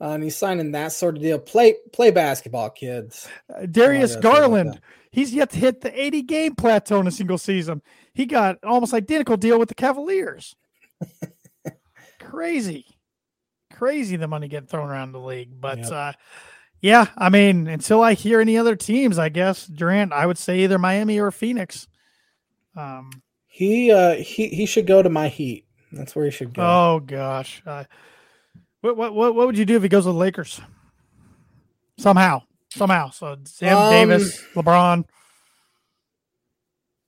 Uh, 0.00 0.14
and 0.14 0.24
he's 0.24 0.36
signing 0.36 0.72
that 0.72 0.90
sort 0.90 1.16
of 1.16 1.22
deal. 1.22 1.38
Play 1.38 1.76
play 1.92 2.10
basketball, 2.10 2.70
kids. 2.70 3.28
Uh, 3.48 3.66
Darius 3.66 4.16
Garland, 4.16 4.80
he's 5.12 5.32
yet 5.32 5.50
to 5.50 5.58
hit 5.58 5.80
the 5.80 6.02
80 6.02 6.22
game 6.22 6.54
plateau 6.56 6.98
in 6.98 7.06
a 7.06 7.12
single 7.12 7.38
season. 7.38 7.82
He 8.12 8.26
got 8.26 8.58
almost 8.64 8.94
identical 8.94 9.36
deal 9.36 9.60
with 9.60 9.68
the 9.68 9.76
Cavaliers. 9.76 10.56
crazy, 12.18 12.86
crazy 13.82 14.14
the 14.14 14.28
money 14.28 14.46
getting 14.46 14.68
thrown 14.68 14.88
around 14.88 15.10
the 15.10 15.18
league. 15.18 15.60
But 15.60 15.78
yep. 15.78 15.90
uh, 15.90 16.12
yeah, 16.80 17.06
I 17.18 17.30
mean, 17.30 17.66
until 17.66 18.00
I 18.00 18.14
hear 18.14 18.40
any 18.40 18.56
other 18.56 18.76
teams, 18.76 19.18
I 19.18 19.28
guess 19.28 19.66
Durant, 19.66 20.12
I 20.12 20.24
would 20.24 20.38
say 20.38 20.60
either 20.60 20.78
Miami 20.78 21.18
or 21.18 21.32
Phoenix. 21.32 21.88
Um, 22.76 23.10
he 23.48 23.90
uh, 23.90 24.14
he 24.14 24.46
he 24.48 24.66
should 24.66 24.86
go 24.86 25.02
to 25.02 25.10
my 25.10 25.26
Heat. 25.26 25.66
That's 25.90 26.14
where 26.14 26.24
he 26.24 26.30
should 26.30 26.54
go. 26.54 26.62
Oh 26.62 27.00
gosh, 27.04 27.60
uh, 27.66 27.84
what 28.82 28.96
what 28.96 29.14
what 29.14 29.34
what 29.34 29.46
would 29.48 29.58
you 29.58 29.64
do 29.64 29.76
if 29.76 29.82
he 29.82 29.88
goes 29.88 30.04
to 30.04 30.12
the 30.12 30.14
Lakers? 30.14 30.60
Somehow, 31.98 32.42
somehow. 32.70 33.10
So 33.10 33.36
Sam 33.44 33.76
um, 33.76 33.90
Davis, 33.90 34.40
LeBron. 34.54 35.04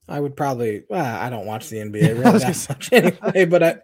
I 0.09 0.19
would 0.19 0.35
probably. 0.35 0.83
Well, 0.89 1.03
I 1.03 1.29
don't 1.29 1.45
watch 1.45 1.69
the 1.69 1.77
NBA 1.77 1.93
really 2.23 2.39
that 2.39 2.65
much 2.69 2.91
anyway, 2.91 3.45
but 3.45 3.63
I, 3.63 3.77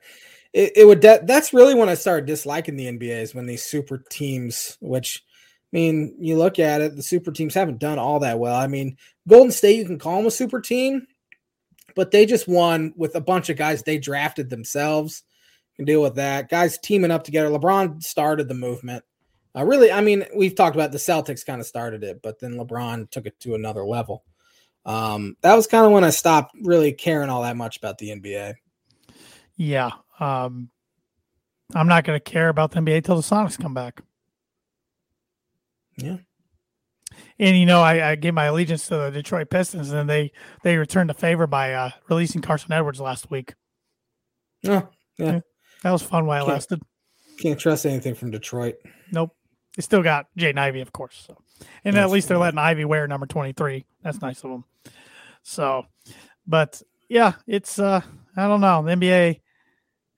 it, 0.54 0.74
it 0.76 0.86
would 0.86 1.00
de- 1.00 1.22
that's 1.24 1.54
really 1.54 1.76
when 1.76 1.90
I 1.90 1.94
started 1.94 2.26
disliking 2.26 2.76
the 2.76 2.88
NBA 2.88 3.22
is 3.22 3.36
when 3.36 3.46
these 3.46 3.64
super 3.64 4.04
teams, 4.10 4.78
which 4.82 5.24
I 5.74 5.78
mean, 5.78 6.16
you 6.20 6.38
look 6.38 6.60
at 6.60 6.82
it, 6.82 6.96
the 6.96 7.04
super 7.04 7.32
teams 7.32 7.54
haven't 7.54 7.80
done 7.80 7.98
all 7.98 8.20
that 8.20 8.40
well. 8.40 8.56
I 8.56 8.68
mean, 8.68 8.98
Golden 9.28 9.52
State, 9.52 9.78
you 9.78 9.86
can 9.86 10.00
call 10.00 10.18
them 10.18 10.26
a 10.26 10.32
super 10.32 10.60
team, 10.60 11.08
but 11.96 12.12
they 12.12 12.26
just 12.26 12.48
won 12.48 12.94
with 12.98 13.16
a 13.16 13.22
bunch 13.22 13.50
of 13.50 13.58
guys 13.58 13.82
they 13.82 13.98
drafted 13.98 14.50
themselves. 14.50 15.24
You 15.72 15.76
can 15.78 15.86
deal 15.86 16.02
with 16.02 16.16
that. 16.16 16.50
Guys 16.50 16.78
teaming 16.78 17.12
up 17.12 17.24
together. 17.24 17.50
LeBron 17.50 18.04
started 18.04 18.50
the 18.50 18.54
movement. 18.54 19.06
Uh, 19.56 19.64
really, 19.64 19.92
I 19.92 20.02
mean, 20.02 20.26
we've 20.36 20.56
talked 20.56 20.76
about 20.76 20.92
the 20.92 20.98
Celtics 20.98 21.46
kind 21.46 21.62
of 21.62 21.68
started 21.68 22.04
it, 22.04 22.22
but 22.22 22.40
then 22.40 22.56
LeBron 22.56 23.10
took 23.10 23.26
it 23.26 23.40
to 23.42 23.56
another 23.56 23.86
level. 23.86 24.24
Um, 24.86 25.38
that 25.42 25.56
was 25.56 25.68
kind 25.68 25.86
of 25.86 25.92
when 25.92 26.04
I 26.04 26.10
stopped 26.10 26.56
really 26.62 26.92
caring 26.92 27.30
all 27.30 27.44
that 27.44 27.58
much 27.58 27.78
about 27.78 27.98
the 27.98 28.10
NBA. 28.10 28.56
Yeah, 29.56 29.92
um, 30.22 30.70
I'm 31.74 31.88
not 31.88 32.04
going 32.04 32.18
to 32.18 32.24
care 32.24 32.50
about 32.50 32.72
the 32.72 32.80
NBA 32.80 33.04
till 33.04 33.16
the 33.16 33.22
Sonics 33.22 33.60
come 33.60 33.74
back. 33.74 34.02
Yeah. 35.98 36.18
And 37.40 37.58
you 37.58 37.66
know, 37.66 37.82
I, 37.82 38.12
I 38.12 38.16
gave 38.16 38.34
my 38.34 38.46
allegiance 38.46 38.88
to 38.88 38.96
the 38.96 39.12
Detroit 39.12 39.50
Pistons, 39.50 39.92
and 39.92 40.10
they 40.10 40.32
they 40.64 40.78
returned 40.78 41.10
the 41.10 41.14
favor 41.14 41.48
by 41.48 41.74
uh, 41.74 41.90
releasing 42.10 42.42
Carsen 42.42 42.72
Edwards 42.72 43.02
last 43.02 43.30
week. 43.30 43.56
Oh, 44.66 44.72
yeah. 44.72 44.82
yeah. 45.18 45.40
That 45.84 45.92
was 45.92 46.04
fun 46.04 46.26
while 46.26 46.46
it 46.46 46.50
lasted. 46.50 46.82
Can't 47.40 47.60
trust 47.60 47.86
anything 47.86 48.16
from 48.16 48.32
Detroit. 48.32 48.76
Nope. 49.12 49.36
They 49.76 49.82
still 49.82 50.04
got 50.04 50.28
Jaden 50.38 50.60
Ivey, 50.60 50.82
of 50.82 50.94
course. 50.94 51.26
So, 51.28 51.38
and 51.84 51.96
That's 51.96 52.06
at 52.06 52.12
least 52.12 52.28
they're 52.28 52.38
letting 52.38 52.60
Ivey 52.60 52.86
wear 52.86 53.08
number 53.08 53.26
twenty 53.26 53.54
three. 53.54 53.86
That's 54.04 54.22
nice 54.22 54.44
of 54.44 54.52
them. 54.52 54.66
So, 55.44 55.86
but 56.48 56.82
yeah, 57.10 57.34
it's 57.48 57.80
uh, 57.80 58.02
I 58.38 58.48
don't 58.48 58.62
know. 58.62 58.84
The 58.84 58.92
NBA 58.94 59.42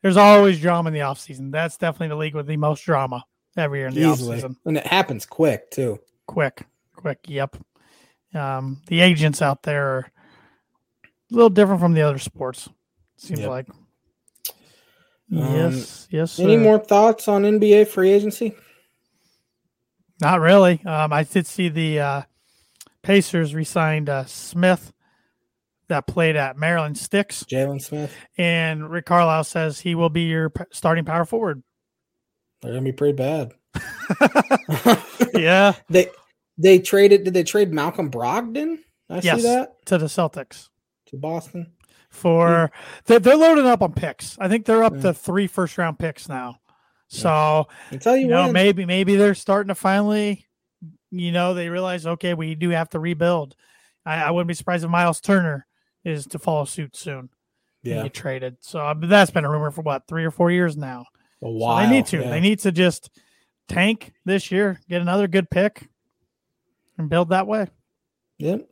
There's 0.04 0.18
always 0.18 0.60
drama 0.60 0.90
in 0.90 0.94
the 0.94 1.00
offseason. 1.00 1.52
That's 1.52 1.78
definitely 1.78 2.10
the 2.10 2.18
league 2.18 2.36
with 2.36 2.46
the 2.46 2.58
most 2.58 2.82
drama 2.84 3.24
every 3.58 3.80
year 3.80 3.88
in 3.88 3.96
the 3.96 4.02
Easily. 4.02 4.38
offseason. 4.42 4.56
And 4.66 4.78
it 4.78 4.86
happens 4.86 5.26
quick 5.26 5.72
too. 5.72 6.00
Quick, 6.28 6.64
quick. 6.96 7.20
Yep. 7.26 7.58
Um, 8.36 8.82
the 8.88 9.00
agents 9.02 9.42
out 9.42 9.64
there 9.64 9.88
are 9.88 10.12
a 11.32 11.34
little 11.34 11.50
different 11.50 11.82
from 11.82 11.94
the 11.94 12.02
other 12.02 12.20
sports. 12.20 12.70
Seems 13.18 13.40
Yep. 13.40 13.50
like. 13.50 13.70
Um, 15.32 15.56
yes. 15.56 16.08
Yes. 16.12 16.40
Any 16.40 16.58
more 16.58 16.78
thoughts 16.78 17.28
on 17.28 17.44
NBA 17.44 17.88
free 17.88 18.12
agency? 18.12 18.56
Not 20.22 20.42
really. 20.42 20.84
Um, 20.86 21.12
I 21.12 21.24
did 21.24 21.48
see 21.48 21.70
the 21.70 22.00
uh, 22.00 22.22
Pacers 23.02 23.56
re-signed 23.56 24.10
uh, 24.10 24.26
Smith, 24.26 24.93
that 25.88 26.08
played 26.08 26.36
at 26.36 26.58
Maryland 26.58 26.98
Sticks, 26.98 27.44
Jalen 27.44 27.82
Smith. 27.82 28.14
and 28.38 28.90
Rick 28.90 29.06
Carlisle 29.06 29.44
says 29.46 29.80
he 29.80 29.96
will 29.96 30.10
be 30.10 30.24
your 30.24 30.52
starting 30.72 31.06
power 31.06 31.26
forward. 31.26 31.64
They're 32.62 32.72
gonna 32.72 32.84
be 32.84 32.92
pretty 32.92 33.14
bad. 33.14 33.54
yeah, 35.34 35.74
they 35.90 36.10
they 36.58 36.80
traded. 36.80 37.24
Did 37.24 37.34
they 37.34 37.44
trade 37.44 37.74
Malcolm 37.74 38.10
Brogdon? 38.10 38.80
I 39.10 39.20
Yes. 39.20 39.42
see 39.42 39.48
that 39.48 39.86
to 39.88 39.98
the 39.98 40.06
Celtics 40.06 40.70
to 41.08 41.18
Boston. 41.18 41.74
for 42.10 42.72
hmm. 42.74 43.02
they're, 43.06 43.20
they're 43.20 43.36
loading 43.38 43.66
up 43.66 43.82
on 43.82 43.94
picks. 43.94 44.38
I 44.40 44.48
think 44.48 44.66
they're 44.66 44.84
up 44.84 44.94
Yeah. 44.96 45.02
to 45.02 45.08
hmm. 45.10 45.18
three 45.18 45.48
first 45.48 45.78
round 45.78 46.00
picks 46.00 46.30
now. 46.30 46.60
So 47.08 47.68
I 47.92 47.98
tell 47.98 48.16
you, 48.16 48.24
you 48.24 48.28
know 48.30 48.52
maybe 48.52 48.86
maybe 48.86 49.16
they're 49.16 49.36
starting 49.36 49.68
to 49.68 49.76
finally, 49.76 50.46
you 51.12 51.32
know, 51.32 51.54
they 51.54 51.70
realize 51.70 52.08
okay 52.08 52.34
we 52.34 52.56
do 52.56 52.70
have 52.70 52.90
to 52.92 53.00
rebuild. 53.00 53.56
I, 54.06 54.24
I 54.24 54.32
wouldn't 54.32 54.48
be 54.48 54.54
surprised 54.54 54.84
if 54.84 54.90
Miles 54.90 55.22
Turner 55.22 55.68
is 56.04 56.26
to 56.28 56.40
follow 56.40 56.66
suit 56.66 56.96
soon. 56.96 57.30
yeah, 57.84 58.04
get 58.04 58.14
traded. 58.14 58.58
So 58.62 58.80
uh, 58.80 58.94
but 58.94 59.10
that's 59.10 59.32
been 59.32 59.46
a 59.46 59.50
rumor 59.50 59.72
for 59.72 59.82
what 59.82 60.08
three 60.08 60.26
or 60.26 60.32
four 60.32 60.52
years 60.52 60.76
now. 60.78 61.06
a 61.42 61.46
So 61.46 61.78
they 61.78 61.90
need 61.90 62.06
to. 62.08 62.22
yeah. 62.22 62.30
They 62.30 62.40
need 62.40 62.60
to 62.60 62.72
just 62.72 63.10
tank 63.68 64.14
this 64.26 64.52
year, 64.52 64.80
get 64.90 65.02
another 65.02 65.28
good 65.28 65.50
pick, 65.50 65.88
and 66.98 67.10
build 67.10 67.30
that 67.30 67.48
way. 67.48 67.68
Yep. 68.40 68.68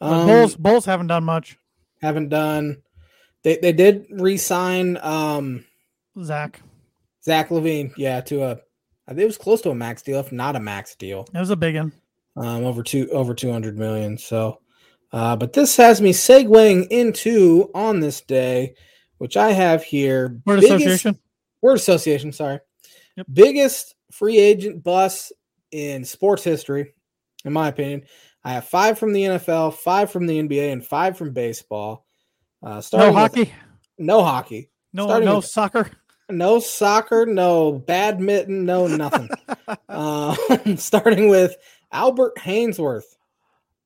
Um, 0.00 0.26
Bulls 0.26 0.56
Bulls 0.56 0.84
haven't 0.86 1.08
done 1.08 1.24
much. 1.24 1.56
haven't 2.00 2.28
done. 2.30 2.82
They 3.42 3.56
they 3.56 3.72
did 3.72 4.06
re-sign 4.10 4.98
um, 5.02 5.64
Zach, 6.22 6.60
Zach 7.24 7.48
LaVine. 7.50 7.92
Yeah, 7.96 8.20
to 8.22 8.42
a. 8.42 8.50
I 9.06 9.12
think 9.12 9.20
it 9.22 9.26
was 9.26 9.38
close 9.38 9.60
to 9.62 9.70
a 9.70 9.74
max 9.74 10.02
deal, 10.02 10.20
if 10.20 10.30
not 10.30 10.56
a 10.56 10.60
max 10.60 10.94
deal. 10.94 11.26
it 11.34 11.38
was 11.38 11.50
a 11.50 11.56
big 11.56 11.74
one. 11.74 11.92
um, 12.36 12.64
over 12.64 12.82
two 12.82 13.08
over 13.10 13.34
200 13.34 13.76
million. 13.78 14.16
So, 14.18 14.60
uh, 15.12 15.36
but 15.36 15.52
this 15.52 15.76
has 15.76 16.00
me 16.00 16.12
segueing 16.12 16.86
into 16.88 17.70
on 17.74 18.00
this 18.00 18.20
day, 18.20 18.74
which 19.18 19.36
I 19.36 19.52
have 19.52 19.82
here. 19.82 20.40
Word 20.46 20.60
biggest- 20.60 20.72
Association. 20.72 21.18
Word 21.62 21.74
Association. 21.76 22.32
Sorry, 22.32 22.58
Yep. 23.16 23.26
biggest 23.32 23.94
free 24.12 24.38
agent 24.38 24.82
bust 24.82 25.32
in 25.72 26.04
sports 26.04 26.42
history, 26.44 26.94
in 27.44 27.52
my 27.52 27.68
opinion. 27.68 28.02
I 28.42 28.52
have 28.54 28.64
five 28.64 28.98
from 28.98 29.12
the 29.12 29.24
NFL, 29.24 29.72
five 29.74 30.10
from 30.10 30.26
the 30.26 30.38
NBA, 30.38 30.72
and 30.72 30.84
five 30.84 31.18
from 31.18 31.32
baseball. 31.32 32.06
Uh, 32.62 32.76
No 32.76 32.80
starting 32.80 33.08
with- 33.14 33.16
hockey. 33.16 33.52
no 33.98 34.22
hockey, 34.22 34.70
No 34.92 35.06
starting 35.06 35.26
no 35.28 35.36
with- 35.36 35.44
soccer. 35.46 35.90
no 36.30 36.58
soccer, 36.60 37.26
no 37.26 37.72
badminton, 37.72 38.64
no 38.64 38.86
nothing. 38.86 39.28
uh, 39.88 40.34
starting 40.76 41.28
with 41.28 41.54
Albert 41.92 42.36
Haynesworth. 42.38 43.04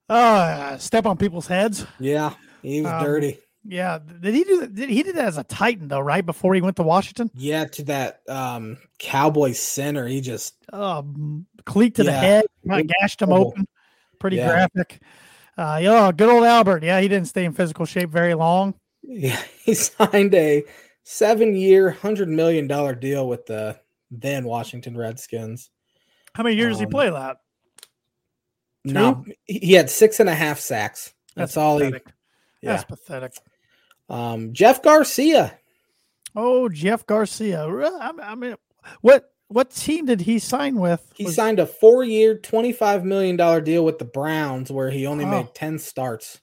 Oh, 0.09 0.77
step 0.79 1.07
on 1.07 1.17
people's 1.17 1.47
heads. 1.47 1.87
Yeah, 1.99 2.35
he 2.63 2.81
was 2.83 2.93
Um, 2.93 3.03
dirty. 3.05 3.39
Yeah. 3.67 3.99
Did 4.21 4.35
he 4.35 4.45
do 4.45 4.61
that? 4.61 4.75
Did 4.75 4.91
he 4.91 5.03
did 5.03 5.17
that 5.17 5.25
as 5.25 5.39
a 5.39 5.45
Titan 5.45 5.89
though? 5.89 6.01
Right 6.01 6.25
before 6.25 6.55
he 6.55 6.61
went 6.61 6.77
to 6.77 6.83
Washington. 6.83 7.31
Yeah, 7.35 7.65
to 7.65 7.83
that 7.85 8.21
um 8.29 8.77
Cowboy 8.99 9.53
center, 9.53 10.07
he 10.07 10.21
just 10.21 10.55
Um, 10.73 11.47
cleat 11.65 11.95
to 11.95 12.05
the 12.05 12.13
head, 12.13 12.45
kinda 12.69 12.93
gashed 13.01 13.23
him 13.23 13.33
open. 13.33 13.67
Pretty 14.19 14.37
Yeah. 14.37 14.51
graphic. 14.51 15.01
Uh, 15.57 15.79
yeah, 15.81 16.13
good 16.13 16.29
old 16.29 16.45
Albert. 16.45 16.83
Yeah, 16.83 17.01
he 17.01 17.09
didn't 17.09 17.29
stay 17.29 17.45
in 17.47 17.53
physical 17.55 17.87
shape 17.87 18.11
very 18.11 18.35
long. 18.35 18.75
yeah, 19.03 19.41
he 19.65 19.73
signed 19.75 20.35
a 20.35 20.65
seven-year, 21.05 21.91
hundred 21.91 22.29
million 22.29 22.67
dollar 22.67 22.95
deal 22.95 23.27
with 23.29 23.47
the 23.47 23.79
then 24.11 24.45
Washington 24.45 24.97
Redskins. 24.97 25.71
How 26.35 26.43
many 26.43 26.57
years 26.57 26.77
did 26.77 26.81
he 26.81 26.85
Um, 26.87 26.91
play 26.91 27.11
that? 27.11 27.39
No, 28.85 29.25
he 29.47 29.59
he 29.59 29.73
had 29.73 29.89
six 29.91 30.21
and 30.21 30.29
a 30.29 30.35
half 30.35 30.59
sacks. 30.61 31.15
That's, 31.37 31.57
all 31.57 31.79
he. 31.79 31.87
pathetic. 31.87 32.13
Yeah. 32.63 32.71
That's 32.73 32.85
pathetic. 32.85 33.33
Um, 34.09 34.53
Jeff 34.53 34.83
Garcia. 34.83 35.59
Oh, 36.37 36.69
Jeff 36.69 37.07
Garcia. 37.07 37.65
I 37.67 38.13
I 38.23 38.35
mean, 38.35 38.57
what 39.01 39.31
what 39.49 39.71
team 39.71 40.07
did 40.07 40.21
he 40.21 40.39
sign 40.39 40.77
with? 40.77 41.11
He 41.15 41.25
Was- 41.25 41.35
signed 41.35 41.59
a 41.61 41.67
four-year, 41.67 42.39
twenty-five 42.39 43.05
million 43.05 43.37
dollar 43.37 43.61
deal 43.61 43.85
with 43.85 43.99
the 43.99 44.05
Browns, 44.05 44.71
where 44.71 44.91
he 44.91 45.07
only 45.07 45.25
Oh. 45.25 45.31
made 45.31 45.55
ten 45.55 45.79
starts. 45.79 46.41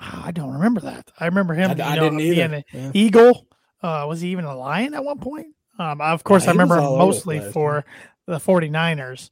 Ah, 0.00 0.26
I 0.26 0.30
don't 0.32 0.52
remember 0.52 0.80
that. 0.82 1.10
I 1.18 1.26
remember 1.26 1.54
him. 1.54 1.70
I, 1.70 1.74
I 1.84 1.96
know, 1.96 2.02
didn't 2.02 2.20
either. 2.20 2.64
Yeah. 2.72 2.90
Eagle. 2.94 3.46
Uh, 3.82 4.04
was 4.08 4.20
he 4.20 4.28
even 4.30 4.44
a 4.44 4.56
lion 4.56 4.94
at 4.94 5.04
one 5.04 5.18
point? 5.18 5.48
Um, 5.78 6.00
of 6.00 6.22
course, 6.24 6.44
he 6.44 6.48
I 6.48 6.52
remember 6.52 6.76
him 6.76 6.84
all 6.84 6.94
over 6.94 7.02
the 7.02 7.06
mostly 7.06 7.40
for 7.52 7.84
the 8.26 8.38
49ers. 8.38 9.28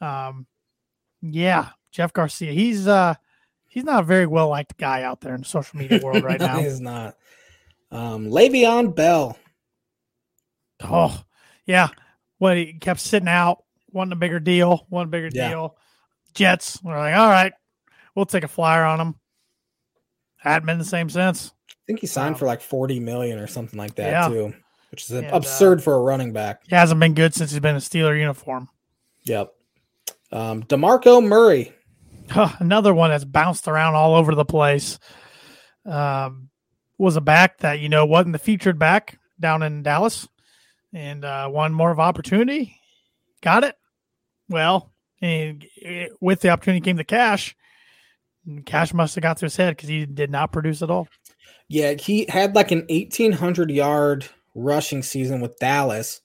Um, 0.00 0.46
yeah, 1.22 1.70
Jeff 1.90 2.12
Garcia. 2.12 2.52
He's 2.52 2.86
uh 2.88 3.14
he's 3.66 3.84
not 3.84 4.02
a 4.02 4.06
very 4.06 4.26
well 4.26 4.48
liked 4.48 4.76
guy 4.76 5.02
out 5.02 5.20
there 5.20 5.34
in 5.34 5.40
the 5.42 5.46
social 5.46 5.78
media 5.78 6.00
world 6.04 6.22
right 6.24 6.40
No, 6.40 6.46
now. 6.46 6.58
He's 6.60 6.80
not. 6.80 7.16
Um, 7.90 8.26
Le'Veon 8.28 8.94
Bell. 8.94 9.36
Oh, 10.82 11.22
yeah. 11.66 11.88
What 12.38 12.56
he 12.56 12.74
kept 12.74 13.00
sitting 13.00 13.28
out, 13.28 13.64
wanting 13.90 14.12
a 14.12 14.16
bigger 14.16 14.40
deal, 14.40 14.86
one 14.88 15.10
bigger 15.10 15.28
Yeah. 15.32 15.48
deal. 15.50 15.76
Jets 16.34 16.80
were 16.82 16.96
like, 16.96 17.14
all 17.14 17.28
right, 17.28 17.52
we'll 18.14 18.26
take 18.26 18.44
a 18.44 18.48
flyer 18.48 18.84
on 18.84 19.00
him. 19.00 19.14
Hadn't 20.36 20.66
been 20.66 20.78
the 20.78 20.84
same 20.84 21.10
since. 21.10 21.52
I 21.70 21.74
think 21.86 22.00
he 22.00 22.06
signed 22.06 22.36
Wow. 22.36 22.38
for 22.38 22.46
like 22.46 22.60
40 22.62 23.00
million 23.00 23.38
or 23.38 23.46
something 23.46 23.78
like 23.78 23.96
that 23.96 24.10
Yeah. 24.10 24.28
too, 24.28 24.54
which 24.90 25.02
is 25.04 25.10
And, 25.10 25.26
uh, 25.26 25.30
absurd 25.36 25.82
for 25.82 25.94
a 25.94 26.00
running 26.00 26.32
back. 26.32 26.62
He 26.68 26.74
hasn't 26.74 27.00
been 27.00 27.14
good 27.14 27.34
since 27.34 27.50
he's 27.50 27.60
been 27.60 27.70
in 27.72 27.76
a 27.76 27.80
Steeler 27.80 28.18
uniform. 28.18 28.68
Yep. 29.24 29.52
Um, 30.32 30.62
DeMarco 30.64 31.24
Murray. 31.26 31.72
Huh, 32.30 32.50
another 32.60 32.94
one 32.94 33.10
that's 33.10 33.24
bounced 33.24 33.66
around 33.66 33.94
all 33.96 34.14
over 34.14 34.34
the 34.34 34.44
place. 34.44 34.98
Um, 35.84 36.50
was 36.98 37.16
a 37.16 37.20
back 37.20 37.58
that 37.58 37.80
you 37.80 37.88
know 37.88 38.04
wasn't 38.06 38.32
the 38.34 38.38
featured 38.38 38.78
back 38.78 39.18
down 39.40 39.62
in 39.62 39.82
Dallas, 39.82 40.28
and 40.92 41.24
uh, 41.24 41.48
one 41.48 41.72
more 41.72 41.90
of 41.90 41.98
opportunity, 41.98 42.76
got 43.42 43.64
it. 43.64 43.74
Well, 44.48 44.92
and 45.20 45.66
it- 45.76 46.12
with 46.20 46.40
the 46.40 46.50
opportunity 46.50 46.82
came 46.82 46.96
the 46.96 47.04
cash. 47.04 47.56
And 48.46 48.64
Cash 48.64 48.94
must 48.94 49.14
have 49.16 49.22
got 49.22 49.36
to 49.38 49.44
his 49.46 49.56
head 49.56 49.76
because 49.76 49.88
he 49.90 50.06
did 50.06 50.30
not 50.30 50.50
produce 50.50 50.80
at 50.82 50.90
all. 50.90 51.08
Yeah, 51.68 51.92
he 51.92 52.24
had 52.28 52.54
like 52.54 52.70
an 52.70 52.86
1800 52.88 53.70
yard 53.70 54.26
rushing 54.54 55.02
season 55.02 55.40
with 55.40 55.58
Dallas. 55.58 56.20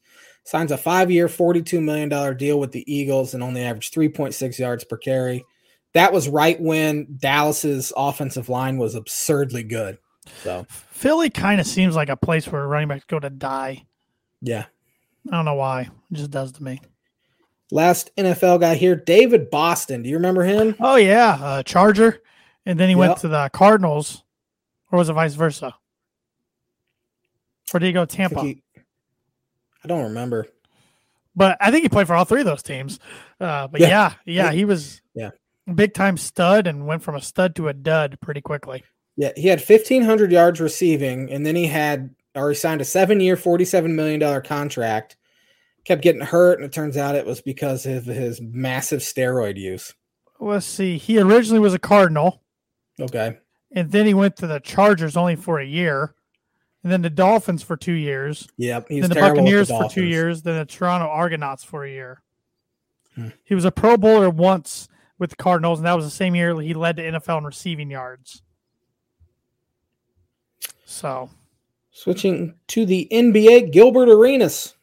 Signs 0.45 0.71
a 0.71 0.77
five 0.77 1.09
year, 1.11 1.27
$42 1.27 1.81
million 1.83 2.37
deal 2.37 2.59
with 2.59 2.71
the 2.71 2.89
Eagles 2.91 3.33
and 3.33 3.41
only 3.43 3.63
averaged 3.63 3.93
3.6 3.93 4.59
yards 4.59 4.83
per 4.83 4.95
carry. 4.95 5.43
That 5.93 6.13
was 6.13 6.29
right 6.29 6.59
when 6.61 7.07
Dallas's 7.17 7.91
offensive 7.97 8.47
line 8.47 8.77
was 8.77 8.95
absurdly 8.95 9.63
good. 9.63 9.97
So, 10.43 10.65
Philly 10.69 11.29
kind 11.29 11.59
of 11.59 11.67
seems 11.67 11.95
like 11.95 12.09
a 12.09 12.17
place 12.17 12.47
where 12.47 12.67
running 12.67 12.87
backs 12.89 13.05
go 13.05 13.19
to 13.19 13.29
die. 13.29 13.85
yeah. 14.41 14.65
I 15.27 15.37
don't 15.37 15.45
know 15.45 15.55
why. 15.55 15.81
It 16.11 16.15
just 16.15 16.29
does 16.29 16.51
to 16.53 16.63
me. 16.63 16.79
Last 17.71 18.11
NFL 18.15 18.59
guy 18.59 18.75
here, 18.75 18.95
David 18.95 19.49
Boston. 19.49 20.03
Do 20.03 20.09
you 20.09 20.17
remember 20.17 20.43
him? 20.43 20.75
Oh 20.79 20.97
yeah, 20.97 21.39
uh, 21.41 21.63
Charger, 21.63 22.21
and 22.63 22.79
then 22.79 22.89
he 22.89 22.95
went 22.95 23.17
to 23.17 23.27
the 23.27 23.49
Cardinals, 23.51 24.23
or 24.91 24.99
was 24.99 25.09
it 25.09 25.13
vice 25.13 25.33
versa? 25.33 25.73
Or 27.73 27.79
did 27.79 27.87
he 27.87 27.91
go 27.91 28.05
to 28.05 28.13
I, 28.13 28.15
think 28.27 28.29
Tampa? 28.33 28.45
he- 28.45 28.61
I 29.85 29.87
don't 29.87 30.03
remember. 30.03 30.47
but 31.35 31.57
I 31.59 31.69
think 31.69 31.83
he 31.83 31.89
played 31.89 32.07
for 32.07 32.15
all 32.15 32.23
three 32.25 32.39
of 32.41 32.45
those 32.45 32.63
teams. 32.63 32.97
Uh, 33.39 33.67
but 33.67 33.81
yeah, 33.81 34.13
Yeah. 34.25 34.45
yeah, 34.45 34.51
he 34.51 34.63
was 34.65 35.01
Yeah. 35.13 35.31
a 35.67 35.73
big 35.73 35.93
time 35.93 36.17
stud 36.17 36.65
and 36.65 36.87
went 36.87 37.03
from 37.03 37.15
a 37.15 37.21
stud 37.21 37.55
to 37.57 37.67
a 37.67 37.73
dud 37.73 38.17
pretty 38.21 38.39
quickly. 38.41 38.83
Yeah, 39.17 39.31
he 39.35 39.47
had 39.49 39.59
1,500 39.61 40.31
yards 40.31 40.59
receiving, 40.61 41.29
and 41.31 41.45
then 41.45 41.55
he 41.55 41.67
had, 41.67 42.15
or 42.35 42.49
he 42.49 42.55
signed 42.55 42.81
a 42.81 42.85
seven 42.85 43.19
year, 43.19 43.35
$47 43.35 43.93
million 43.95 44.41
contract. 44.41 45.17
Kept 45.83 46.01
getting 46.01 46.21
hurt, 46.21 46.57
and 46.57 46.65
it 46.65 46.71
turns 46.73 46.97
out 46.97 47.15
it 47.15 47.25
was 47.27 47.41
because 47.41 47.85
of 47.85 48.05
his 48.05 48.41
massive 48.41 49.01
steroid 49.01 49.57
use. 49.57 49.93
Let's 50.39 50.65
see. 50.65 50.97
He 50.97 51.19
originally 51.19 51.59
was 51.59 51.73
a 51.75 51.79
Cardinal, 51.79 52.41
Okay. 52.99 53.37
and 53.73 53.91
then 53.91 54.05
he 54.05 54.13
went 54.13 54.35
to 54.37 54.47
the 54.47 54.59
Chargers 54.61 55.15
only 55.17 55.35
for 55.35 55.59
a 55.59 55.65
year, 55.65 56.15
and 56.85 56.91
then 56.91 57.01
the 57.01 57.09
Dolphins 57.09 57.63
for 57.63 57.75
two 57.75 57.93
years, 57.93 58.47
Yep. 58.57 58.89
He 58.89 58.99
then 58.99 59.09
the 59.09 59.15
Buccaneers 59.15 59.69
the 59.69 59.77
for 59.79 59.89
two 59.89 60.05
years, 60.05 60.43
then 60.43 60.55
the 60.59 60.65
Toronto 60.65 61.07
Argonauts 61.07 61.63
for 61.63 61.83
a 61.83 61.89
year. 61.89 62.21
Hmm. 63.15 63.29
He 63.43 63.55
was 63.55 63.65
a 63.65 63.71
Pro 63.71 63.97
Bowler 63.97 64.29
once 64.29 64.87
with 65.17 65.31
the 65.31 65.35
Cardinals, 65.35 65.79
and 65.79 65.87
that 65.87 65.95
was 65.95 66.05
the 66.05 66.11
same 66.11 66.35
year 66.35 66.53
he 66.61 66.75
led 66.75 66.97
the 66.97 67.01
NFL 67.01 67.39
in 67.39 67.43
receiving 67.43 67.89
yards. 67.89 68.43
So 70.85 71.31
Switching 71.91 72.53
to 72.67 72.85
the 72.85 73.07
NBA, 73.11 73.71
Gilbert 73.71 74.07
Arenas. 74.09 74.75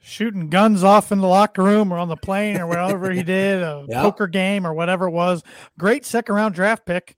Shooting 0.00 0.50
guns 0.50 0.84
off 0.84 1.12
in 1.12 1.20
the 1.20 1.26
locker 1.28 1.62
room 1.62 1.92
or 1.92 1.96
on 1.98 2.08
the 2.08 2.16
plane 2.16 2.58
or 2.60 2.66
whatever 2.66 3.10
he 3.10 3.22
did, 3.22 3.62
a 3.62 3.86
Yeah. 3.88 4.02
poker 4.02 4.26
game 4.26 4.66
or 4.66 4.74
whatever 4.74 5.06
it 5.06 5.12
was. 5.12 5.42
Great 5.78 6.04
second 6.04 6.34
round 6.34 6.54
draft 6.54 6.84
pick. 6.84 7.16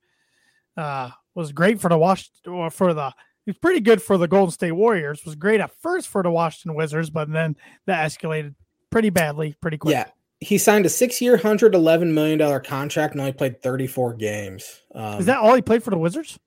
Uh, 0.77 1.09
was 1.35 1.51
great 1.51 1.81
for 1.81 1.89
the 1.89 1.97
Wash 1.97 2.29
or 2.45 2.69
for 2.69 2.93
the. 2.93 3.13
He 3.47 3.51
was 3.51 3.57
pretty 3.59 3.79
good 3.79 4.01
for 4.01 4.17
the 4.17 4.27
Golden 4.27 4.51
State 4.51 4.73
Warriors. 4.73 5.23
Was 5.23 5.35
great 5.35 5.61
at 5.61 5.71
first 5.81 6.09
for 6.09 6.21
the 6.21 6.29
Washington 6.29 6.75
Wizards, 6.75 7.09
but 7.09 7.31
then 7.31 7.55
that 7.85 8.05
escalated 8.05 8.55
pretty 8.89 9.09
badly, 9.09 9.55
pretty 9.61 9.77
quick. 9.77 9.93
Yeah. 9.93 10.07
He 10.41 10.57
signed 10.57 10.85
a 10.85 10.89
six 10.89 11.21
year, 11.21 11.37
$111 11.37 12.11
million 12.11 12.61
contract 12.61 13.13
and 13.13 13.21
only 13.21 13.31
played 13.31 13.61
34 13.63 14.15
games. 14.15 14.81
Um, 14.93 15.21
Is 15.21 15.27
that 15.27 15.37
all 15.37 15.55
he 15.55 15.61
played 15.61 15.81
for 15.81 15.91
the 15.91 15.97
Wizards? 15.97 16.37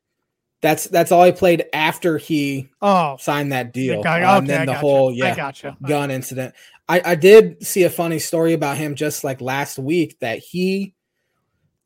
that's 0.61 0.85
that's 0.85 1.11
all 1.11 1.25
he 1.25 1.33
played 1.33 1.65
after 1.73 2.19
he 2.19 2.69
Oh, 2.83 3.17
signed 3.19 3.51
that 3.53 3.73
deal. 3.73 4.01
okay, 4.01 4.23
Uh, 4.23 4.37
and 4.37 4.47
then 4.47 4.67
the 4.67 4.75
whole 4.75 5.11
yeah 5.11 5.35
gotcha. 5.35 5.75
gun 5.83 6.11
incident. 6.11 6.55
I, 6.87 7.01
I 7.03 7.15
did 7.15 7.65
see 7.67 7.85
a 7.85 7.89
funny 7.91 8.19
story 8.19 8.53
about 8.53 8.77
him 8.77 8.95
just 8.95 9.25
like 9.25 9.41
last 9.41 9.79
week 9.79 10.19
that 10.21 10.41
he 10.41 10.93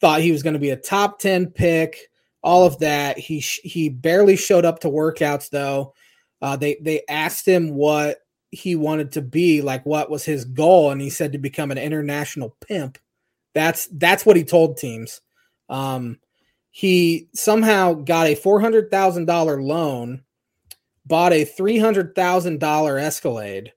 thought 0.01 0.23
he 0.23 0.33
was 0.33 0.43
going 0.43 0.55
to 0.55 0.59
be 0.59 0.71
a 0.71 0.77
top 0.77 1.21
10 1.21 1.53
pick, 1.53 2.11
all 2.45 2.67
of 2.67 2.79
that. 2.79 3.19
He 3.19 3.41
he 3.41 3.89
barely 3.89 4.37
showed 4.37 4.65
up 4.65 4.79
to 4.81 4.89
workouts 4.89 5.51
though. 5.51 5.95
Uh, 6.41 6.57
they 6.57 6.77
they 6.81 7.03
asked 7.09 7.49
him 7.49 7.75
what 7.75 8.19
he 8.51 8.77
wanted 8.77 9.11
to 9.13 9.23
be, 9.23 9.63
like 9.63 9.85
what 9.85 10.11
was 10.11 10.25
his 10.25 10.45
goal, 10.45 10.91
and 10.91 11.01
he 11.01 11.11
said 11.11 11.33
to 11.33 11.39
become 11.39 11.73
an 11.73 11.79
international 11.79 12.57
pimp. 12.61 12.99
That's 13.55 13.89
that's 13.93 14.27
what 14.27 14.37
he 14.37 14.45
told 14.45 14.77
teams. 14.77 15.21
Um, 15.69 16.21
he 16.71 17.29
somehow 17.35 17.95
got 17.95 18.27
a 18.27 18.35
four 18.35 18.61
hundred 18.61 18.91
thousand 18.91 19.25
dollar 19.25 19.63
loan, 19.63 20.23
bought 21.07 21.33
a 21.33 21.45
three 21.45 21.79
hundred 21.79 22.15
thousand 22.15 22.61
dollar 22.61 22.99
Escalade, 22.99 23.73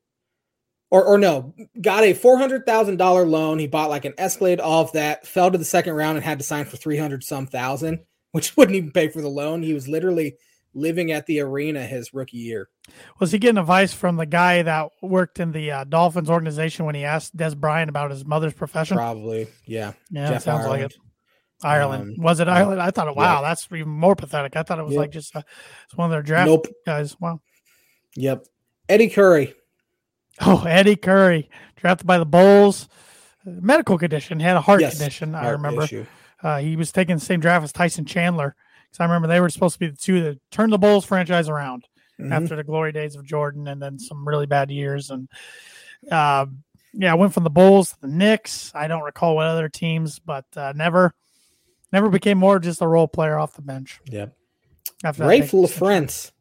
or 0.92 1.06
or 1.06 1.18
no, 1.18 1.54
got 1.80 2.04
a 2.04 2.14
four 2.14 2.38
hundred 2.38 2.66
thousand 2.66 2.98
dollar 2.98 3.26
loan. 3.26 3.60
He 3.60 3.68
bought 3.68 3.90
like 3.90 4.04
an 4.04 4.16
Escalade, 4.18 4.60
off 4.60 4.92
that, 4.94 5.26
fell 5.26 5.52
to 5.52 5.58
the 5.58 5.64
second 5.64 5.94
round 5.94 6.18
and 6.18 6.26
had 6.26 6.40
to 6.40 6.44
sign 6.44 6.66
for 6.66 6.76
three 6.76 6.98
hundred 6.98 7.24
some 7.24 7.48
thousand, 7.48 8.00
which 8.38 8.56
wouldn't 8.56 8.76
even 8.76 8.92
pay 8.92 9.08
for 9.08 9.22
the 9.22 9.28
loan. 9.28 9.64
He 9.64 9.74
was 9.74 9.88
literally 9.88 10.36
living 10.74 11.12
at 11.12 11.26
the 11.26 11.40
arena 11.40 11.84
his 11.84 12.14
rookie 12.14 12.38
year. 12.38 12.70
Was 13.20 13.32
he 13.32 13.40
getting 13.40 13.58
advice 13.58 13.94
from 13.94 14.16
the 14.16 14.28
guy 14.28 14.62
that 14.62 14.90
worked 15.02 15.40
in 15.40 15.52
the 15.52 15.72
uh, 15.72 15.84
Dolphins 15.86 16.30
organization 16.30 16.86
when 16.86 16.94
he 16.94 17.04
asked 17.04 17.36
Dez 17.36 17.58
Bryant 17.58 17.90
about 17.90 18.12
his 18.12 18.24
mother's 18.26 18.54
profession? 18.54 18.96
Probably, 18.96 19.48
yeah. 19.66 19.94
Yeah, 20.12 20.30
Jeff 20.30 20.44
sounds 20.44 20.68
like 20.68 20.82
it. 20.82 20.96
Ireland 21.64 22.16
Um, 22.20 22.24
was 22.24 22.40
it. 22.40 22.48
Ireland? 22.48 22.80
I 22.80 22.92
thought, 22.92 23.08
Yeah. 23.08 23.14
wow, 23.14 23.42
that's 23.42 23.68
even 23.74 23.90
more 23.90 24.16
pathetic. 24.16 24.56
I 24.56 24.62
thought 24.62 24.78
it 24.78 24.86
was 24.86 24.94
Yep. 24.94 25.02
like 25.02 25.10
just 25.10 25.36
uh, 25.36 25.42
it's 25.86 25.98
one 25.98 26.06
of 26.06 26.12
their 26.12 26.22
draft 26.22 26.46
Nope. 26.48 26.68
guys. 26.86 27.20
Wow. 27.20 27.42
Yep. 28.16 28.46
Eddie 28.88 29.10
Curry. 29.10 29.54
Oh, 30.40 30.64
Eddie 30.66 30.96
Curry, 30.96 31.50
drafted 31.78 32.06
by 32.06 32.20
the 32.20 32.26
Bulls. 32.26 32.88
Medical 33.44 33.98
condition, 33.98 34.40
had 34.40 34.56
a 34.56 34.62
heart 34.62 34.82
Yes, 34.82 34.96
condition. 35.00 35.34
I 35.34 35.50
remember 35.50 35.82
issue. 35.86 36.06
Uh, 36.44 36.60
he 36.60 36.76
was 36.76 36.92
taking 36.92 37.16
the 37.16 37.22
same 37.22 37.40
draft 37.40 37.64
as 37.64 37.72
Tyson 37.74 38.06
Chandler. 38.06 38.56
Because 38.90 39.00
I 39.02 39.04
remember 39.06 39.28
they 39.28 39.42
were 39.42 39.50
supposed 39.50 39.74
to 39.74 39.80
be 39.80 39.88
the 39.88 39.98
two 39.98 40.22
that 40.24 40.40
turned 40.52 40.72
the 40.72 40.78
Bulls 40.78 41.06
franchise 41.06 41.50
around. 41.50 41.86
Mhm. 42.20 42.32
after 42.32 42.56
the 42.56 42.64
glory 42.64 42.92
days 42.92 43.16
of 43.16 43.24
Jordan 43.26 43.68
and 43.68 43.80
then 43.80 44.00
some 44.00 44.28
really 44.28 44.48
bad 44.48 44.72
years. 44.72 45.12
And 45.12 45.30
uh, 46.12 46.48
yeah, 46.94 47.12
I 47.12 47.16
went 47.16 47.32
from 47.32 47.44
the 47.44 47.52
Bulls 47.52 47.92
to 47.92 48.02
the 48.02 48.08
Knicks. 48.08 48.72
I 48.74 48.88
don't 48.88 49.04
recall 49.04 49.36
what 49.36 49.46
other 49.46 49.70
teams, 49.70 50.18
but 50.18 50.46
uh, 50.56 50.74
never, 50.76 51.14
never 51.94 52.10
became 52.10 52.40
more 52.40 52.58
just 52.58 52.82
a 52.82 52.88
role 52.88 53.08
player 53.08 53.38
off 53.38 53.54
the 53.54 53.62
bench. 53.62 54.00
Yep. 54.10 54.36
After 55.04 55.26
Raef 55.26 55.52
LaFrentz. 55.52 56.32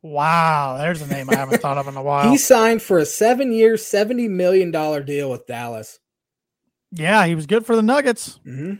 Wow, 0.00 0.76
there's 0.78 1.02
a 1.02 1.08
name 1.08 1.28
I 1.28 1.34
haven't 1.34 1.60
thought 1.60 1.78
of 1.78 1.88
in 1.88 1.96
a 1.96 2.02
while. 2.04 2.30
He 2.30 2.38
signed 2.38 2.80
for 2.80 2.98
a 2.98 3.04
seven 3.06 3.50
year, 3.50 3.74
$70 3.74 4.30
million 4.30 4.70
deal 4.70 5.28
with 5.28 5.44
Dallas. 5.48 5.98
yeah, 6.92 7.26
he 7.26 7.34
was 7.34 7.46
good 7.46 7.66
for 7.66 7.74
the 7.74 7.82
Nuggets. 7.82 8.38
hmm 8.44 8.74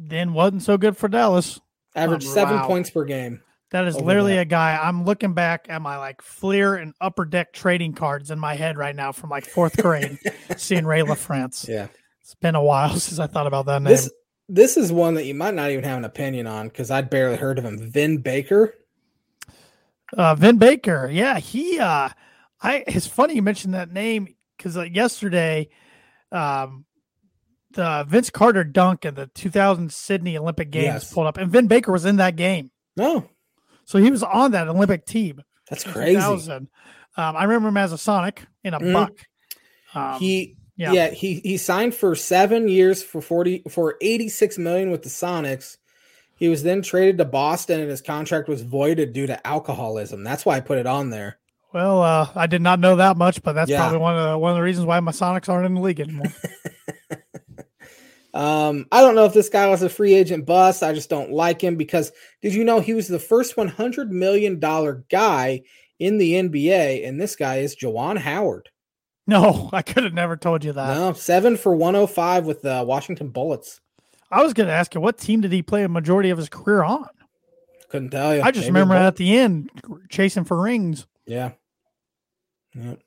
Then 0.00 0.32
wasn't 0.32 0.62
so 0.62 0.78
good 0.78 0.96
for 0.96 1.08
Dallas. 1.08 1.60
Averaged 1.96 2.28
Um, 2.28 2.32
seven 2.34 2.56
wow. 2.56 2.66
points 2.68 2.88
per 2.90 3.04
game. 3.04 3.42
That 3.70 3.86
is 3.86 4.00
literally 4.00 4.36
that. 4.36 4.42
a 4.42 4.44
guy. 4.46 4.78
I'm 4.80 5.04
looking 5.04 5.34
back 5.34 5.66
at 5.68 5.82
my 5.82 5.98
like 5.98 6.22
Fleer 6.22 6.76
and 6.76 6.94
Upper 7.00 7.24
Deck 7.24 7.52
trading 7.52 7.92
cards 7.92 8.30
in 8.30 8.38
my 8.38 8.54
head 8.54 8.78
right 8.78 8.94
now 8.96 9.10
from 9.12 9.28
like 9.28 9.44
fourth 9.44 9.76
grade, 9.82 10.18
seeing 10.56 10.86
Ray 10.86 11.00
LaFrentz. 11.00 11.68
Yeah. 11.68 11.88
It's 12.22 12.34
been 12.36 12.54
a 12.54 12.62
while 12.62 12.90
since 12.98 13.18
I 13.18 13.26
thought 13.26 13.46
about 13.48 13.66
that 13.66 13.82
name. 13.82 13.90
This 13.90 14.10
this 14.48 14.76
is 14.76 14.90
one 14.92 15.14
that 15.14 15.26
you 15.26 15.34
might 15.34 15.54
not 15.54 15.70
even 15.70 15.84
have 15.84 15.98
an 15.98 16.04
opinion 16.04 16.46
on 16.46 16.68
because 16.68 16.90
I'd 16.90 17.10
barely 17.10 17.36
heard 17.36 17.58
of 17.58 17.64
him. 17.64 17.90
Vin 17.90 18.18
Baker. 18.18 18.72
Uh, 20.16 20.34
Vin 20.34 20.56
Baker, 20.58 21.10
yeah, 21.12 21.38
he. 21.38 21.78
Uh, 21.78 22.08
I. 22.62 22.84
It's 22.86 23.06
funny 23.06 23.34
you 23.34 23.42
mentioned 23.42 23.74
that 23.74 23.92
name 23.92 24.34
because 24.56 24.76
like 24.76 24.94
yesterday, 24.94 25.68
um, 26.32 26.86
Vince 28.06 28.30
Carter 28.30 28.64
dunk 28.64 29.04
in 29.04 29.14
the 29.14 29.26
2000 29.34 29.92
Sydney 29.92 30.36
Olympic 30.36 30.70
Games 30.70 30.84
Yes. 30.86 31.12
pulled 31.12 31.26
up, 31.26 31.36
and 31.38 31.50
Vin 31.50 31.66
Baker 31.68 31.92
was 31.92 32.04
in 32.04 32.16
that 32.16 32.36
game, 32.36 32.70
No, 32.96 33.28
so 33.84 33.98
he 33.98 34.10
was 34.10 34.22
on 34.22 34.50
that 34.52 34.68
Olympic 34.68 35.06
team. 35.06 35.42
that's 35.70 35.84
crazy. 35.84 36.18
Um, 36.20 36.68
I 37.16 37.44
remember 37.44 37.68
him 37.68 37.76
as 37.76 37.92
a 37.92 37.98
Sonic 37.98 38.46
in 38.64 38.74
a 38.74 38.80
Mhm. 38.80 38.92
buck. 38.92 39.12
Um, 39.94 40.18
he 40.20 40.56
yeah. 40.76 40.92
yeah. 40.92 41.10
he 41.10 41.40
he 41.40 41.56
signed 41.56 41.94
for 41.94 42.14
seven 42.14 42.68
years 42.68 43.02
for 43.02 43.20
40 43.20 43.62
for 43.68 43.96
86 44.00 44.58
million 44.58 44.90
with 44.90 45.02
the 45.02 45.08
Sonics. 45.08 45.76
He 46.36 46.48
was 46.48 46.62
then 46.62 46.82
traded 46.82 47.18
to 47.18 47.24
Boston 47.24 47.80
and 47.80 47.90
his 47.90 48.00
contract 48.00 48.48
was 48.48 48.62
voided 48.62 49.12
due 49.12 49.26
to 49.26 49.44
alcoholism. 49.46 50.22
That's 50.22 50.46
why 50.46 50.56
I 50.56 50.60
put 50.60 50.78
it 50.78 50.86
on 50.86 51.10
there. 51.10 51.38
well, 51.74 52.00
uh, 52.02 52.28
I 52.34 52.46
did 52.46 52.62
not 52.62 52.78
know 52.80 52.96
that 52.96 53.16
much, 53.16 53.42
but 53.42 53.52
that's 53.54 53.70
Yeah. 53.70 53.80
probably 53.80 53.98
one 53.98 54.16
of 54.16 54.30
the 54.30 54.38
one 54.38 54.52
of 54.52 54.56
the 54.56 54.62
reasons 54.62 54.86
why 54.86 55.00
my 55.00 55.12
Sonics 55.12 55.48
aren't 55.48 55.66
in 55.66 55.74
the 55.74 55.80
league 55.80 56.00
anymore. 56.00 56.32
Um, 58.34 58.86
I 58.92 59.00
don't 59.00 59.14
know 59.14 59.24
if 59.24 59.32
this 59.32 59.48
guy 59.48 59.66
was 59.68 59.82
a 59.82 59.88
free 59.88 60.14
agent 60.14 60.44
bust. 60.46 60.82
I 60.82 60.92
just 60.92 61.10
don't 61.10 61.32
like 61.32 61.60
him 61.62 61.76
because 61.76 62.12
did 62.42 62.54
you 62.54 62.64
know 62.64 62.80
he 62.80 62.94
was 62.94 63.08
the 63.08 63.18
first 63.18 63.56
$100 63.56 64.10
million 64.10 64.58
guy 64.58 65.62
in 65.98 66.18
the 66.18 66.34
NBA? 66.34 67.08
And 67.08 67.20
this 67.20 67.36
guy 67.36 67.56
is 67.58 67.74
Juwan 67.76 68.18
Howard. 68.18 68.68
no, 69.26 69.70
I 69.72 69.82
could 69.82 70.04
have 70.04 70.14
never 70.14 70.36
told 70.36 70.64
you 70.64 70.72
that. 70.72 70.96
No, 70.96 71.12
seven 71.14 71.56
for 71.56 71.74
105 71.74 72.44
with 72.44 72.62
the 72.62 72.84
Washington 72.86 73.30
Bullets. 73.30 73.80
I 74.30 74.42
was 74.42 74.52
going 74.52 74.66
to 74.66 74.74
ask 74.74 74.94
you 74.94 75.00
what 75.00 75.16
team 75.16 75.40
did 75.40 75.52
he 75.52 75.62
play 75.62 75.84
a 75.84 75.88
majority 75.88 76.28
of 76.30 76.36
his 76.38 76.50
career 76.50 76.82
on? 76.82 77.08
Couldn't 77.88 78.10
tell 78.10 78.36
you. 78.36 78.42
I 78.42 78.50
just 78.50 78.66
Maybe 78.66 78.80
remember 78.80 78.94
at 78.96 79.16
the 79.16 79.38
end 79.38 79.70
chasing 80.10 80.44
for 80.44 80.60
rings. 80.60 81.06
Yeah. 81.24 81.52
Yep. 82.74 83.00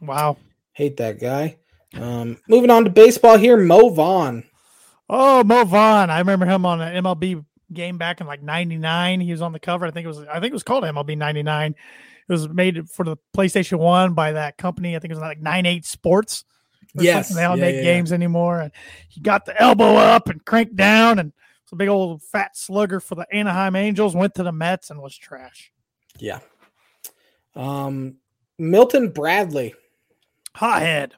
Wow. 0.00 0.36
Hate 0.72 0.96
that 0.98 1.18
guy. 1.18 1.56
Um, 1.94 2.38
moving 2.46 2.70
on 2.70 2.84
to 2.84 2.90
baseball 2.90 3.36
here, 3.36 3.56
Mo 3.56 3.88
Vaughn. 3.88 4.44
Oh, 5.12 5.42
Mo 5.42 5.64
Vaughn. 5.64 6.08
I 6.08 6.18
remember 6.20 6.46
him 6.46 6.64
on 6.64 6.80
an 6.80 7.02
MLB 7.02 7.44
game 7.72 7.98
back 7.98 8.20
in 8.20 8.26
like 8.28 8.42
'99. 8.42 9.20
He 9.20 9.32
was 9.32 9.42
on 9.42 9.52
the 9.52 9.58
cover. 9.58 9.84
I 9.86 9.90
think 9.90 10.04
it 10.04 10.08
was. 10.08 10.20
I 10.20 10.34
think 10.34 10.46
it 10.46 10.52
was 10.52 10.62
called 10.62 10.84
MLB 10.84 11.18
'99. 11.18 11.72
It 12.28 12.32
was 12.32 12.48
made 12.48 12.88
for 12.88 13.04
the 13.04 13.16
PlayStation 13.36 13.78
One 13.78 14.14
by 14.14 14.32
that 14.32 14.56
company. 14.56 14.94
I 14.94 15.00
think 15.00 15.10
it 15.10 15.16
was 15.16 15.22
like 15.22 15.40
Nine 15.40 15.66
Eight 15.66 15.84
Sports. 15.84 16.44
Yes. 16.94 17.34
they 17.34 17.42
don't 17.42 17.58
Yeah, 17.58 17.64
make 17.64 17.74
yeah, 17.74 17.80
yeah. 17.82 17.86
games 17.94 18.12
anymore. 18.12 18.60
And 18.60 18.72
he 19.08 19.20
got 19.20 19.46
the 19.46 19.60
elbow 19.60 19.96
up 19.96 20.28
and 20.28 20.44
cranked 20.44 20.76
down, 20.76 21.18
and 21.18 21.32
it's 21.64 21.72
a 21.72 21.76
big 21.76 21.88
old 21.88 22.22
fat 22.22 22.56
slugger 22.56 23.00
for 23.00 23.16
the 23.16 23.26
Anaheim 23.32 23.74
Angels. 23.74 24.14
Went 24.14 24.34
to 24.36 24.44
the 24.44 24.52
Mets 24.52 24.90
and 24.90 25.00
was 25.02 25.16
trash. 25.16 25.72
Yeah. 26.18 26.38
Um, 27.56 28.16
Milton 28.58 29.10
Bradley. 29.10 29.74
Hothead, 30.54 31.14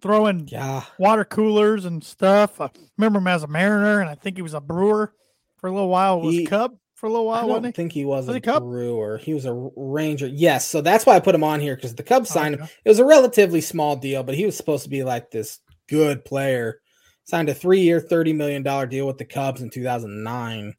throwing 0.00 0.48
Yeah. 0.48 0.84
water 0.98 1.24
coolers 1.24 1.84
and 1.84 2.02
stuff. 2.02 2.60
I 2.60 2.70
remember 2.96 3.18
him 3.18 3.26
as 3.28 3.42
a 3.42 3.46
Mariner, 3.48 4.00
and 4.00 4.08
I 4.10 4.14
think 4.14 4.36
he 4.36 4.42
was 4.42 4.54
a 4.54 4.60
Brewer 4.60 5.12
for 5.56 5.68
a 5.68 5.72
little 5.72 5.88
while. 5.88 6.20
Was 6.20 6.34
He- 6.34 6.46
Cub 6.46 6.76
for 6.94 7.06
a 7.06 7.10
little 7.10 7.28
I 7.28 7.32
while, 7.32 7.40
don't 7.42 7.48
wasn't 7.50 7.66
he? 7.66 7.68
I 7.68 7.72
think 7.72 7.92
he 7.92 8.04
was, 8.04 8.26
Was 8.26 8.34
a 8.34 8.38
he 8.38 8.40
Cub? 8.40 8.62
brewer. 8.64 9.18
He 9.18 9.32
was 9.34 9.44
a 9.44 9.70
Ranger. 9.76 10.26
Yes, 10.26 10.66
so 10.66 10.80
that's 10.80 11.06
why 11.06 11.14
I 11.16 11.20
put 11.20 11.34
him 11.34 11.44
on 11.44 11.60
here 11.60 11.76
because 11.76 11.94
the 11.94 12.02
Cubs 12.02 12.28
signed 12.30 12.56
him. 12.56 12.68
It 12.84 12.88
was 12.88 12.98
a 12.98 13.04
relatively 13.04 13.60
small 13.60 13.94
deal, 13.96 14.22
but 14.24 14.34
he 14.34 14.44
was 14.46 14.56
supposed 14.56 14.82
to 14.84 14.90
be 14.90 15.04
like 15.04 15.30
this 15.30 15.60
good 15.88 16.24
player. 16.24 16.80
Signed 17.24 17.48
a 17.50 17.54
three-year, 17.54 18.00
thirty 18.00 18.32
million 18.32 18.62
dollar 18.62 18.86
deal 18.86 19.06
with 19.06 19.18
the 19.18 19.24
Cubs 19.24 19.60
in 19.60 19.70
two 19.70 19.84
thousand 19.84 20.22
nine. 20.24 20.74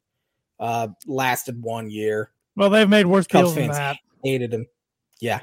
Uh, 0.58 0.88
lasted 1.06 1.62
one 1.62 1.90
year. 1.90 2.32
Well, 2.56 2.68
they've 2.68 2.88
made 2.88 3.06
worse 3.06 3.26
Cubs 3.26 3.44
deals 3.44 3.54
than 3.54 3.64
fans 3.68 3.76
that. 3.78 3.96
hated 4.24 4.52
him. 4.52 4.66
Yeah, 5.20 5.40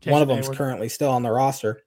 Jason 0.00 0.12
one 0.12 0.22
of 0.22 0.28
them's 0.28 0.48
Heyward, 0.48 0.56
currently 0.56 0.88
still 0.88 1.10
on 1.10 1.22
the 1.24 1.30
roster. 1.32 1.82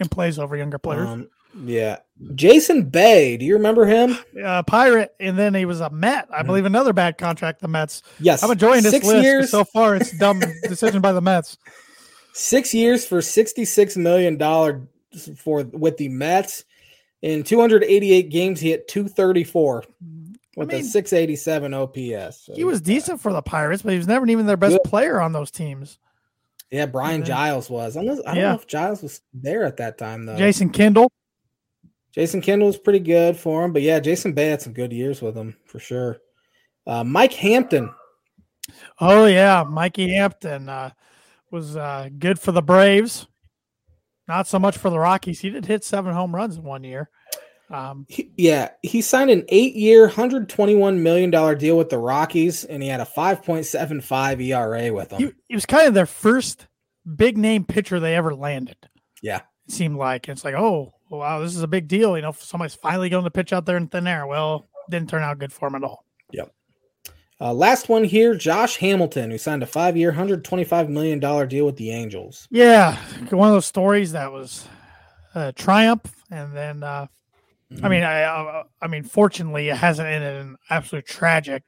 And 0.00 0.10
plays 0.10 0.38
over 0.38 0.56
younger 0.56 0.78
players. 0.78 1.06
Um, 1.08 1.28
yeah, 1.64 1.98
Jason 2.34 2.84
Bay. 2.90 3.36
Do 3.36 3.44
you 3.44 3.54
remember 3.54 3.84
him? 3.86 4.16
uh, 4.42 4.62
Pirate, 4.64 5.14
and 5.20 5.36
then 5.38 5.54
he 5.54 5.64
was 5.64 5.80
a 5.80 5.90
Met. 5.90 6.28
I 6.32 6.42
Mhm. 6.42 6.46
believe 6.46 6.64
another 6.64 6.92
bad 6.92 7.18
contract. 7.18 7.60
The 7.60 7.68
Mets. 7.68 8.02
Yes, 8.20 8.42
I'm 8.42 8.50
enjoying 8.50 8.82
this 8.82 8.92
six 8.92 9.06
list. 9.06 9.22
years. 9.24 9.50
So 9.50 9.64
far, 9.64 9.96
it's 9.96 10.16
dumb 10.18 10.40
decision 10.68 11.00
by 11.00 11.12
the 11.12 11.20
Mets. 11.20 11.58
Six 12.32 12.72
years 12.72 13.04
for 13.06 13.20
sixty-six 13.20 13.96
million 13.96 14.36
dollars 14.36 14.82
for 15.36 15.64
with 15.64 15.96
the 15.96 16.08
Mets. 16.08 16.64
In 17.22 17.42
288 17.42 18.30
games, 18.30 18.60
he 18.60 18.70
hit 18.70 18.88
234. 18.88 19.84
with 20.56 20.70
I 20.70 20.72
mean- 20.76 20.80
a 20.80 20.84
687 20.84 21.74
OPS. 21.74 22.40
So 22.46 22.54
He 22.54 22.64
was 22.64 22.80
decent 22.80 23.20
for 23.20 23.32
the 23.32 23.42
Pirates, 23.42 23.82
but 23.82 23.92
he 23.92 23.98
was 23.98 24.06
never 24.08 24.26
even 24.26 24.46
their 24.46 24.56
best 24.56 24.72
Good. 24.82 24.84
player 24.88 25.20
on 25.20 25.32
those 25.32 25.50
teams. 25.50 25.98
Yeah, 26.70 26.86
Brian 26.86 27.24
Giles 27.24 27.68
was. 27.68 27.96
Unless, 27.96 28.20
I 28.20 28.34
don't 28.34 28.36
Yeah. 28.36 28.48
know 28.50 28.54
if 28.54 28.66
Giles 28.66 29.02
was 29.02 29.20
there 29.32 29.64
at 29.64 29.76
that 29.78 29.98
time 29.98 30.24
though. 30.26 30.36
Jason 30.36 30.70
Kendall. 30.70 31.10
Jason 32.12 32.40
Kendall 32.40 32.68
was 32.68 32.78
pretty 32.78 32.98
good 33.00 33.36
for 33.36 33.64
him, 33.64 33.72
but 33.72 33.82
yeah, 33.82 34.00
Jason 34.00 34.32
Bay 34.32 34.48
had 34.48 34.60
some 34.62 34.72
good 34.72 34.92
years 34.92 35.20
with 35.22 35.36
him 35.36 35.56
for 35.66 35.78
sure. 35.78 36.18
Uh, 36.86 37.04
Mike 37.04 37.32
Hampton, 37.34 37.90
Oh 39.00 39.26
yeah, 39.26 39.64
Mikey 39.68 40.14
Hampton 40.14 40.68
uh, 40.68 40.90
was 41.50 41.76
uh, 41.76 42.08
good 42.18 42.38
for 42.38 42.52
the 42.52 42.62
Braves. 42.62 43.26
Not 44.28 44.46
so 44.46 44.58
much 44.60 44.76
for 44.78 44.90
the 44.90 44.98
Rockies. 44.98 45.40
He 45.40 45.50
did 45.50 45.66
hit 45.66 45.82
seven 45.84 46.14
home 46.14 46.34
runs 46.34 46.56
in 46.56 46.62
one 46.62 46.84
year. 46.84 47.10
Um, 47.70 48.06
he- 48.08 48.32
yeah, 48.36 48.70
he 48.82 49.00
signed 49.00 49.30
an 49.30 49.44
eight-year, 49.48 50.08
hundred 50.08 50.48
twenty-one 50.48 51.02
million 51.02 51.30
dollar 51.30 51.54
deal 51.54 51.78
with 51.78 51.88
the 51.88 51.98
Rockies, 51.98 52.64
and 52.64 52.82
he 52.82 52.88
had 52.88 53.00
a 53.00 53.04
five 53.04 53.42
point 53.42 53.64
seven 53.66 54.00
five 54.00 54.40
ERA 54.40 54.92
with 54.92 55.10
them. 55.10 55.20
he, 55.20 55.30
he 55.48 55.54
was 55.54 55.66
kind 55.66 55.86
of 55.86 55.94
their 55.94 56.06
first 56.06 56.66
big 57.16 57.38
name 57.38 57.64
pitcher 57.64 58.00
they 58.00 58.16
ever 58.16 58.34
landed. 58.34 58.76
Yeah. 59.22 59.42
It 59.68 59.72
seemed 59.74 59.96
like 59.96 60.28
it's 60.28 60.44
like, 60.44 60.54
oh 60.54 60.92
wow, 61.10 61.38
this 61.40 61.54
is 61.54 61.62
a 61.62 61.68
big 61.68 61.86
deal. 61.86 62.16
You 62.16 62.22
know, 62.22 62.32
somebody's 62.32 62.74
finally 62.74 63.08
going 63.08 63.24
to 63.24 63.30
pitch 63.30 63.52
out 63.52 63.66
there 63.66 63.76
in 63.76 63.86
thin 63.86 64.06
air. 64.06 64.26
Well, 64.26 64.68
didn't 64.88 65.08
turn 65.10 65.22
out 65.22 65.38
good 65.38 65.52
for 65.52 65.68
him 65.68 65.76
at 65.76 65.84
all. 65.84 66.04
Uh, 67.42 67.54
last 67.54 67.88
one 67.88 68.04
here, 68.04 68.34
Josh 68.34 68.76
Hamilton, 68.76 69.30
who 69.30 69.38
signed 69.38 69.62
a 69.62 69.66
five-year, 69.66 70.12
hundred 70.12 70.44
twenty-five 70.44 70.90
million 70.90 71.18
dollar 71.20 71.46
deal 71.46 71.64
with 71.64 71.76
the 71.76 71.90
Angels. 71.90 72.46
Yeah, 72.50 72.96
one 73.30 73.48
of 73.48 73.54
those 73.54 73.64
stories 73.64 74.12
that 74.12 74.30
was 74.30 74.68
a 75.34 75.50
triumph, 75.50 76.14
and 76.30 76.54
then 76.54 76.82
uh, 76.82 77.06
I 77.82 77.88
mean, 77.88 78.02
I, 78.02 78.24
I 78.24 78.62
I 78.82 78.86
mean, 78.88 79.04
fortunately, 79.04 79.68
it 79.68 79.76
hasn't 79.76 80.08
ended 80.08 80.40
in 80.42 80.56
absolute 80.70 81.06
tragic, 81.06 81.62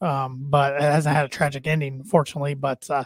um, 0.00 0.46
but 0.48 0.76
it 0.76 0.82
hasn't 0.82 1.14
had 1.14 1.26
a 1.26 1.28
tragic 1.28 1.66
ending, 1.66 2.04
fortunately. 2.04 2.54
But 2.54 2.88
uh, 2.90 3.04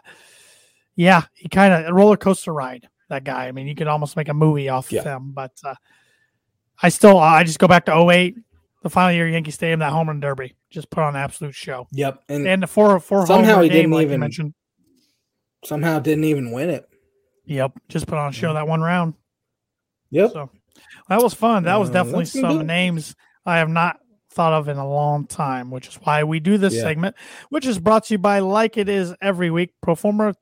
yeah, 0.95 1.23
he 1.35 1.49
kind 1.49 1.73
of 1.75 1.87
a 1.87 1.93
roller 1.95 2.17
coaster 2.17 2.53
ride. 2.53 2.89
That 3.09 3.25
guy. 3.25 3.49
I 3.49 3.53
mean, 3.53 3.67
you 3.67 3.75
could 3.75 3.89
almost 3.89 4.17
make 4.17 4.29
a 4.29 4.35
movie 4.35 4.69
off 4.69 4.93
Yeah. 4.93 5.01
of 5.01 5.07
him. 5.07 5.33
But 5.33 5.53
uh, 5.65 5.75
I 6.81 6.89
still, 6.91 7.19
I 7.19 7.43
just 7.43 7.59
go 7.59 7.67
back 7.67 7.87
to 7.87 8.09
08, 8.11 8.37
the 8.85 8.91
final 8.91 9.13
year 9.13 9.29
Yankee 9.29 9.51
Stadium, 9.51 9.81
that 9.81 9.91
home 9.93 10.07
run 10.07 10.21
derby, 10.21 10.55
just 10.71 10.89
put 10.91 11.03
on 11.03 11.17
an 11.17 11.21
absolute 11.21 11.55
show. 11.57 11.89
Yep, 11.91 12.23
and 12.29 12.47
And 12.47 12.63
the 12.63 12.69
four 12.69 12.99
four 13.01 13.27
Somehow 13.27 13.63
he 13.63 13.69
game, 13.69 13.77
didn't 13.79 13.91
like 13.93 14.05
even- 14.05 14.21
mentioned. 14.21 14.55
somehow 15.65 15.99
didn't 15.99 16.25
even 16.25 16.53
win 16.53 16.71
it. 16.71 16.89
Yep, 17.47 17.73
just 17.89 18.07
put 18.07 18.17
on 18.19 18.29
a 18.29 18.33
show 18.33 18.55
that 18.55 18.69
one 18.69 18.81
round. 18.81 19.15
Yep. 20.11 20.31
So 20.33 20.51
that 21.09 21.23
was 21.23 21.35
fun. 21.35 21.65
That 21.65 21.77
was 21.79 21.91
Uh, 21.91 21.95
definitely 21.95 22.25
some 22.27 22.67
names 22.67 23.15
I 23.47 23.59
have 23.59 23.69
not 23.69 23.99
thought 24.31 24.53
of 24.53 24.69
in 24.69 24.77
a 24.77 24.89
long 24.89 25.27
time, 25.27 25.71
which 25.71 25.89
is 25.89 25.97
why 25.97 26.23
we 26.23 26.39
do 26.41 26.57
this 26.57 26.75
Yeah. 26.75 26.83
segment, 26.83 27.17
which 27.49 27.67
is 27.67 27.79
brought 27.79 28.05
to 28.07 28.15
you 28.15 28.19
by, 28.19 28.39
like 28.39 28.77
it 28.77 28.89
is 28.89 29.15
every 29.21 29.51
week, 29.51 29.73
Proforma 29.85 30.35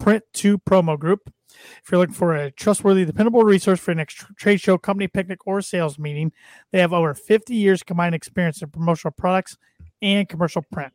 Print 0.00 0.24
2 0.32 0.58
Promo 0.58 0.98
Group. 0.98 1.32
If 1.84 1.90
you're 1.90 1.98
looking 2.00 2.14
for 2.14 2.34
a 2.34 2.50
trustworthy, 2.50 3.04
dependable 3.04 3.42
resource 3.42 3.80
for 3.80 3.90
your 3.92 3.96
next 3.96 4.24
trade 4.36 4.60
show, 4.60 4.78
company 4.78 5.08
picnic, 5.08 5.40
or 5.46 5.60
sales 5.60 5.98
meeting, 5.98 6.32
they 6.72 6.80
have 6.80 6.92
over 6.92 7.14
50 7.14 7.54
years 7.54 7.82
combined 7.82 8.14
experience 8.14 8.62
in 8.62 8.70
promotional 8.70 9.12
products 9.12 9.56
and 10.02 10.28
commercial 10.28 10.62
print. 10.62 10.92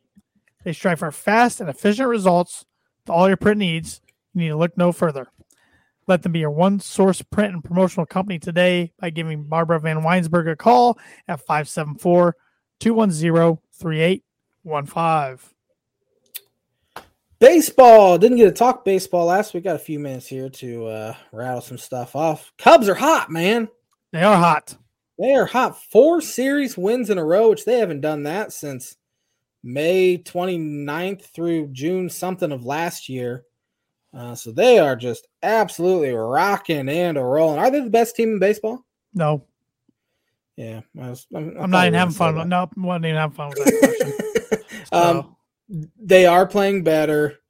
They 0.64 0.72
strive 0.72 1.00
for 1.00 1.10
fast 1.10 1.60
and 1.60 1.68
efficient 1.68 2.08
results 2.08 2.64
to 3.06 3.12
all 3.12 3.28
your 3.28 3.36
print 3.36 3.58
needs. 3.58 4.00
You 4.32 4.40
need 4.42 4.48
to 4.48 4.56
look 4.56 4.76
no 4.78 4.92
further. 4.92 5.28
Let 6.06 6.22
them 6.22 6.32
be 6.32 6.40
your 6.40 6.50
one 6.50 6.80
source 6.80 7.22
print 7.22 7.54
and 7.54 7.64
promotional 7.64 8.06
company 8.06 8.38
today 8.38 8.92
by 8.98 9.10
giving 9.10 9.44
Barbara 9.44 9.80
Van 9.80 10.00
Weinsberg 10.00 10.50
a 10.50 10.56
call 10.56 10.98
at 11.28 11.40
574 11.40 12.36
210 12.80 13.58
3815. 13.72 15.54
Baseball. 17.38 18.18
Didn't 18.18 18.38
get 18.38 18.44
to 18.44 18.52
talk 18.52 18.84
baseball 18.84 19.26
last 19.26 19.54
week. 19.54 19.64
Got 19.64 19.76
a 19.76 19.78
few 19.78 19.98
minutes 19.98 20.26
here 20.26 20.48
to 20.48 20.86
uh, 20.86 21.14
rattle 21.32 21.60
some 21.60 21.78
stuff 21.78 22.14
off. 22.16 22.52
Cubs 22.58 22.88
are 22.88 22.94
hot, 22.94 23.30
man. 23.30 23.68
They 24.12 24.22
are 24.22 24.36
hot. 24.36 24.76
They 25.18 25.34
are 25.34 25.46
hot. 25.46 25.82
Four 25.90 26.20
series 26.20 26.76
wins 26.76 27.10
in 27.10 27.18
a 27.18 27.24
row, 27.24 27.50
which 27.50 27.64
they 27.64 27.78
haven't 27.78 28.00
done 28.00 28.24
that 28.24 28.52
since 28.52 28.96
May 29.62 30.18
29th 30.18 31.22
through 31.22 31.68
June 31.68 32.08
something 32.10 32.52
of 32.52 32.64
last 32.64 33.08
year. 33.08 33.44
Uh, 34.16 34.34
so 34.34 34.52
they 34.52 34.78
are 34.78 34.94
just 34.94 35.26
absolutely 35.42 36.12
rocking 36.12 36.88
and 36.88 37.18
a 37.18 37.22
rolling. 37.22 37.58
Are 37.58 37.70
they 37.70 37.80
the 37.80 37.90
best 37.90 38.14
team 38.14 38.30
in 38.34 38.38
baseball? 38.38 38.84
No, 39.12 39.44
Yeah, 40.56 40.80
I 41.00 41.10
was, 41.10 41.26
I'm, 41.34 41.56
I'm 41.58 41.70
not 41.70 41.86
even 41.86 41.98
having 41.98 42.14
fun. 42.14 42.36
with- 42.36 42.46
No, 42.46 42.62
I 42.62 42.80
wasn't 42.80 43.06
even 43.06 43.16
having 43.16 43.34
fun 43.36 43.48
with 43.50 43.64
that 43.64 44.48
question. 44.50 44.86
um, 44.92 45.36
they 46.00 46.26
are 46.26 46.46
playing 46.46 46.84
better, 46.84 47.40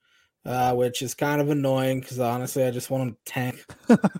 uh, 0.46 0.74
which 0.74 1.02
is 1.02 1.14
kind 1.14 1.40
of 1.40 1.50
annoying 1.50 2.00
because 2.00 2.18
honestly, 2.18 2.64
I 2.64 2.70
just 2.70 2.90
want 2.90 3.04
them 3.04 3.16
to 3.24 3.32
tank. 3.32 3.64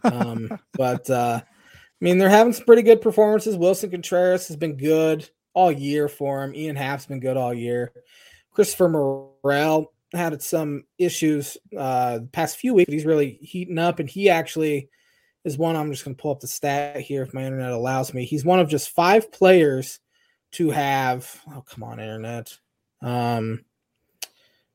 Um, 0.05 0.59
but 0.75 1.09
uh, 1.09 1.41
I 1.43 2.05
mean, 2.05 2.19
they're 2.19 2.29
having 2.29 2.53
some 2.53 2.67
pretty 2.67 2.83
good 2.83 3.01
performances. 3.01 3.57
Willson 3.57 3.91
Contreras 3.91 4.49
has 4.49 4.57
been 4.57 4.77
good 4.77 5.29
all 5.55 5.73
year 5.73 6.09
for 6.09 6.43
him. 6.43 6.55
Ian 6.55 6.77
Happ's 6.77 7.07
been 7.07 7.21
good 7.21 7.37
all 7.39 7.55
year. 7.55 7.93
Christopher 8.51 8.89
Morel 8.89 9.93
had 10.15 10.41
some 10.43 10.85
issues 10.99 11.57
uh, 11.77 12.19
the 12.19 12.29
past 12.33 12.57
few 12.57 12.75
weeks. 12.75 12.93
He's 12.93 13.07
really 13.07 13.39
heating 13.43 13.79
up, 13.79 13.99
and 13.99 14.09
he 14.09 14.31
actually 14.31 14.89
is 15.45 15.59
one. 15.59 15.77
I'm 15.77 15.91
just 15.91 16.05
going 16.05 16.17
to 16.17 16.21
pull 16.21 16.33
up 16.33 16.41
the 16.41 16.47
stat 16.47 17.01
here 17.01 17.23
if 17.23 17.35
my 17.35 17.45
internet 17.45 17.73
allows 17.73 18.15
me. 18.15 18.25
He's 18.25 18.45
one 18.45 18.61
of 18.61 18.69
just 18.69 18.91
five 18.91 19.31
players 19.33 20.01
to 20.53 20.71
have. 20.71 21.41
Oh, 21.55 21.63
come 21.63 21.85
on, 21.85 22.01
internet. 22.01 22.57
Um, 23.03 23.65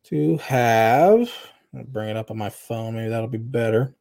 to 0.06 0.38
have. 0.38 1.32
I'll 1.76 1.84
bring 1.84 2.10
it 2.10 2.18
up 2.18 2.32
on 2.32 2.38
my 2.38 2.50
phone. 2.50 2.96
Maybe 2.96 3.10
that'll 3.10 3.28
be 3.28 3.38
better. 3.38 3.96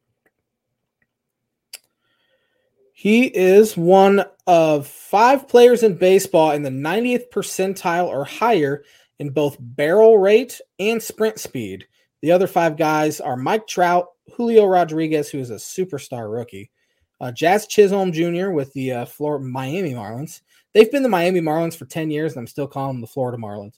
He 2.93 3.27
is 3.27 3.77
one 3.77 4.25
of 4.45 4.85
five 4.85 5.47
players 5.47 5.83
in 5.83 5.95
baseball 5.95 6.51
in 6.51 6.63
the 6.63 6.69
90th 6.69 7.29
percentile 7.29 8.07
or 8.07 8.25
higher 8.25 8.83
in 9.19 9.29
both 9.29 9.57
barrel 9.59 10.17
rate 10.17 10.59
and 10.79 11.01
sprint 11.01 11.39
speed. 11.39 11.85
The 12.21 12.31
other 12.31 12.47
five 12.47 12.77
guys 12.77 13.21
are 13.21 13.37
Mike 13.37 13.67
Trout, 13.67 14.07
Julio 14.33 14.65
Rodriguez, 14.65 15.29
who 15.29 15.39
is 15.39 15.51
a 15.51 15.55
superstar 15.55 16.31
rookie, 16.31 16.71
uh, 17.21 17.31
Jazz 17.31 17.67
Chisholm 17.67 18.11
Jr. 18.11 18.49
with 18.49 18.71
the 18.73 18.91
uh, 18.91 19.05
Florida 19.05 19.45
Miami 19.45 19.93
Marlins. 19.93 20.41
They've 20.73 20.91
been 20.91 21.03
the 21.03 21.09
Miami 21.09 21.41
Marlins 21.41 21.75
for 21.75 21.85
10 21.85 22.11
years, 22.11 22.33
and 22.33 22.41
I'm 22.41 22.47
still 22.47 22.67
calling 22.67 22.95
them 22.95 23.01
the 23.01 23.07
Florida 23.07 23.37
Marlins. 23.37 23.77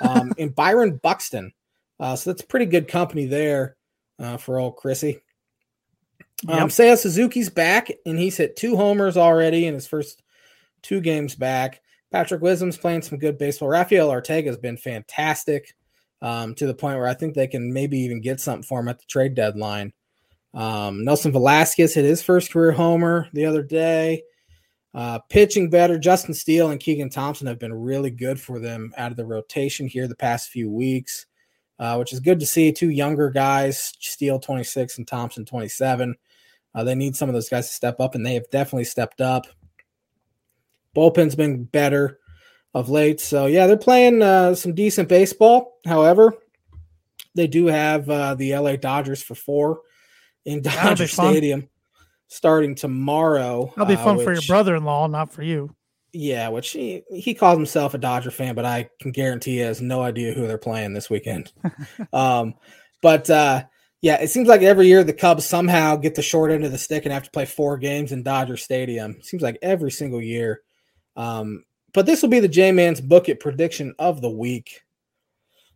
Um, 0.00 0.32
and 0.38 0.54
Byron 0.54 1.00
Buxton. 1.02 1.52
Uh, 2.00 2.14
so 2.16 2.30
that's 2.30 2.42
pretty 2.42 2.66
good 2.66 2.88
company 2.88 3.26
there 3.26 3.76
uh, 4.18 4.36
for 4.36 4.58
old 4.58 4.76
Chrissy. 4.76 5.20
Um, 6.46 6.58
Yep. 6.58 6.68
Seiya 6.68 6.96
Suzuki's 6.98 7.50
back, 7.50 7.90
and 8.06 8.18
he's 8.18 8.36
hit 8.36 8.54
two 8.54 8.76
homers 8.76 9.16
already 9.16 9.66
in 9.66 9.74
his 9.74 9.88
first 9.88 10.22
two 10.82 11.00
games 11.00 11.34
back. 11.34 11.80
Patrick 12.10 12.40
Wisdom's 12.40 12.78
playing 12.78 13.02
some 13.02 13.18
good 13.18 13.38
baseball. 13.38 13.68
Rafael 13.68 14.10
Ortega 14.10 14.48
has 14.48 14.56
been 14.56 14.76
fantastic 14.76 15.74
um, 16.22 16.54
to 16.54 16.66
the 16.66 16.74
point 16.74 16.98
where 16.98 17.06
I 17.06 17.14
think 17.14 17.34
they 17.34 17.46
can 17.46 17.72
maybe 17.72 17.98
even 17.98 18.20
get 18.20 18.40
something 18.40 18.62
for 18.62 18.80
him 18.80 18.88
at 18.88 18.98
the 18.98 19.06
trade 19.06 19.34
deadline. 19.34 19.92
Um, 20.54 21.04
Nelson 21.04 21.32
Velázquez 21.32 21.94
hit 21.94 22.04
his 22.04 22.22
first 22.22 22.50
career 22.50 22.72
homer 22.72 23.28
the 23.32 23.44
other 23.44 23.62
day. 23.62 24.22
Uh, 24.94 25.18
pitching 25.28 25.68
better. 25.68 25.98
Justin 25.98 26.34
Steele 26.34 26.70
and 26.70 26.80
Keegan 26.80 27.10
Thompson 27.10 27.46
have 27.46 27.58
been 27.58 27.74
really 27.74 28.10
good 28.10 28.40
for 28.40 28.58
them 28.58 28.92
out 28.96 29.10
of 29.10 29.16
the 29.16 29.26
rotation 29.26 29.86
here 29.86 30.08
the 30.08 30.16
past 30.16 30.48
few 30.48 30.70
weeks, 30.70 31.26
uh, 31.78 31.96
which 31.96 32.12
is 32.12 32.20
good 32.20 32.40
to 32.40 32.46
see. 32.46 32.72
Two 32.72 32.88
younger 32.88 33.30
guys, 33.30 33.92
Steele 34.00 34.40
26 34.40 34.98
and 34.98 35.06
Thompson 35.06 35.44
27. 35.44 36.16
Uh, 36.74 36.84
they 36.84 36.94
need 36.94 37.16
some 37.16 37.28
of 37.28 37.34
those 37.34 37.48
guys 37.48 37.68
to 37.68 37.74
step 37.74 38.00
up, 38.00 38.14
and 38.14 38.24
they 38.24 38.34
have 38.34 38.48
definitely 38.50 38.84
stepped 38.84 39.20
up. 39.20 39.46
Bullpen's 40.98 41.36
been 41.36 41.62
better 41.64 42.18
of 42.74 42.88
late. 42.88 43.20
So, 43.20 43.46
yeah, 43.46 43.68
they're 43.68 43.76
playing 43.76 44.20
uh, 44.20 44.56
some 44.56 44.74
decent 44.74 45.08
baseball. 45.08 45.78
However, 45.86 46.34
they 47.36 47.46
do 47.46 47.66
have 47.66 48.10
uh, 48.10 48.34
the 48.34 48.56
LA 48.56 48.74
Dodgers 48.74 49.22
for 49.22 49.36
four 49.36 49.82
in 50.44 50.62
Dodger. 50.62 51.06
Stadium 51.06 51.68
starting 52.28 52.74
tomorrow. 52.74 53.72
That'll 53.76 53.86
be 53.86 53.94
uh, 53.94 54.04
fun 54.04 54.18
for 54.18 54.32
your 54.32 54.42
brother-in-law, 54.42 55.06
not 55.08 55.32
for 55.32 55.42
you. 55.42 55.74
Yeah, 56.12 56.48
which 56.48 56.70
he, 56.70 57.02
he 57.10 57.34
calls 57.34 57.56
himself 57.56 57.94
a 57.94 57.98
Dodger 57.98 58.30
fan, 58.30 58.54
but 58.54 58.64
I 58.64 58.88
can 59.00 59.12
guarantee 59.12 59.52
he 59.52 59.58
has 59.58 59.80
no 59.80 60.02
idea 60.02 60.32
who 60.32 60.46
they're 60.46 60.58
playing 60.58 60.94
this 60.94 61.10
weekend. 61.10 61.52
um, 62.12 62.54
but 63.02 63.28
uh, 63.28 63.64
yeah, 64.00 64.20
it 64.20 64.28
seems 64.28 64.48
like 64.48 64.62
every 64.62 64.86
year 64.86 65.04
the 65.04 65.12
Cubs 65.12 65.44
somehow 65.44 65.96
get 65.96 66.14
the 66.14 66.22
short 66.22 66.50
end 66.50 66.64
of 66.64 66.72
the 66.72 66.78
stick 66.78 67.04
and 67.04 67.12
have 67.12 67.24
to 67.24 67.30
play 67.30 67.44
four 67.44 67.76
games 67.76 68.12
in 68.12 68.22
Dodger 68.22 68.56
Stadium. 68.56 69.20
Seems 69.22 69.42
like 69.42 69.58
every 69.60 69.90
single 69.90 70.22
year. 70.22 70.62
Um, 71.18 71.64
but 71.92 72.06
this 72.06 72.22
will 72.22 72.28
be 72.28 72.40
the 72.40 72.48
J 72.48 72.72
Man's 72.72 73.00
book 73.00 73.28
it 73.28 73.40
prediction 73.40 73.94
of 73.98 74.22
the 74.22 74.30
week. 74.30 74.82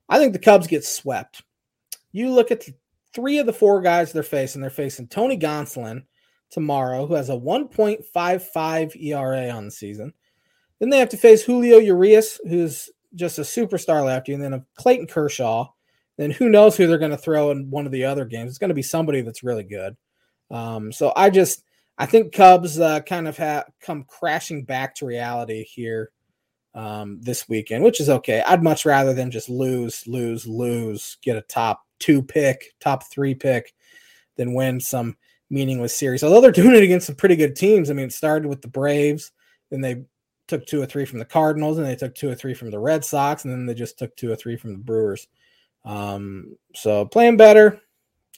I 0.08 0.18
think 0.18 0.32
the 0.32 0.38
Cubs 0.38 0.66
get 0.66 0.84
swept. 0.84 1.42
You 2.12 2.30
look 2.30 2.50
at 2.50 2.60
the 2.60 2.74
three 3.12 3.38
of 3.38 3.46
the 3.46 3.52
four 3.52 3.82
guys 3.82 4.12
they're 4.12 4.22
facing. 4.22 4.60
They're 4.60 4.70
facing 4.70 5.08
Tony 5.08 5.36
Gonsolin 5.36 6.04
tomorrow, 6.50 7.06
who 7.06 7.14
has 7.14 7.28
a 7.28 7.32
1.55 7.32 9.02
ERA 9.02 9.50
on 9.50 9.64
the 9.64 9.70
season. 9.70 10.12
Then 10.78 10.90
they 10.90 10.98
have 10.98 11.08
to 11.10 11.16
face 11.16 11.42
Julio 11.42 11.78
Urias, 11.78 12.40
who's 12.48 12.90
just 13.14 13.38
a 13.38 13.42
superstar 13.42 14.04
lefty, 14.04 14.34
and 14.34 14.42
then 14.42 14.54
a 14.54 14.64
Clayton 14.76 15.06
Kershaw. 15.06 15.68
Then 16.18 16.30
who 16.30 16.50
knows 16.50 16.76
who 16.76 16.86
they're 16.86 16.98
going 16.98 17.10
to 17.10 17.16
throw 17.16 17.50
in 17.50 17.70
one 17.70 17.86
of 17.86 17.92
the 17.92 18.04
other 18.04 18.24
games? 18.24 18.50
It's 18.50 18.58
going 18.58 18.68
to 18.68 18.74
be 18.74 18.82
somebody 18.82 19.22
that's 19.22 19.42
really 19.42 19.64
good. 19.64 19.96
Um, 20.50 20.92
so 20.92 21.12
I 21.16 21.30
just 21.30 21.64
I 21.98 22.06
think 22.06 22.32
Cubs 22.32 22.80
uh, 22.80 23.00
kind 23.00 23.28
of 23.28 23.36
have 23.36 23.66
come 23.80 24.04
crashing 24.04 24.64
back 24.64 24.94
to 24.96 25.06
reality 25.06 25.64
here 25.64 26.10
um, 26.74 27.20
this 27.20 27.48
weekend, 27.48 27.84
which 27.84 28.00
is 28.00 28.08
okay. 28.08 28.42
I'd 28.46 28.62
much 28.62 28.86
rather 28.86 29.12
than 29.12 29.30
just 29.30 29.48
lose, 29.48 30.06
lose, 30.06 30.46
lose, 30.46 31.18
get 31.22 31.36
a 31.36 31.42
top 31.42 31.82
two 31.98 32.22
pick, 32.22 32.74
top 32.80 33.04
three 33.10 33.34
pick, 33.34 33.74
than 34.36 34.54
win 34.54 34.80
some 34.80 35.16
meaningless 35.50 35.96
series. 35.96 36.24
Although 36.24 36.40
they're 36.40 36.50
doing 36.50 36.74
it 36.74 36.82
against 36.82 37.06
some 37.06 37.16
pretty 37.16 37.36
good 37.36 37.54
teams. 37.54 37.90
I 37.90 37.94
mean, 37.94 38.06
it 38.06 38.12
started 38.12 38.48
with 38.48 38.62
the 38.62 38.68
Braves, 38.68 39.32
then 39.70 39.80
they 39.80 40.04
took 40.48 40.66
two 40.66 40.82
or 40.82 40.86
three 40.86 41.04
from 41.04 41.18
the 41.18 41.24
Cardinals, 41.24 41.78
and 41.78 41.86
they 41.86 41.96
took 41.96 42.14
two 42.14 42.30
or 42.30 42.34
three 42.34 42.54
from 42.54 42.70
the 42.70 42.78
Red 42.78 43.04
Sox, 43.04 43.44
and 43.44 43.52
then 43.52 43.66
they 43.66 43.74
just 43.74 43.98
took 43.98 44.16
two 44.16 44.32
or 44.32 44.36
three 44.36 44.56
from 44.56 44.72
the 44.72 44.78
Brewers. 44.78 45.28
Um, 45.84 46.56
so 46.74 47.04
playing 47.04 47.36
better, 47.36 47.80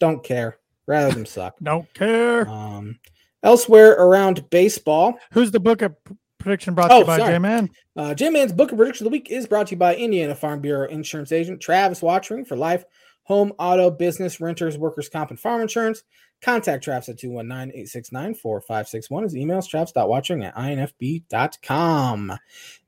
don't 0.00 0.22
care. 0.22 0.58
Rather 0.86 1.14
than 1.14 1.24
suck. 1.24 1.54
don't 1.62 1.92
care. 1.94 2.46
Um, 2.48 2.98
elsewhere 3.44 3.92
around 3.92 4.50
baseball, 4.50 5.16
who's 5.32 5.52
the 5.52 5.60
book 5.60 5.82
of 5.82 5.94
prediction 6.38 6.74
brought 6.74 6.88
to 6.88 6.94
Oh, 6.94 6.98
you 7.00 7.04
by. 7.04 7.18
J 7.18 7.38
Man? 7.38 7.70
Uh, 7.96 8.12
J 8.14 8.30
Man's 8.30 8.52
Book 8.52 8.72
of 8.72 8.78
Prediction 8.78 9.06
of 9.06 9.12
the 9.12 9.16
Week 9.16 9.30
is 9.30 9.46
brought 9.46 9.68
to 9.68 9.74
you 9.74 9.78
by 9.78 9.94
Indiana 9.94 10.34
Farm 10.34 10.60
Bureau 10.60 10.88
Insurance 10.88 11.30
Agent 11.30 11.60
Travis 11.60 12.02
Watchering 12.02 12.44
for 12.44 12.56
life, 12.56 12.84
home, 13.22 13.52
auto, 13.58 13.90
business, 13.90 14.40
renters, 14.40 14.76
workers' 14.76 15.08
comp, 15.08 15.30
and 15.30 15.38
farm 15.38 15.62
insurance. 15.62 16.02
Contact 16.42 16.84
Travis 16.84 17.08
at 17.08 17.18
219 17.18 17.70
869 17.70 18.34
4561. 18.34 19.22
His 19.22 19.36
email 19.36 19.58
is 19.58 19.66
travis.watchering 19.66 20.44
at 20.44 20.54
infb.com. 20.56 22.32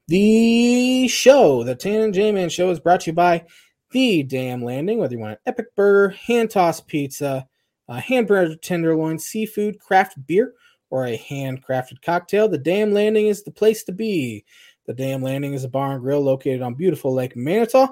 The 0.08 1.08
show, 1.08 1.64
the 1.64 1.74
Tan 1.74 2.02
and 2.02 2.14
J 2.14 2.32
Man 2.32 2.48
show, 2.48 2.70
is 2.70 2.80
brought 2.80 3.00
to 3.02 3.10
you 3.10 3.14
by 3.14 3.44
The 3.92 4.22
Dam 4.22 4.62
Landing. 4.62 4.98
Whether 4.98 5.14
you 5.14 5.20
want 5.20 5.32
an 5.32 5.38
epic 5.46 5.74
burger, 5.74 6.10
hand 6.10 6.50
tossed 6.50 6.86
pizza, 6.86 7.48
a 7.88 8.00
hand 8.00 8.26
breaded 8.26 8.62
tenderloin, 8.62 9.18
seafood, 9.18 9.78
craft 9.80 10.24
beer, 10.26 10.54
or 10.90 11.06
a 11.06 11.18
handcrafted 11.18 12.02
cocktail, 12.02 12.48
The 12.48 12.58
Dam 12.58 12.92
Landing 12.92 13.26
is 13.26 13.42
the 13.42 13.50
place 13.50 13.84
to 13.84 13.92
be. 13.92 14.44
The 14.86 14.94
Dam 14.94 15.22
Landing 15.22 15.54
is 15.54 15.64
a 15.64 15.68
bar 15.68 15.92
and 15.92 16.00
grill 16.00 16.20
located 16.20 16.62
on 16.62 16.74
beautiful 16.74 17.12
Lake 17.12 17.36
Manitou. 17.36 17.88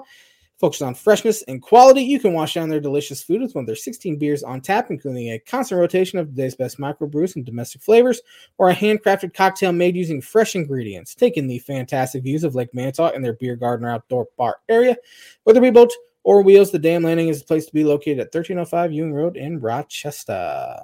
Focused 0.57 0.81
on 0.81 0.95
freshness 0.95 1.41
and 1.49 1.61
quality, 1.61 2.01
you 2.01 2.17
can 2.17 2.31
wash 2.31 2.53
down 2.53 2.69
their 2.69 2.79
delicious 2.79 3.21
food 3.21 3.41
with 3.41 3.53
one 3.53 3.63
of 3.63 3.67
their 3.67 3.75
16 3.75 4.17
beers 4.17 4.41
on 4.41 4.61
tap, 4.61 4.89
including 4.89 5.27
a 5.27 5.39
constant 5.39 5.81
rotation 5.81 6.17
of 6.17 6.29
today's 6.29 6.55
best 6.55 6.79
microbrews 6.79 7.35
and 7.35 7.45
domestic 7.45 7.81
flavors, 7.81 8.21
or 8.57 8.69
a 8.69 8.75
handcrafted 8.75 9.33
cocktail 9.33 9.73
made 9.73 9.97
using 9.97 10.21
fresh 10.21 10.55
ingredients. 10.55 11.13
Take 11.13 11.35
in 11.35 11.47
the 11.47 11.59
fantastic 11.59 12.23
views 12.23 12.45
of 12.45 12.55
Lake 12.55 12.73
Manitou 12.73 13.03
and 13.03 13.23
their 13.23 13.33
beer 13.33 13.57
garden 13.57 13.85
or 13.85 13.91
outdoor 13.91 14.29
bar 14.37 14.59
area. 14.69 14.95
Whether 15.43 15.59
we 15.59 15.71
boat 15.71 15.91
or 16.25 16.41
wheels, 16.41 16.71
the 16.71 16.79
Dam 16.79 17.03
Landing 17.03 17.27
is 17.29 17.39
the 17.39 17.45
place 17.45 17.67
to 17.67 17.73
be 17.73 17.83
located 17.83 18.19
at 18.19 18.33
1305 18.33 18.91
Ewing 18.91 19.13
Road 19.13 19.37
in 19.37 19.59
Rochester. 19.59 20.77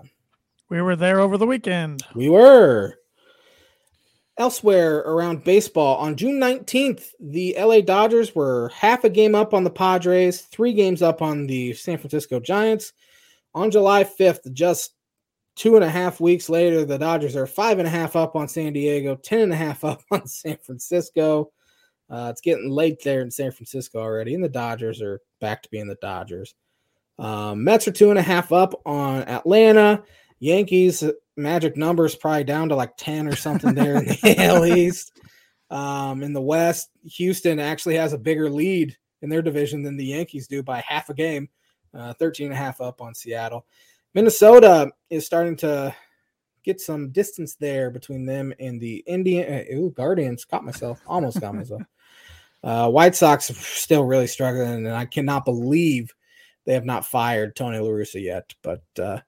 We 0.69 0.81
were 0.83 0.95
there 0.95 1.19
over 1.19 1.35
the 1.37 1.47
weekend. 1.47 2.03
We 2.13 2.29
were. 2.29 2.99
Elsewhere 4.37 4.99
around 4.99 5.43
baseball, 5.43 5.97
on 5.97 6.15
June 6.15 6.39
19th, 6.39 7.09
the 7.19 7.55
LA 7.59 7.81
Dodgers 7.81 8.35
were 8.35 8.69
half 8.69 9.03
a 9.03 9.09
game 9.09 9.33
up 9.33 9.55
on 9.55 9.63
the 9.63 9.69
Padres, 9.71 10.41
three 10.41 10.73
games 10.73 11.01
up 11.01 11.23
on 11.23 11.47
the 11.47 11.73
San 11.73 11.97
Francisco 11.97 12.39
Giants. 12.39 12.93
On 13.55 13.71
July 13.71 14.03
5th, 14.03 14.53
just 14.53 14.93
two 15.55 15.75
and 15.75 15.83
a 15.83 15.89
half 15.89 16.19
weeks 16.19 16.49
later, 16.49 16.85
the 16.85 16.99
Dodgers 16.99 17.35
are 17.35 17.47
five 17.47 17.79
and 17.79 17.87
a 17.87 17.91
half 17.91 18.15
up 18.15 18.35
on 18.35 18.47
San 18.47 18.73
Diego, 18.73 19.15
ten 19.15 19.39
and 19.39 19.53
a 19.53 19.57
half 19.57 19.83
up 19.83 20.03
on 20.11 20.27
San 20.27 20.57
Francisco. 20.57 21.51
Uh, 22.11 22.27
it's 22.29 22.41
getting 22.41 22.69
late 22.69 23.01
there 23.03 23.21
in 23.21 23.31
San 23.31 23.51
Francisco 23.51 23.99
already, 23.99 24.35
and 24.35 24.43
the 24.43 24.49
Dodgers 24.49 25.01
are 25.01 25.21
back 25.39 25.63
to 25.63 25.69
being 25.69 25.87
the 25.87 25.95
Dodgers. 26.01 26.53
Um, 27.17 27.63
Mets 27.63 27.87
are 27.87 27.91
two 27.91 28.09
and 28.09 28.19
a 28.19 28.23
half 28.23 28.51
up 28.51 28.73
on 28.85 29.21
Atlanta. 29.23 30.03
Yankees 30.39 31.03
magic 31.37 31.77
numbers 31.77 32.15
probably 32.15 32.43
down 32.43 32.69
to 32.69 32.75
like 32.75 32.97
10 32.97 33.27
or 33.27 33.35
something 33.35 33.73
there 33.73 33.97
in 33.97 34.05
the 34.05 34.35
AL 34.39 34.65
East. 34.65 35.19
Um, 35.69 36.21
in 36.21 36.33
the 36.33 36.41
West, 36.41 36.89
Houston 37.05 37.59
actually 37.59 37.95
has 37.95 38.11
a 38.11 38.17
bigger 38.17 38.49
lead 38.49 38.97
in 39.21 39.29
their 39.29 39.41
division 39.41 39.83
than 39.83 39.95
the 39.95 40.05
Yankees 40.05 40.47
do 40.47 40.61
by 40.61 40.83
half 40.85 41.09
a 41.09 41.13
game, 41.13 41.47
uh, 41.93 42.13
13 42.15 42.47
and 42.47 42.53
a 42.53 42.57
half 42.57 42.81
up 42.81 43.01
on 43.01 43.15
Seattle. 43.15 43.65
Minnesota 44.13 44.91
is 45.09 45.25
starting 45.25 45.55
to 45.57 45.95
get 46.63 46.81
some 46.81 47.11
distance 47.11 47.55
there 47.55 47.89
between 47.89 48.25
them 48.25 48.53
and 48.59 48.81
the 48.81 48.97
Indian 49.07 49.53
uh, 49.53 49.75
ooh, 49.75 49.91
Guardians. 49.91 50.43
Caught 50.43 50.65
myself, 50.65 51.01
almost 51.07 51.39
got 51.39 51.55
myself. 51.55 51.83
Uh, 52.63 52.89
White 52.89 53.15
Sox 53.15 53.45
still 53.45 54.03
really 54.03 54.27
struggling, 54.27 54.85
and 54.85 54.95
I 54.95 55.05
cannot 55.05 55.45
believe 55.45 56.13
they 56.65 56.73
have 56.73 56.85
not 56.85 57.05
fired 57.05 57.55
Tony 57.55 57.79
La 57.79 57.89
Russa 57.89 58.21
yet. 58.21 58.53
But 58.61 58.83
uh, 58.99 59.19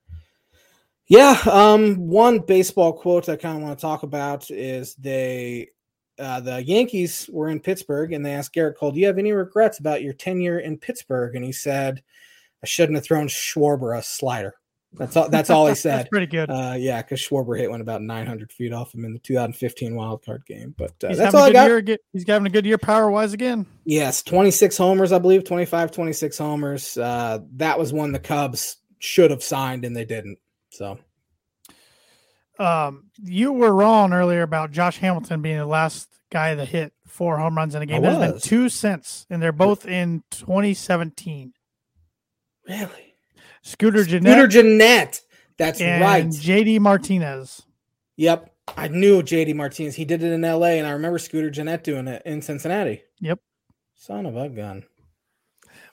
yeah, 1.07 1.39
um, 1.51 1.95
one 2.07 2.39
baseball 2.39 2.93
quote 2.93 3.29
I 3.29 3.35
kind 3.35 3.57
of 3.57 3.63
want 3.63 3.77
to 3.77 3.81
talk 3.81 4.03
about 4.03 4.49
is 4.51 4.95
they, 4.95 5.69
uh, 6.19 6.41
the 6.41 6.63
Yankees 6.63 7.29
were 7.31 7.49
in 7.49 7.59
Pittsburgh 7.59 8.13
and 8.13 8.25
they 8.25 8.33
asked 8.33 8.53
Gerrit 8.53 8.77
Cole, 8.77 8.91
"Do 8.91 8.99
you 8.99 9.07
have 9.07 9.17
any 9.17 9.31
regrets 9.31 9.79
about 9.79 10.03
your 10.03 10.13
tenure 10.13 10.59
in 10.59 10.77
Pittsburgh?" 10.77 11.35
And 11.35 11.43
he 11.43 11.51
said, 11.51 12.03
"I 12.61 12.67
shouldn't 12.67 12.97
have 12.97 13.05
thrown 13.05 13.27
Schwarber 13.27 13.97
a 13.97 14.03
slider." 14.03 14.55
That's 14.95 15.15
all. 15.15 15.27
That's 15.29 15.49
all 15.49 15.65
he 15.65 15.69
That's 15.71 15.81
said. 15.81 16.09
pretty 16.09 16.27
good. 16.27 16.49
Uh, 16.49 16.75
yeah, 16.77 17.01
because 17.01 17.19
Schwarber 17.19 17.57
hit 17.57 17.69
one 17.69 17.81
about 17.81 18.01
900 18.01 18.51
feet 18.51 18.71
off 18.73 18.93
him 18.93 19.05
in 19.05 19.13
the 19.13 19.19
2015 19.19 19.95
wild 19.95 20.23
card 20.23 20.45
game. 20.45 20.75
But 20.77 20.91
uh, 21.03 21.07
he's 21.09 21.17
that's 21.17 21.33
having 21.33 21.39
all 21.39 21.45
a 21.45 21.49
I 21.49 21.67
good 21.69 21.85
got. 21.85 21.87
year. 21.91 21.97
He's 22.13 22.27
having 22.27 22.45
a 22.45 22.49
good 22.51 22.65
year 22.65 22.77
power 22.77 23.09
wise 23.09 23.33
again. 23.33 23.65
Yes, 23.85 24.21
26 24.23 24.77
homers, 24.77 25.11
I 25.11 25.19
believe, 25.19 25.43
25, 25.45 25.91
26 25.91 26.37
homers. 26.37 26.97
Uh, 26.97 27.39
that 27.55 27.79
was 27.79 27.91
one 27.91 28.11
the 28.11 28.19
Cubs 28.19 28.77
should 28.99 29.31
have 29.31 29.43
signed 29.43 29.83
and 29.85 29.95
they 29.95 30.05
didn't. 30.05 30.37
So 30.69 30.99
Um, 32.59 33.09
you 33.21 33.51
were 33.51 33.73
wrong 33.73 34.13
earlier 34.13 34.43
about 34.43 34.71
Josh 34.71 34.97
Hamilton 34.99 35.41
being 35.41 35.57
the 35.57 35.65
last 35.65 36.07
guy 36.31 36.55
that 36.55 36.67
hit 36.67 36.93
four 37.07 37.37
home 37.37 37.55
runs 37.57 37.75
in 37.75 37.81
a 37.81 37.85
game. 37.85 38.01
There's 38.01 38.17
been 38.31 38.39
two 38.39 38.69
since, 38.69 39.25
and 39.29 39.41
they're 39.41 39.51
both 39.51 39.85
in 39.87 40.23
2017. 40.31 41.53
really, 42.67 43.12
Scooter 43.63 44.03
Gennett. 44.03 44.31
Scooter 44.31 44.47
Gennett. 44.47 45.21
That's 45.57 45.81
and 45.81 46.01
right. 46.01 46.25
JD 46.25 46.79
Martinez. 46.79 47.63
Yep. 48.17 48.53
I 48.77 48.87
knew 48.87 49.21
JD 49.21 49.55
Martinez. 49.55 49.95
He 49.95 50.05
did 50.05 50.23
it 50.23 50.31
in 50.31 50.41
LA, 50.41 50.77
and 50.77 50.87
I 50.87 50.91
remember 50.91 51.17
Scooter 51.17 51.49
Gennett 51.49 51.83
doing 51.83 52.07
it 52.07 52.21
in 52.25 52.41
Cincinnati. 52.41 53.01
Yep. 53.19 53.39
Son 53.95 54.25
of 54.25 54.37
a 54.37 54.49
gun. 54.49 54.83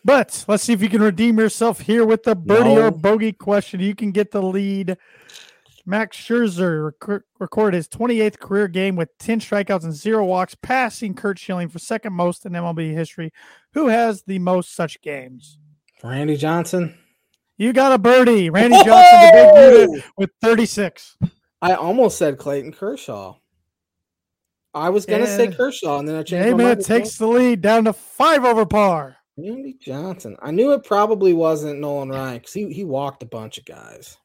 But 0.04 0.44
let's 0.48 0.64
see 0.64 0.72
if 0.72 0.82
you 0.82 0.88
can 0.88 1.02
redeem 1.02 1.38
yourself 1.38 1.80
here 1.80 2.04
with 2.04 2.22
the 2.22 2.34
birdie 2.34 2.70
or 2.70 2.90
bogey 2.90 3.32
question. 3.32 3.80
You 3.80 3.94
can 3.94 4.12
get 4.12 4.30
the 4.30 4.42
lead. 4.42 4.96
Max 5.86 6.16
Scherzer 6.16 6.92
rec- 7.06 7.22
recorded 7.38 7.76
his 7.76 7.88
28th 7.88 8.38
career 8.38 8.68
game 8.68 8.96
with 8.96 9.16
10 9.18 9.40
strikeouts 9.40 9.84
and 9.84 9.92
zero 9.92 10.24
walks, 10.24 10.54
passing 10.54 11.14
Curt 11.14 11.38
Schilling 11.38 11.68
for 11.68 11.78
second 11.78 12.12
most 12.12 12.46
in 12.46 12.52
MLB 12.52 12.92
history. 12.92 13.32
Who 13.72 13.88
has 13.88 14.22
the 14.22 14.38
most 14.38 14.74
such 14.74 15.00
games? 15.02 15.58
Randy 16.02 16.36
Johnson. 16.36 16.96
You 17.60 17.74
got 17.74 17.92
a 17.92 17.98
birdie. 17.98 18.48
Randy 18.48 18.74
Johnson, 18.76 19.20
the 19.20 19.52
big 19.54 19.90
unit, 19.90 20.04
with 20.16 20.30
36. 20.40 21.18
I 21.60 21.74
almost 21.74 22.16
said 22.16 22.38
Clayton 22.38 22.72
Kershaw. 22.72 23.36
I 24.72 24.88
was 24.88 25.04
gonna 25.04 25.26
say 25.26 25.52
Kershaw, 25.52 25.98
and 25.98 26.08
then 26.08 26.16
I 26.16 26.22
changed 26.22 26.44
Hey, 26.46 26.52
my 26.52 26.56
man, 26.56 26.66
mind. 26.68 26.84
takes 26.86 27.18
the 27.18 27.26
lead 27.26 27.60
down 27.60 27.84
to 27.84 27.92
five 27.92 28.46
over 28.46 28.64
par. 28.64 29.16
Randy 29.36 29.74
Johnson. 29.78 30.38
I 30.40 30.52
knew 30.52 30.72
it 30.72 30.84
probably 30.84 31.34
wasn't 31.34 31.80
Nolan 31.80 32.08
Ryan 32.08 32.38
because 32.38 32.54
he, 32.54 32.72
he 32.72 32.84
walked 32.84 33.22
a 33.22 33.26
bunch 33.26 33.58
of 33.58 33.66
guys. 33.66 34.16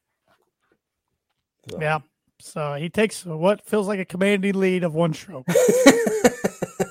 So. 1.70 1.78
Yeah. 1.78 1.98
So 2.40 2.74
he 2.74 2.88
takes 2.88 3.26
what 3.26 3.66
feels 3.66 3.86
like 3.86 3.98
a 4.00 4.04
commanding 4.06 4.54
lead 4.58 4.82
of 4.82 4.94
one 4.94 5.12
stroke. 5.12 5.44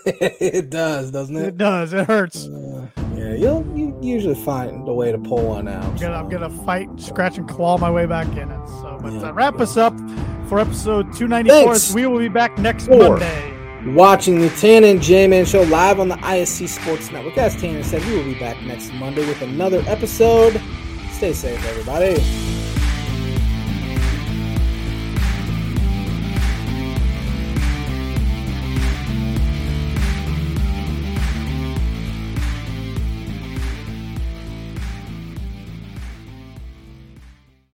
it 0.06 0.70
does, 0.70 1.10
doesn't 1.10 1.36
It 1.38 1.48
it? 1.48 1.58
does. 1.58 1.92
It 1.94 2.06
hurts. 2.06 2.46
Uh, 2.48 2.88
yeah, 3.26 3.34
you'll 3.36 3.66
you 3.78 3.98
usually 4.02 4.36
find 4.36 4.88
a 4.88 4.94
way 4.94 5.12
to 5.12 5.18
pull 5.18 5.46
one 5.48 5.68
out. 5.68 5.84
I'm 5.84 5.96
gonna, 5.98 6.16
I'm 6.18 6.30
gonna 6.30 6.50
fight, 6.50 6.90
scratch, 7.00 7.38
and 7.38 7.48
claw 7.48 7.78
my 7.78 7.90
way 7.90 8.06
back 8.06 8.28
in 8.38 8.50
it. 8.52 8.68
So, 8.68 9.00
but 9.02 9.14
Yeah. 9.14 9.30
uh, 9.30 9.34
wrap 9.34 9.60
us 9.60 9.78
up 9.78 9.94
for 10.48 10.60
episode 10.60 11.14
294. 11.14 11.64
Thanks. 11.74 11.94
We 11.94 12.06
will 12.08 12.20
be 12.20 12.30
back 12.30 12.58
next 12.58 12.88
Four. 12.88 13.18
Monday. 13.18 13.52
Watching 13.94 14.40
the 14.42 14.50
Tanner 14.50 14.88
and 14.88 15.02
J 15.02 15.28
Man 15.28 15.46
show 15.46 15.62
live 15.64 16.00
on 16.00 16.08
the 16.08 16.16
ISC 16.16 16.68
Sports 16.68 17.12
Network. 17.12 17.38
As 17.38 17.56
Tanner 17.56 17.84
said, 17.84 18.04
we 18.06 18.16
will 18.16 18.24
be 18.24 18.34
back 18.40 18.60
next 18.64 18.92
Monday 18.94 19.26
with 19.28 19.42
another 19.44 19.84
episode. 19.86 20.60
Stay 21.12 21.34
safe, 21.34 21.64
everybody. 21.68 22.55